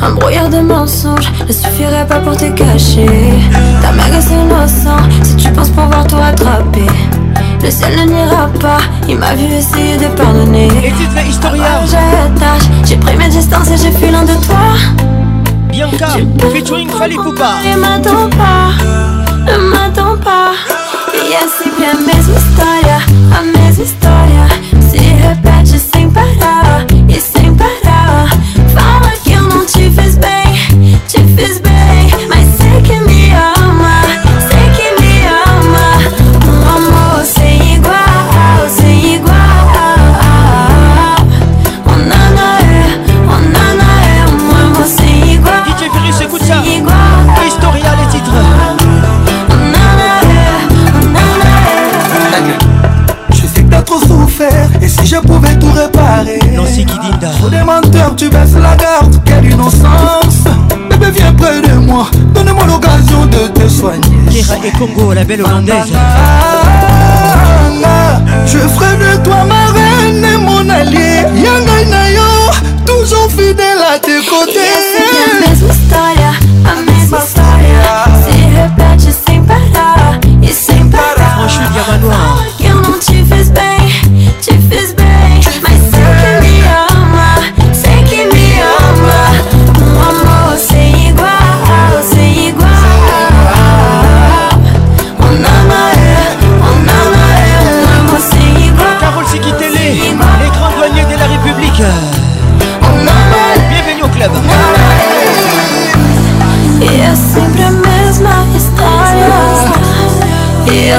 Un 0.01 0.11
brouillard 0.11 0.49
de 0.49 0.59
mensonges 0.59 1.31
ne 1.47 1.51
suffirait 1.51 2.05
pas 2.07 2.19
pour 2.19 2.37
te 2.37 2.45
cacher. 2.51 3.07
Ta 3.81 3.89
est 4.17 4.31
innocent 4.31 4.97
si 5.23 5.35
tu 5.35 5.51
penses 5.51 5.69
pouvoir 5.69 6.05
te 6.05 6.15
rattraper. 6.15 6.85
Le 7.63 7.71
ciel 7.71 7.93
ne 7.97 8.13
n'ira 8.13 8.47
pas, 8.59 8.77
il 9.09 9.17
m'a 9.17 9.33
vu 9.33 9.45
essayer 9.45 9.97
de 9.97 10.07
pardonner. 10.15 10.67
Et 10.83 10.91
tu 10.91 11.05
fais 11.13 11.25
oh, 11.43 11.95
J'ai 12.85 12.97
pris 12.97 13.17
mes 13.17 13.29
distances 13.29 13.69
et 13.71 13.77
j'ai 13.77 13.91
fui 13.91 14.11
l'un 14.11 14.23
de 14.23 14.33
toi. 14.45 14.67
Bianca, 15.69 16.07
featuring 16.53 16.89
Fali 16.89 17.15
Poupa. 17.15 17.53
Ne 17.65 17.77
m'attends 17.79 18.29
pas, 18.29 18.83
ne 19.51 19.57
m'attends 19.69 20.17
pas. 20.17 20.51
Et 21.13 21.27
y 21.31 21.81
bien 21.81 21.93
mes 22.05 22.21
style. 22.21 22.86
Sikidinda 56.77 57.31
Pour 57.39 57.49
des 57.49 57.63
menteurs 57.63 58.15
tu 58.15 58.29
baisses 58.29 58.53
la 58.53 58.75
garde 58.75 59.15
Quelle 59.25 59.45
innocence 59.51 60.43
Bébé 60.91 61.09
viens 61.09 61.33
près 61.33 61.59
de 61.59 61.73
moi 61.73 62.05
Donne-moi 62.35 62.65
l'occasion 62.67 63.25
de 63.25 63.47
te 63.59 63.67
soigner 63.67 64.03
Kera 64.29 64.55
et 64.63 64.69
Congo 64.77 65.11
la 65.13 65.23
belle 65.23 65.41
hollandaise 65.41 65.91
Je 68.45 68.57
ferai 68.59 68.95
de 68.97 69.23
toi 69.23 69.37
ma 69.45 69.71
reine 69.71 70.23
et 70.23 70.37
mon 70.37 70.69
allié 70.69 71.21
Yangai 71.35 71.85
Nayo 71.89 72.21
Toujours 72.85 73.27
fidèle 73.35 73.79
à 73.95 73.97
tes 73.97 74.23
côtés 74.27 74.61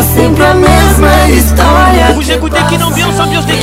sempre 0.03 0.45
a 0.45 0.55
mesma 0.55 1.29
história. 1.31 2.15
O 2.17 2.23
Jeco 2.23 2.49
tem 2.51 2.65
que 2.67 2.79
não 2.79 2.91
viu, 2.93 3.13
só 3.13 3.25
Deus 3.27 3.45
tem 3.45 3.58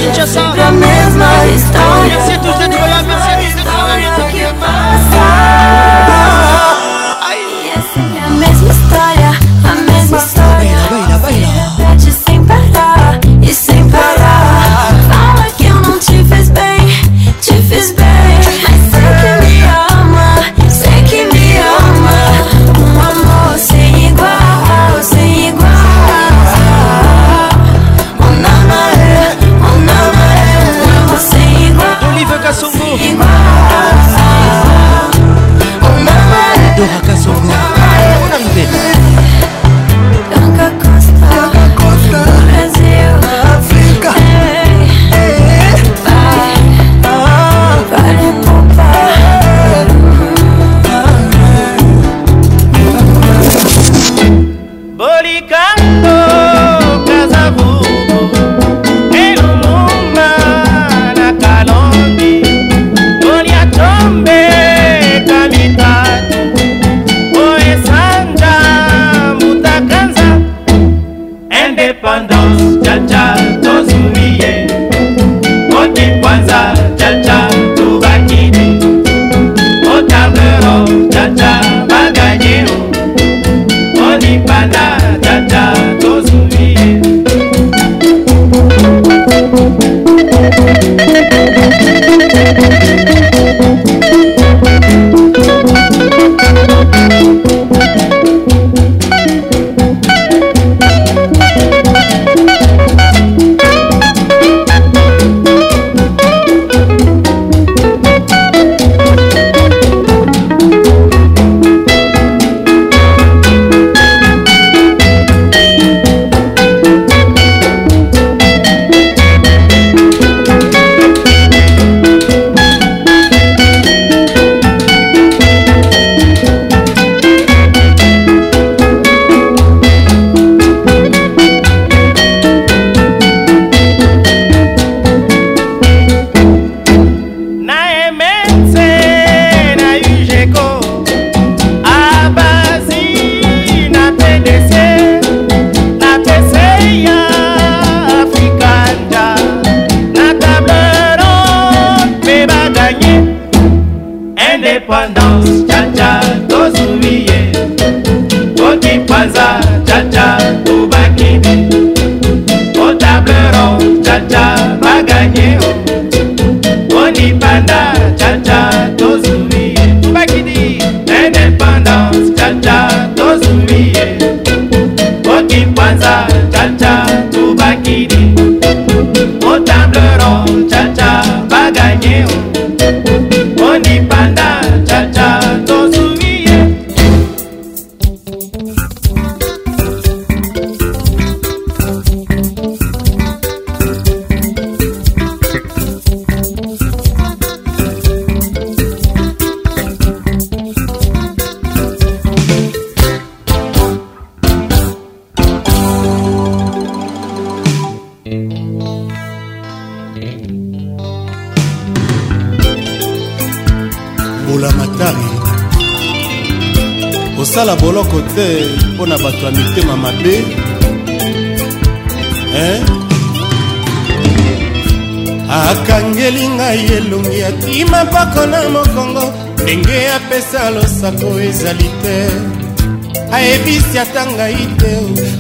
ayebisi 233.36 233.98
ata 234.06 234.24
ngai 234.36 234.62
te 234.80 234.92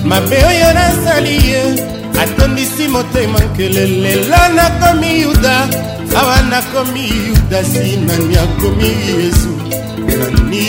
mabe 0.09 0.37
oyo 0.51 0.69
nasali 0.79 1.35
ye 1.49 1.61
atondisi 2.21 2.83
motema 2.93 3.39
nkele 3.49 3.83
lelo 4.03 4.41
nakomi 4.57 5.09
yuda 5.21 5.55
awa 6.19 6.37
nakomi 6.51 7.03
yuda 7.27 7.59
si 7.71 7.89
nani 8.05 8.35
akomi 8.45 8.89
yezu 9.07 9.51
nani 10.17 10.63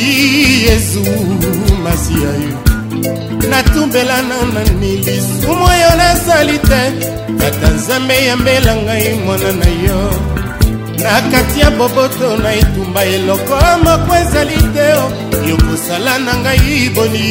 yezu 0.66 1.04
masiya 1.84 2.30
yo 2.44 2.52
natumbelana 3.50 4.38
nani 4.54 4.90
lisumu 5.04 5.64
oyo 5.74 5.90
nasali 6.00 6.56
te 6.68 6.80
tata 7.38 7.68
nzambe 7.76 8.16
yambela 8.28 8.72
ngai 8.82 9.08
mwana 9.24 9.50
na 9.60 9.68
yo 9.86 10.00
na 11.02 11.12
kati 11.30 11.60
ya 11.60 11.70
boboto 11.78 12.28
na 12.42 12.48
etumba 12.60 13.00
eloko 13.16 13.54
moko 13.84 14.10
ezali 14.22 14.60
te 14.74 14.88
o 15.02 15.25
yokosala 15.44 16.14
na 16.26 16.32
ngai 16.42 16.76
boni 16.94 17.26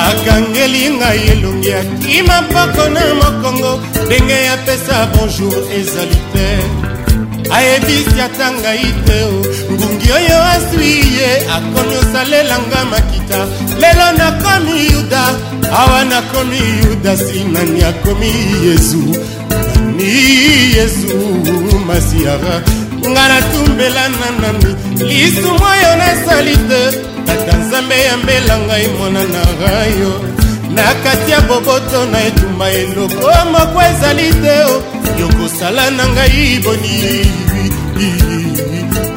akangeli 0.00 0.90
ngai 0.96 1.18
elongi 1.32 1.70
akima 1.80 2.36
mpoko 2.46 2.84
na 2.94 3.02
mokongo 3.20 3.72
ndenge 4.06 4.32
yapesa 4.48 4.96
bonjour 5.12 5.54
ezali 5.80 6.18
te 6.32 6.48
ayebisi 7.56 8.20
ata 8.24 8.46
ngai 8.60 8.86
te 9.06 9.18
ngungi 9.74 10.08
oyo 10.18 10.38
aswi 10.54 10.90
ye 11.18 11.30
akomi 11.56 11.94
osalelanga 12.00 12.80
makita 12.92 13.38
lelo 13.80 14.06
nakomi 14.20 14.74
yuda 14.92 15.22
awa 15.80 15.98
nakomi 16.12 16.60
yuda 16.82 17.12
sinani 17.24 17.80
akomi 17.90 18.28
yezu 18.64 19.04
nani 19.76 20.10
yezu 20.76 21.18
masiara 21.86 22.56
nga 23.12 23.22
natumbelana 23.32 24.28
nani 24.40 24.70
lisumu 25.08 25.64
oyo 25.72 25.90
nasali 26.00 26.54
te 26.68 26.80
tata 27.26 27.54
nzambe 27.62 27.96
yambela 28.08 28.54
ngai 28.66 28.86
mwana 28.98 29.22
na 29.34 29.42
rayo 29.60 30.12
na 30.74 30.82
kati 31.04 31.30
ya 31.32 31.40
boboto 31.48 32.00
na 32.12 32.18
etumba 32.28 32.66
eloko 32.82 33.24
moko 33.52 33.78
ezali 33.90 34.28
te 34.42 34.56
o 34.72 34.87
yokosala 35.20 35.90
na 35.90 36.04
ngai 36.14 36.46
boni 36.64 36.96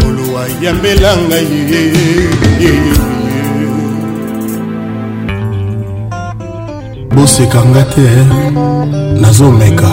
oluwa 0.05 0.43
yambela 0.63 1.11
ngai 1.27 1.51
bosekanga 7.15 7.83
te 7.93 8.05
nazomeka 9.21 9.91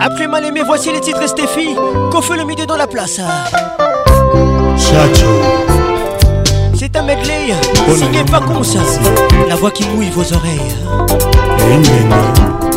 après 0.00 0.26
malémé 0.26 0.62
voici 0.66 0.90
les 0.92 1.00
titres 1.00 1.28
stéphie 1.28 1.76
cofe 2.10 2.32
le 2.36 2.44
milieu 2.44 2.66
dans 2.66 2.76
la 2.76 2.88
place 2.88 3.20
chacho 4.76 5.32
c'est 6.74 6.96
un 6.96 7.02
medley 7.04 7.54
signé 7.96 8.24
pas 8.24 8.40
comme 8.40 8.64
ça 8.64 8.80
la 9.48 9.54
voix 9.56 9.70
qui 9.70 9.84
mouille 9.94 10.10
vos 10.10 10.26
oreilles 10.34 10.76
Et 11.72 12.69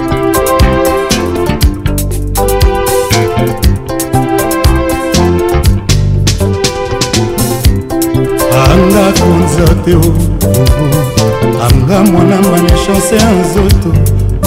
te 9.86 9.92
anga 9.92 12.00
mwananga 12.12 12.58
na 12.64 12.70
chanse 12.86 13.16
ya 13.16 13.32
nzoto 13.32 13.90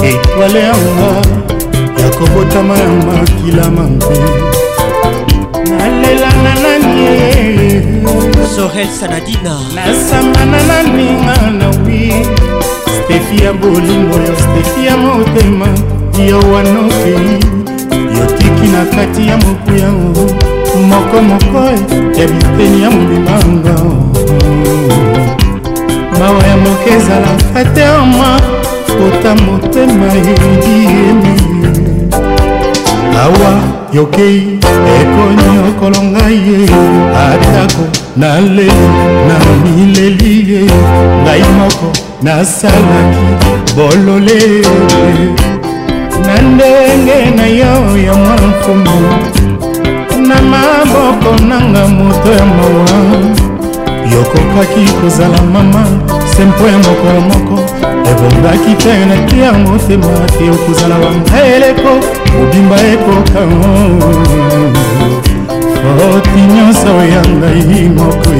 etwale 0.06 0.60
yanga 0.60 1.08
ya 2.02 2.08
kobotama 2.10 2.78
ya 2.78 2.89
makila 2.89 3.70
mambe 3.70 4.16
nalela 5.78 6.31
na 6.42 6.55
nani 6.65 7.02
sorel 8.56 8.89
sanadina 9.00 9.55
nasamba 9.74 10.44
na 10.47 10.60
naninga 10.68 11.36
na 11.50 11.68
wi 11.68 12.26
stefi 13.05 13.36
ya 13.44 13.52
bolingo 13.52 14.15
yo 14.16 14.34
stefi 14.42 14.86
ya 14.86 14.97
motema 14.97 15.66
yowanokei 16.28 17.34
yotiki 18.18 18.66
na 18.73 18.84
kati 18.97 19.23
ya 19.28 19.36
mokuyango 19.36 20.24
mokomoko 20.89 21.65
ya 22.20 22.26
biteni 22.28 22.78
ya 22.82 22.90
mobimanga 22.90 23.76
mawa 26.18 26.42
ya 26.50 26.56
moke 26.56 26.90
ezalaka 26.97 27.60
te 27.74 27.84
ama 27.84 28.31
kota 28.97 29.32
motema 29.44 30.06
yediemi 30.18 31.32
awa 33.24 33.52
yokei 33.97 34.42
ekonyokolo 35.00 36.00
ngai 36.12 36.39
ye 36.48 36.58
atako 37.24 37.84
naleli 38.20 38.89
na 39.28 39.36
mileli 39.62 40.34
ye 40.52 40.62
ngai 41.23 41.42
moko 41.58 41.89
nasalaki 42.23 43.24
bolole 43.76 44.42
na 46.26 46.34
ndenge 46.50 47.18
na 47.36 47.47
yo 47.60 47.74
ya 48.06 48.15
mwana 48.23 48.47
mfumu 48.52 48.98
na 50.28 50.36
maboko 50.50 51.31
nanga 51.48 51.82
moto 51.97 52.31
ya 52.39 52.47
mawa 52.56 52.94
yokokaki 54.12 54.85
kozala 55.01 55.39
mama 55.52 55.85
sempo 56.36 56.65
ya 56.68 56.78
mokolo 56.78 57.20
moko 57.20 57.60
ebongaki 58.10 58.73
te 58.83 59.07
naki 59.09 59.41
ya 59.41 59.52
motema 59.52 60.07
te 60.39 60.51
okozala 60.51 60.97
wangaeleko 60.99 61.93
kobimba 62.33 62.76
ekoka 62.93 63.41
foti 65.99 66.41
nyonso 66.55 66.94
ya 67.15 67.23
ngai 67.39 67.89
moko 67.89 68.31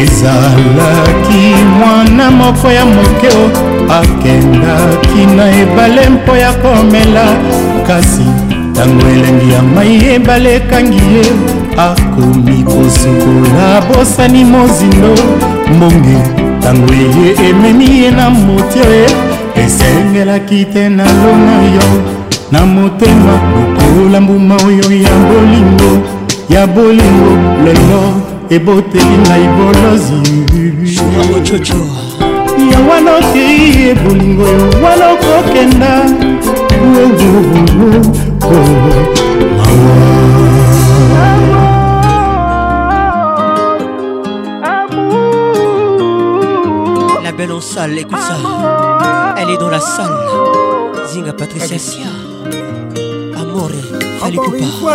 ezalaki 0.00 1.42
mwana 1.78 2.30
moko 2.30 2.70
ya 2.70 2.84
moke 2.86 3.28
akendaki 3.98 5.26
na 5.36 5.50
ebale 5.56 6.08
mpo 6.08 6.36
ya 6.36 6.52
komela 6.52 7.24
kasi 7.86 8.24
ntango 8.72 9.06
elengi 9.06 9.52
ya 9.52 9.62
mai 9.62 10.12
ebale 10.14 10.56
ekangi 10.56 10.96
ye 11.14 11.59
akomi 11.86 12.64
kosukola 12.64 13.80
bosani 13.88 14.44
mozindo 14.44 15.12
mbonge 15.76 16.16
ntango 16.58 16.92
eye 17.04 17.28
ememi 17.48 17.86
ye 18.00 18.08
na 18.18 18.26
motio 18.30 18.84
esengelaki 19.62 20.60
te 20.72 20.82
na 20.96 21.04
lona 21.18 21.56
yo 21.76 21.88
na 22.52 22.66
motema 22.66 23.34
lokola 23.52 24.20
mbuma 24.20 24.54
oyo 24.66 24.86
ya 25.06 25.14
bolingo 25.30 25.90
ya 26.54 26.66
bolingo 26.66 27.32
lelo 27.64 28.00
eboteli 28.56 29.16
ngai 29.22 29.46
bolozi 29.56 30.20
ya 32.72 32.78
wana 32.88 33.10
okei 33.20 33.80
ye 33.82 33.94
bolingo 34.02 34.42
yo 34.54 34.62
wana 34.84 35.04
okokenda 35.14 35.92
mawa 36.92 37.60
Elle 49.36 49.50
est 49.50 49.56
dans 49.58 49.68
la 49.68 49.80
salle. 49.80 50.12
Zinga 51.12 51.34
Patricia 51.34 51.78
Sia. 51.78 52.06
Amore, 53.38 53.70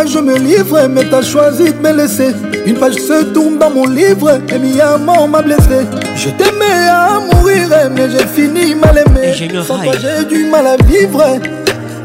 je 0.08 0.18
me 0.19 0.35
livre, 0.40 0.88
mais 0.90 1.03
t'as 1.10 1.22
choisi 1.22 1.74
de 1.74 1.77
me 1.77 1.92
laisser. 1.94 2.34
Une 2.66 2.76
page 2.76 2.95
se 2.95 3.26
tourne 3.26 3.60
dans 3.60 3.69
mon 3.69 3.85
livre, 3.85 4.40
et 4.50 4.58
mi 4.58 4.74
m'a 4.77 5.42
blessé. 5.44 5.85
Je 6.16 6.30
t'aimais 6.30 6.88
à 6.90 7.19
mourir, 7.35 7.69
mais 7.92 8.10
j'ai 8.10 8.26
fini 8.26 8.74
mal 8.74 8.98
aimé. 9.06 9.34
Sans 9.64 9.77
j'ai 9.94 10.26
du 10.26 10.45
mal 10.45 10.66
à 10.66 10.77
vivre. 10.85 11.24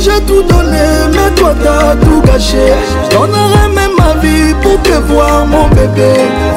j'ai 0.00 0.20
tout 0.26 0.42
donné, 0.42 0.86
mais 1.12 1.30
toi 1.34 1.54
t'as 1.62 1.96
tout 2.04 2.22
gâché. 2.22 2.72
Je 3.10 3.18
même 3.18 3.90
ma 3.98 4.14
vie 4.20 4.54
pour 4.62 4.80
te 4.82 4.96
voir, 5.12 5.44
mon 5.46 5.66
bébé. 5.68 6.12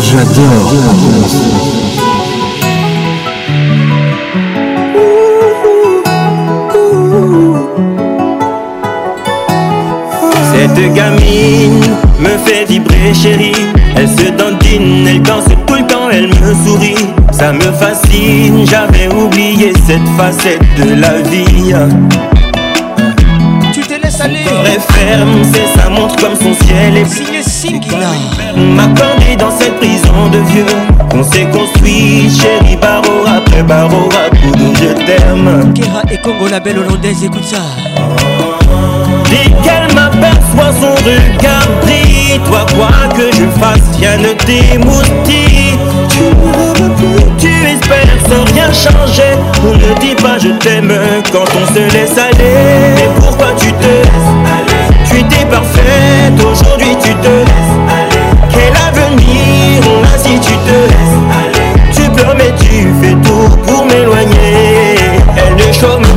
J'adore. 0.00 0.72
Cette 10.52 10.94
gamine 10.94 11.61
me 12.22 12.30
fait 12.46 12.64
vibrer 12.64 13.12
chérie 13.12 13.52
Elle 13.96 14.08
se 14.08 14.30
dandine, 14.32 15.06
elle 15.06 15.22
danse 15.22 15.44
tout 15.66 15.74
le 15.74 15.86
temps, 15.86 16.08
elle 16.10 16.28
me 16.28 16.54
sourit 16.66 17.06
Ça 17.32 17.52
me 17.52 17.60
fascine, 17.60 18.64
j'avais 18.68 19.12
oublié 19.12 19.72
cette 19.86 20.06
facette 20.16 20.62
de 20.78 20.94
la 21.00 21.20
vie 21.28 21.74
Tu 23.74 23.80
te 23.80 24.00
laisses 24.02 24.20
aller 24.20 24.44
Son 24.46 24.64
est 24.64 24.92
ferme, 24.96 25.42
c'est 25.52 25.80
sa 25.80 25.90
montre 25.90 26.16
comme 26.16 26.34
son 26.40 26.52
ciel 26.64 26.96
est 26.98 27.42
singular. 27.42 28.02
m'a 28.56 28.86
M'accorder 28.86 29.36
dans 29.38 29.50
cette 29.50 29.76
prison 29.78 30.28
de 30.32 30.38
vieux 30.52 30.66
Qu'on 31.10 31.22
s'est 31.24 31.46
construit, 31.50 32.30
chérie, 32.30 32.76
barreau 32.80 33.24
après 33.36 33.62
barreau 33.62 34.08
Coudou, 34.42 34.72
je 34.74 35.04
t'aime 35.04 35.72
Kera 35.74 36.02
et 36.10 36.18
Congo, 36.18 36.48
la 36.48 36.60
belle 36.60 36.78
hollandaise, 36.78 37.22
écoute 37.24 37.44
ça 37.44 37.58
toi, 40.54 40.64
son 40.82 40.90
regard 41.06 41.66
brille 41.82 42.38
Toi 42.44 42.66
quoi 42.76 43.08
que 43.16 43.32
je 43.34 43.46
fasse 43.58 43.86
rien 43.98 44.18
ne 44.18 44.34
t'émoustille 44.36 45.78
Tu 46.10 46.18
tu 47.38 47.52
espères 47.66 48.18
sans 48.28 48.44
rien 48.52 48.66
changer 48.70 49.32
On 49.64 49.72
ne 49.72 49.98
dit 49.98 50.14
pas 50.22 50.36
je 50.38 50.48
t'aime 50.48 50.92
quand 51.32 51.44
on 51.56 51.66
se 51.74 51.80
laisse 51.96 52.18
aller 52.18 52.92
Mais 52.96 53.08
pourquoi 53.16 53.46
tu 53.56 53.72
te 53.72 53.86
laisses 53.86 54.32
aller 54.58 54.94
Tu 55.08 55.16
étais 55.20 55.46
parfaite, 55.46 56.36
aujourd'hui 56.38 56.96
tu 57.02 57.14
te 57.14 57.28
laisses 57.28 57.76
aller 57.88 58.50
Quel 58.50 58.72
avenir 58.76 59.82
on 59.88 60.04
a 60.04 60.18
si 60.18 60.38
tu 60.38 60.52
te 60.52 60.74
laisses 60.74 61.20
aller 61.42 61.92
Tu 61.96 62.02
pleures 62.10 62.36
mais 62.36 62.52
tu 62.58 62.92
fais 63.00 63.16
tout 63.24 63.56
pour 63.66 63.86
m'éloigner 63.86 64.96
Elle 65.34 65.56
ne 65.66 65.72
chôme 65.72 66.11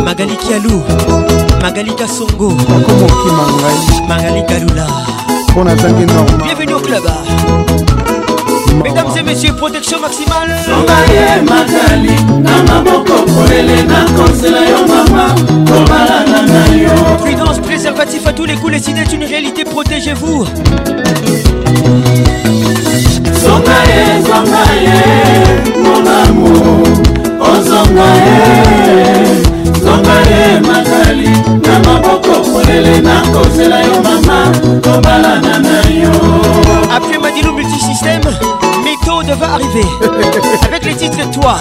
Magali 0.04 0.36
Kialou, 0.36 0.82
Magali 1.62 1.94
Kassongo, 1.94 2.56
Magali 4.08 4.42
Kalula. 4.46 4.86
Bienvenue 6.44 6.74
au 6.74 6.80
club. 6.80 7.02
Mesdames 8.84 9.06
et 9.18 9.22
messieurs, 9.22 9.54
protection 9.54 9.98
maximale. 10.00 10.54
Magali, 11.44 12.10
Prudence, 17.22 17.58
préservatif 17.60 18.26
à 18.26 18.32
tous 18.32 18.44
les 18.44 18.54
coups, 18.56 18.72
les 18.72 18.90
idées 18.90 19.00
est 19.00 19.12
une 19.12 19.24
réalité, 19.24 19.64
protégez-vous. 19.64 20.44
zonga 23.42 23.78
ye 23.90 24.04
zonga 24.28 24.62
ye 24.84 24.98
monamu 25.84 26.48
ozonga 27.50 28.06
oh, 28.06 28.24
ye 28.26 28.40
zonga 29.84 30.16
ye 30.30 30.40
makali 30.68 31.30
na 31.66 31.74
maboko 31.86 32.34
polele 32.52 32.94
nakozela 33.08 33.78
yo 33.88 33.96
mama 34.06 34.38
kobalana 34.86 35.54
na 35.66 35.78
yo 36.00 36.14
apie 36.96 37.18
madilu 37.18 37.52
multisystème 37.52 38.25
va 39.34 39.54
arriver 39.54 39.82
avec 40.66 40.84
le 40.84 40.92
de 40.94 41.32
Toi. 41.32 41.58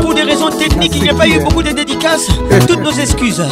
pour 0.00 0.14
des 0.14 0.22
raisons 0.22 0.48
techniques 0.56 0.92
il 0.96 1.02
n'y 1.02 1.10
a 1.10 1.14
pas 1.14 1.26
eu 1.26 1.40
beaucoup 1.40 1.62
de 1.62 1.70
dédicaces 1.72 2.28
toutes 2.68 2.80
nos 2.80 2.92
excuses 2.92 3.42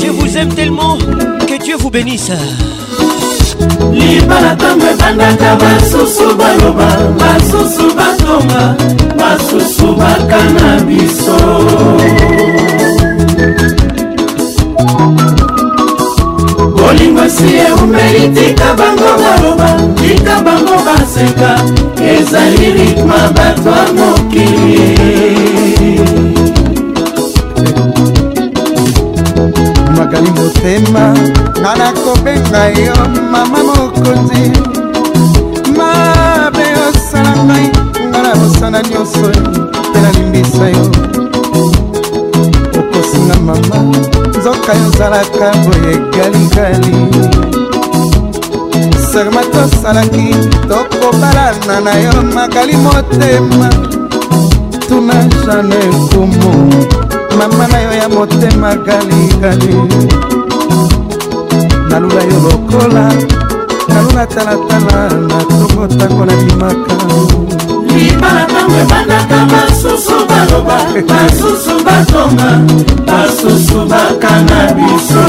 je 0.00 0.08
vous 0.10 0.36
aime 0.36 0.54
tellement 0.54 0.96
que 1.48 1.62
dieu 1.62 1.74
vous 1.78 1.90
bénisse 1.90 2.30
libala 3.94 4.54
ntango 4.54 4.86
ebandaka 4.94 5.48
basusu 5.60 6.24
baloba 6.38 6.88
basusu 7.20 7.84
batonga 7.98 8.62
basusu 9.18 9.86
bakana 9.98 10.68
biso 10.86 11.36
bolingo 16.76 17.22
esi 17.28 17.46
eumeli 17.68 18.24
tika 18.36 18.70
bango 18.78 19.10
baloba 19.22 19.68
tika 20.00 20.34
bango 20.46 20.76
baseka 20.86 21.50
ezali 22.14 22.66
ritma 22.76 23.20
bato 23.36 23.70
ya 23.76 23.84
mokili 23.96 26.37
nagai 30.10 30.28
motema 30.36 31.06
nga 31.60 31.72
nakobenga 31.78 32.64
yo 32.84 32.96
mama 33.32 33.60
mokonzi 33.68 34.44
mabe 35.78 36.66
osala 36.88 37.32
ngai 37.48 37.64
nga 38.08 38.18
na 38.24 38.30
mosala 38.40 38.78
nyonso 38.90 39.26
mpe 39.88 39.98
nalimbisa 40.02 40.64
yo 40.74 40.84
okosinga 42.80 43.36
mama 43.48 43.78
nzoka 44.38 44.72
yozalaka 44.82 45.46
boye 45.64 45.94
galingali 46.16 46.92
serma 49.12 49.42
tosalaki 49.52 50.26
tokobalana 50.68 51.74
na 51.86 51.94
yo 52.04 52.14
makali 52.34 52.76
motema 52.84 53.68
tuna 54.88 55.16
jane 55.44 55.80
kumu 56.08 56.52
mama 57.38 57.68
na 57.68 57.78
yo 57.82 57.90
ya 57.92 58.08
motema 58.08 58.70
kalikali 58.76 59.74
nalula 61.90 62.22
yo 62.30 62.38
lokola 62.44 63.06
nalula 63.88 64.26
talatala 64.34 65.00
na 65.10 65.38
tongotango 65.48 66.22
na 66.28 66.34
bimaka 66.44 66.94
libala 67.94 68.42
ntango 68.46 68.74
ebandaka 68.84 69.38
basusu 69.52 70.16
baloba 70.28 70.78
basusu 71.10 71.74
batonga 71.86 72.50
basusu 73.08 73.78
bakanga 73.90 74.60
biso 74.76 75.24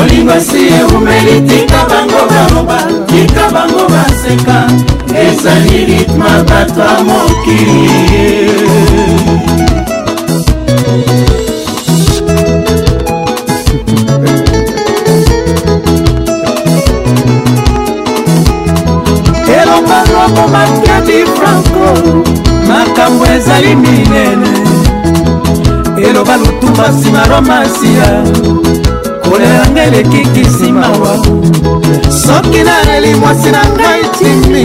molingo 0.00 0.40
si 0.40 0.68
eumeli 0.68 1.42
tika 1.44 1.84
bango 1.90 2.22
baloba 2.30 2.78
tika 3.06 3.46
bango 3.52 3.84
baseka 3.92 4.58
ezali 5.26 5.78
ritma 5.88 6.32
bato 6.48 6.80
ya 6.80 6.96
mokili 7.06 7.82
elobaki 19.58 21.18
franco 21.34 21.88
makambo 22.68 23.24
ezali 23.36 23.76
minene 23.76 24.48
eloba 26.08 26.36
lutumba 26.36 26.88
nsima 26.88 27.22
romasiya 27.30 28.10
kolelanga 29.30 29.84
elekiki 29.84 30.40
nsimawa 30.40 31.18
soki 32.26 32.58
naleli 32.66 33.14
mwasi 33.14 33.48
na 33.54 33.62
ngai 33.74 34.04
timi 34.18 34.64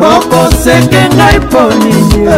bokoseke 0.00 1.02
ngai 1.16 1.36
mpo 1.44 1.58
nini 1.84 2.30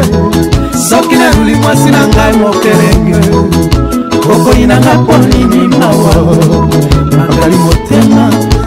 soki 0.88 1.14
naluli 1.20 1.54
mwasi 1.62 1.88
na 1.94 2.02
ngai 2.12 2.32
mokelenge 2.40 3.20
okoyina 4.34 4.76
ngai 4.82 4.98
mpo 5.02 5.14
nini 5.28 5.60
mawa 5.78 6.14
makali 7.18 7.56
motema 7.64 8.24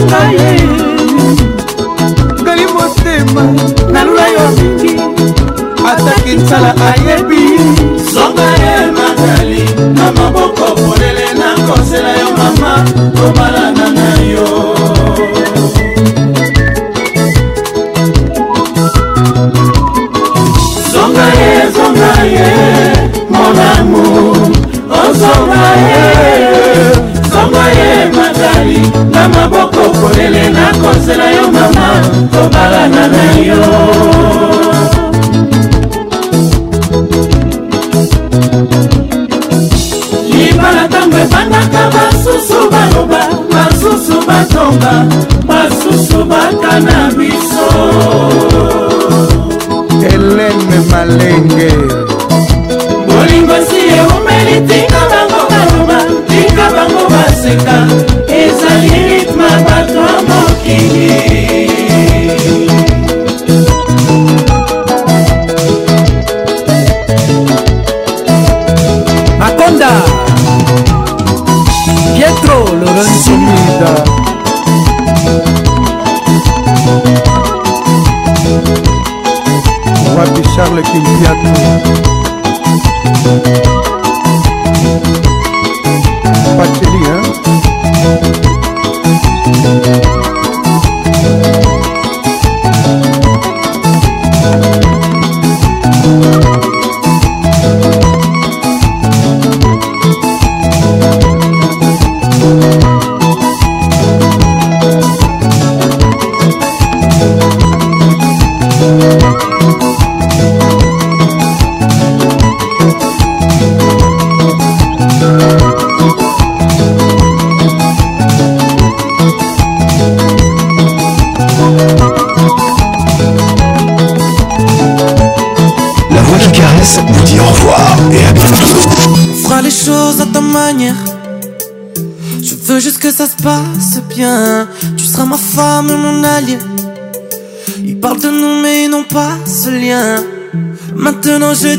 nzoka 0.00 0.18
ye 0.32 0.46
ngali 2.42 2.66
motema 2.74 3.42
nalula 3.92 4.26
yo 4.34 4.44
mingi 4.56 4.94
ataki 5.90 6.30
nsala 6.36 6.70
ayebi 6.88 7.40
zonga 8.12 8.48
ye 8.62 8.72
makali 8.96 9.62
na 9.96 10.06
maboko 10.16 10.66
polele 10.82 11.26
nakosela 11.40 12.12
yo 12.20 12.28
mama 12.38 12.72
tobalana 13.16 13.86
na 13.96 14.08
yo 14.32 14.46
zonga 20.92 21.26
ye 21.40 21.52
zonga 21.76 22.10
ye 22.34 22.50
monamu 23.32 24.02
ozonga 25.02 25.64
oh, 25.74 25.80
ye 25.88 26.92
zonga 27.32 27.64
ye 27.78 27.90
makali 28.18 28.80
na 29.12 29.22
maboko 29.28 29.59
orelha 30.10 30.39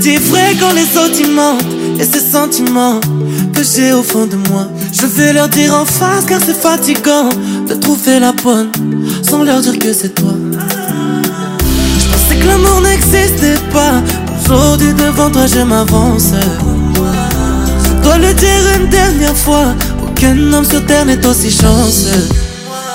dis 0.01 0.17
vrai 0.17 0.55
quand 0.59 0.73
les 0.73 0.83
sentiments 0.85 1.55
et 1.99 2.03
ces 2.05 2.21
sentiments 2.31 2.99
que 3.53 3.61
j'ai 3.63 3.93
au 3.93 4.01
fond 4.01 4.25
de 4.25 4.35
moi. 4.49 4.65
Je 4.99 5.05
vais 5.05 5.31
leur 5.33 5.47
dire 5.47 5.75
en 5.75 5.85
face 5.85 6.25
car 6.27 6.39
c'est 6.43 6.59
fatigant 6.59 7.29
de 7.69 7.73
trouver 7.75 8.19
la 8.19 8.31
bonne 8.31 8.71
sans 9.27 9.43
leur 9.43 9.61
dire 9.61 9.77
que 9.77 9.93
c'est 9.93 10.15
toi. 10.15 10.33
Je 11.99 12.05
pensais 12.11 12.35
que 12.41 12.47
l'amour 12.47 12.81
n'existait 12.81 13.59
pas. 13.71 14.01
Aujourd'hui 14.43 14.91
devant 14.93 15.29
toi 15.29 15.45
je 15.45 15.59
m'avance. 15.61 16.31
Je 17.83 17.89
dois 18.03 18.17
le 18.17 18.33
dire 18.33 18.61
une 18.79 18.87
dernière 18.89 19.35
fois. 19.37 19.67
Aucun 20.03 20.35
homme 20.51 20.65
sur 20.65 20.83
terre 20.87 21.05
n'est 21.05 21.23
aussi 21.27 21.51
chanceux. 21.51 22.27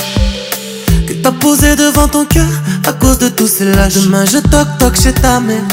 que 1.05 1.13
t'as 1.13 1.31
posées 1.31 1.75
devant 1.75 2.07
ton 2.07 2.23
cœur 2.25 2.51
à 2.87 2.93
cause 2.93 3.19
de 3.19 3.27
tous 3.29 3.47
ces 3.47 3.65
lâches. 3.65 3.95
Demain, 4.01 4.25
je 4.25 4.39
toc 4.39 4.67
toc 4.79 4.99
chez 4.99 5.13
ta 5.13 5.39
mère 5.39 5.67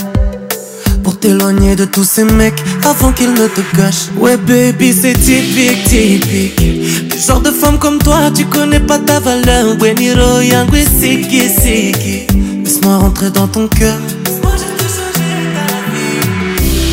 pour 1.04 1.16
t'éloigner 1.18 1.74
de 1.76 1.84
tous 1.86 2.04
ces 2.04 2.24
mecs 2.24 2.62
avant 2.84 3.12
qu'ils 3.12 3.32
ne 3.32 3.46
te 3.48 3.62
cachent. 3.76 4.08
Ouais, 4.18 4.36
baby, 4.36 4.92
c'est 4.92 5.14
typique, 5.14 5.82
typique. 5.84 7.08
Du 7.08 7.18
genre 7.18 7.40
de 7.40 7.50
femme 7.50 7.78
comme 7.78 7.98
toi, 7.98 8.30
tu 8.34 8.44
connais 8.44 8.80
pas 8.80 8.98
ta 8.98 9.20
valeur. 9.20 9.76
Weniro 9.78 10.40
Yangwe 10.40 10.84
Siki 11.00 11.42
Siki. 11.48 12.22
Laisse-moi 12.64 12.98
rentrer 12.98 13.30
dans 13.30 13.48
ton 13.48 13.68
cœur. 13.68 13.96
Laisse-moi 14.26 14.52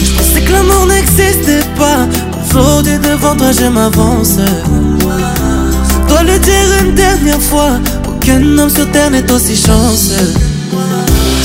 Je 0.06 0.12
pensais 0.12 0.42
que 0.42 0.52
l'amour 0.54 0.86
n'existait 0.86 1.66
pas. 1.78 2.08
Aujourd'hui, 2.50 2.98
devant 3.04 3.36
toi, 3.36 3.52
je 3.52 3.66
m'avance 3.66 4.38
dois 6.22 6.24
le 6.24 6.40
dire 6.40 6.70
une 6.84 6.94
dernière 6.96 7.42
fois 7.42 7.72
Aucun 8.08 8.42
homme 8.58 8.70
sur 8.70 8.88
terre 8.92 9.12
n'est 9.12 9.30
aussi 9.32 9.56
chanceux 9.56 10.34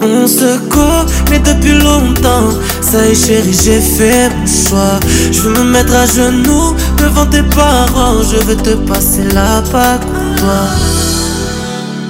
On 0.00 0.26
se 0.26 0.56
mais 1.30 1.38
depuis 1.40 1.74
longtemps. 1.78 2.48
Ça 2.80 3.06
y 3.06 3.10
est 3.12 3.26
chérie, 3.26 3.56
j'ai 3.64 3.80
fait 3.80 4.30
mon 4.30 4.46
choix. 4.46 4.98
Je 5.30 5.40
veux 5.42 5.50
me 5.58 5.64
mettre 5.72 5.94
à 5.94 6.06
genoux 6.06 6.74
devant 6.98 7.26
tes 7.26 7.42
parents. 7.42 8.18
Je 8.30 8.38
veux 8.44 8.56
te 8.56 8.74
passer 8.90 9.24
la 9.34 9.60
bague 9.70 10.00
toi. 10.38 10.62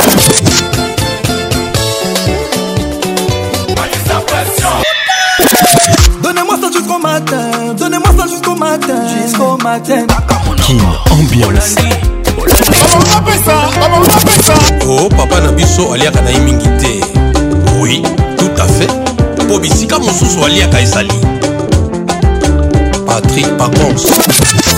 Donnez-moi 6.24 6.56
ça 6.60 6.72
jusqu'au 6.74 6.98
matin, 6.98 7.76
donnez-moi 7.78 8.10
ça 8.20 8.26
jusqu'au 8.32 8.56
matin, 8.56 9.02
jusqu'au 9.28 9.58
matin. 9.58 10.08
King 10.66 10.82
Ambiance. 11.12 11.76
o 14.88 15.02
oh, 15.04 15.10
papa 15.10 15.40
na 15.40 15.52
biso 15.52 15.94
aliaka 15.94 16.20
na 16.22 16.32
ye 16.32 16.40
mingi 16.40 16.68
te 16.82 17.42
oui 17.80 18.02
tout 18.40 18.50
à 18.58 18.64
fait 18.66 18.88
mpo 19.44 19.60
bisika 19.60 20.00
mosusu 20.00 20.44
aliaka 20.46 20.82
ezali 20.82 21.12
patrik 23.08 23.48
pacons 23.58 24.08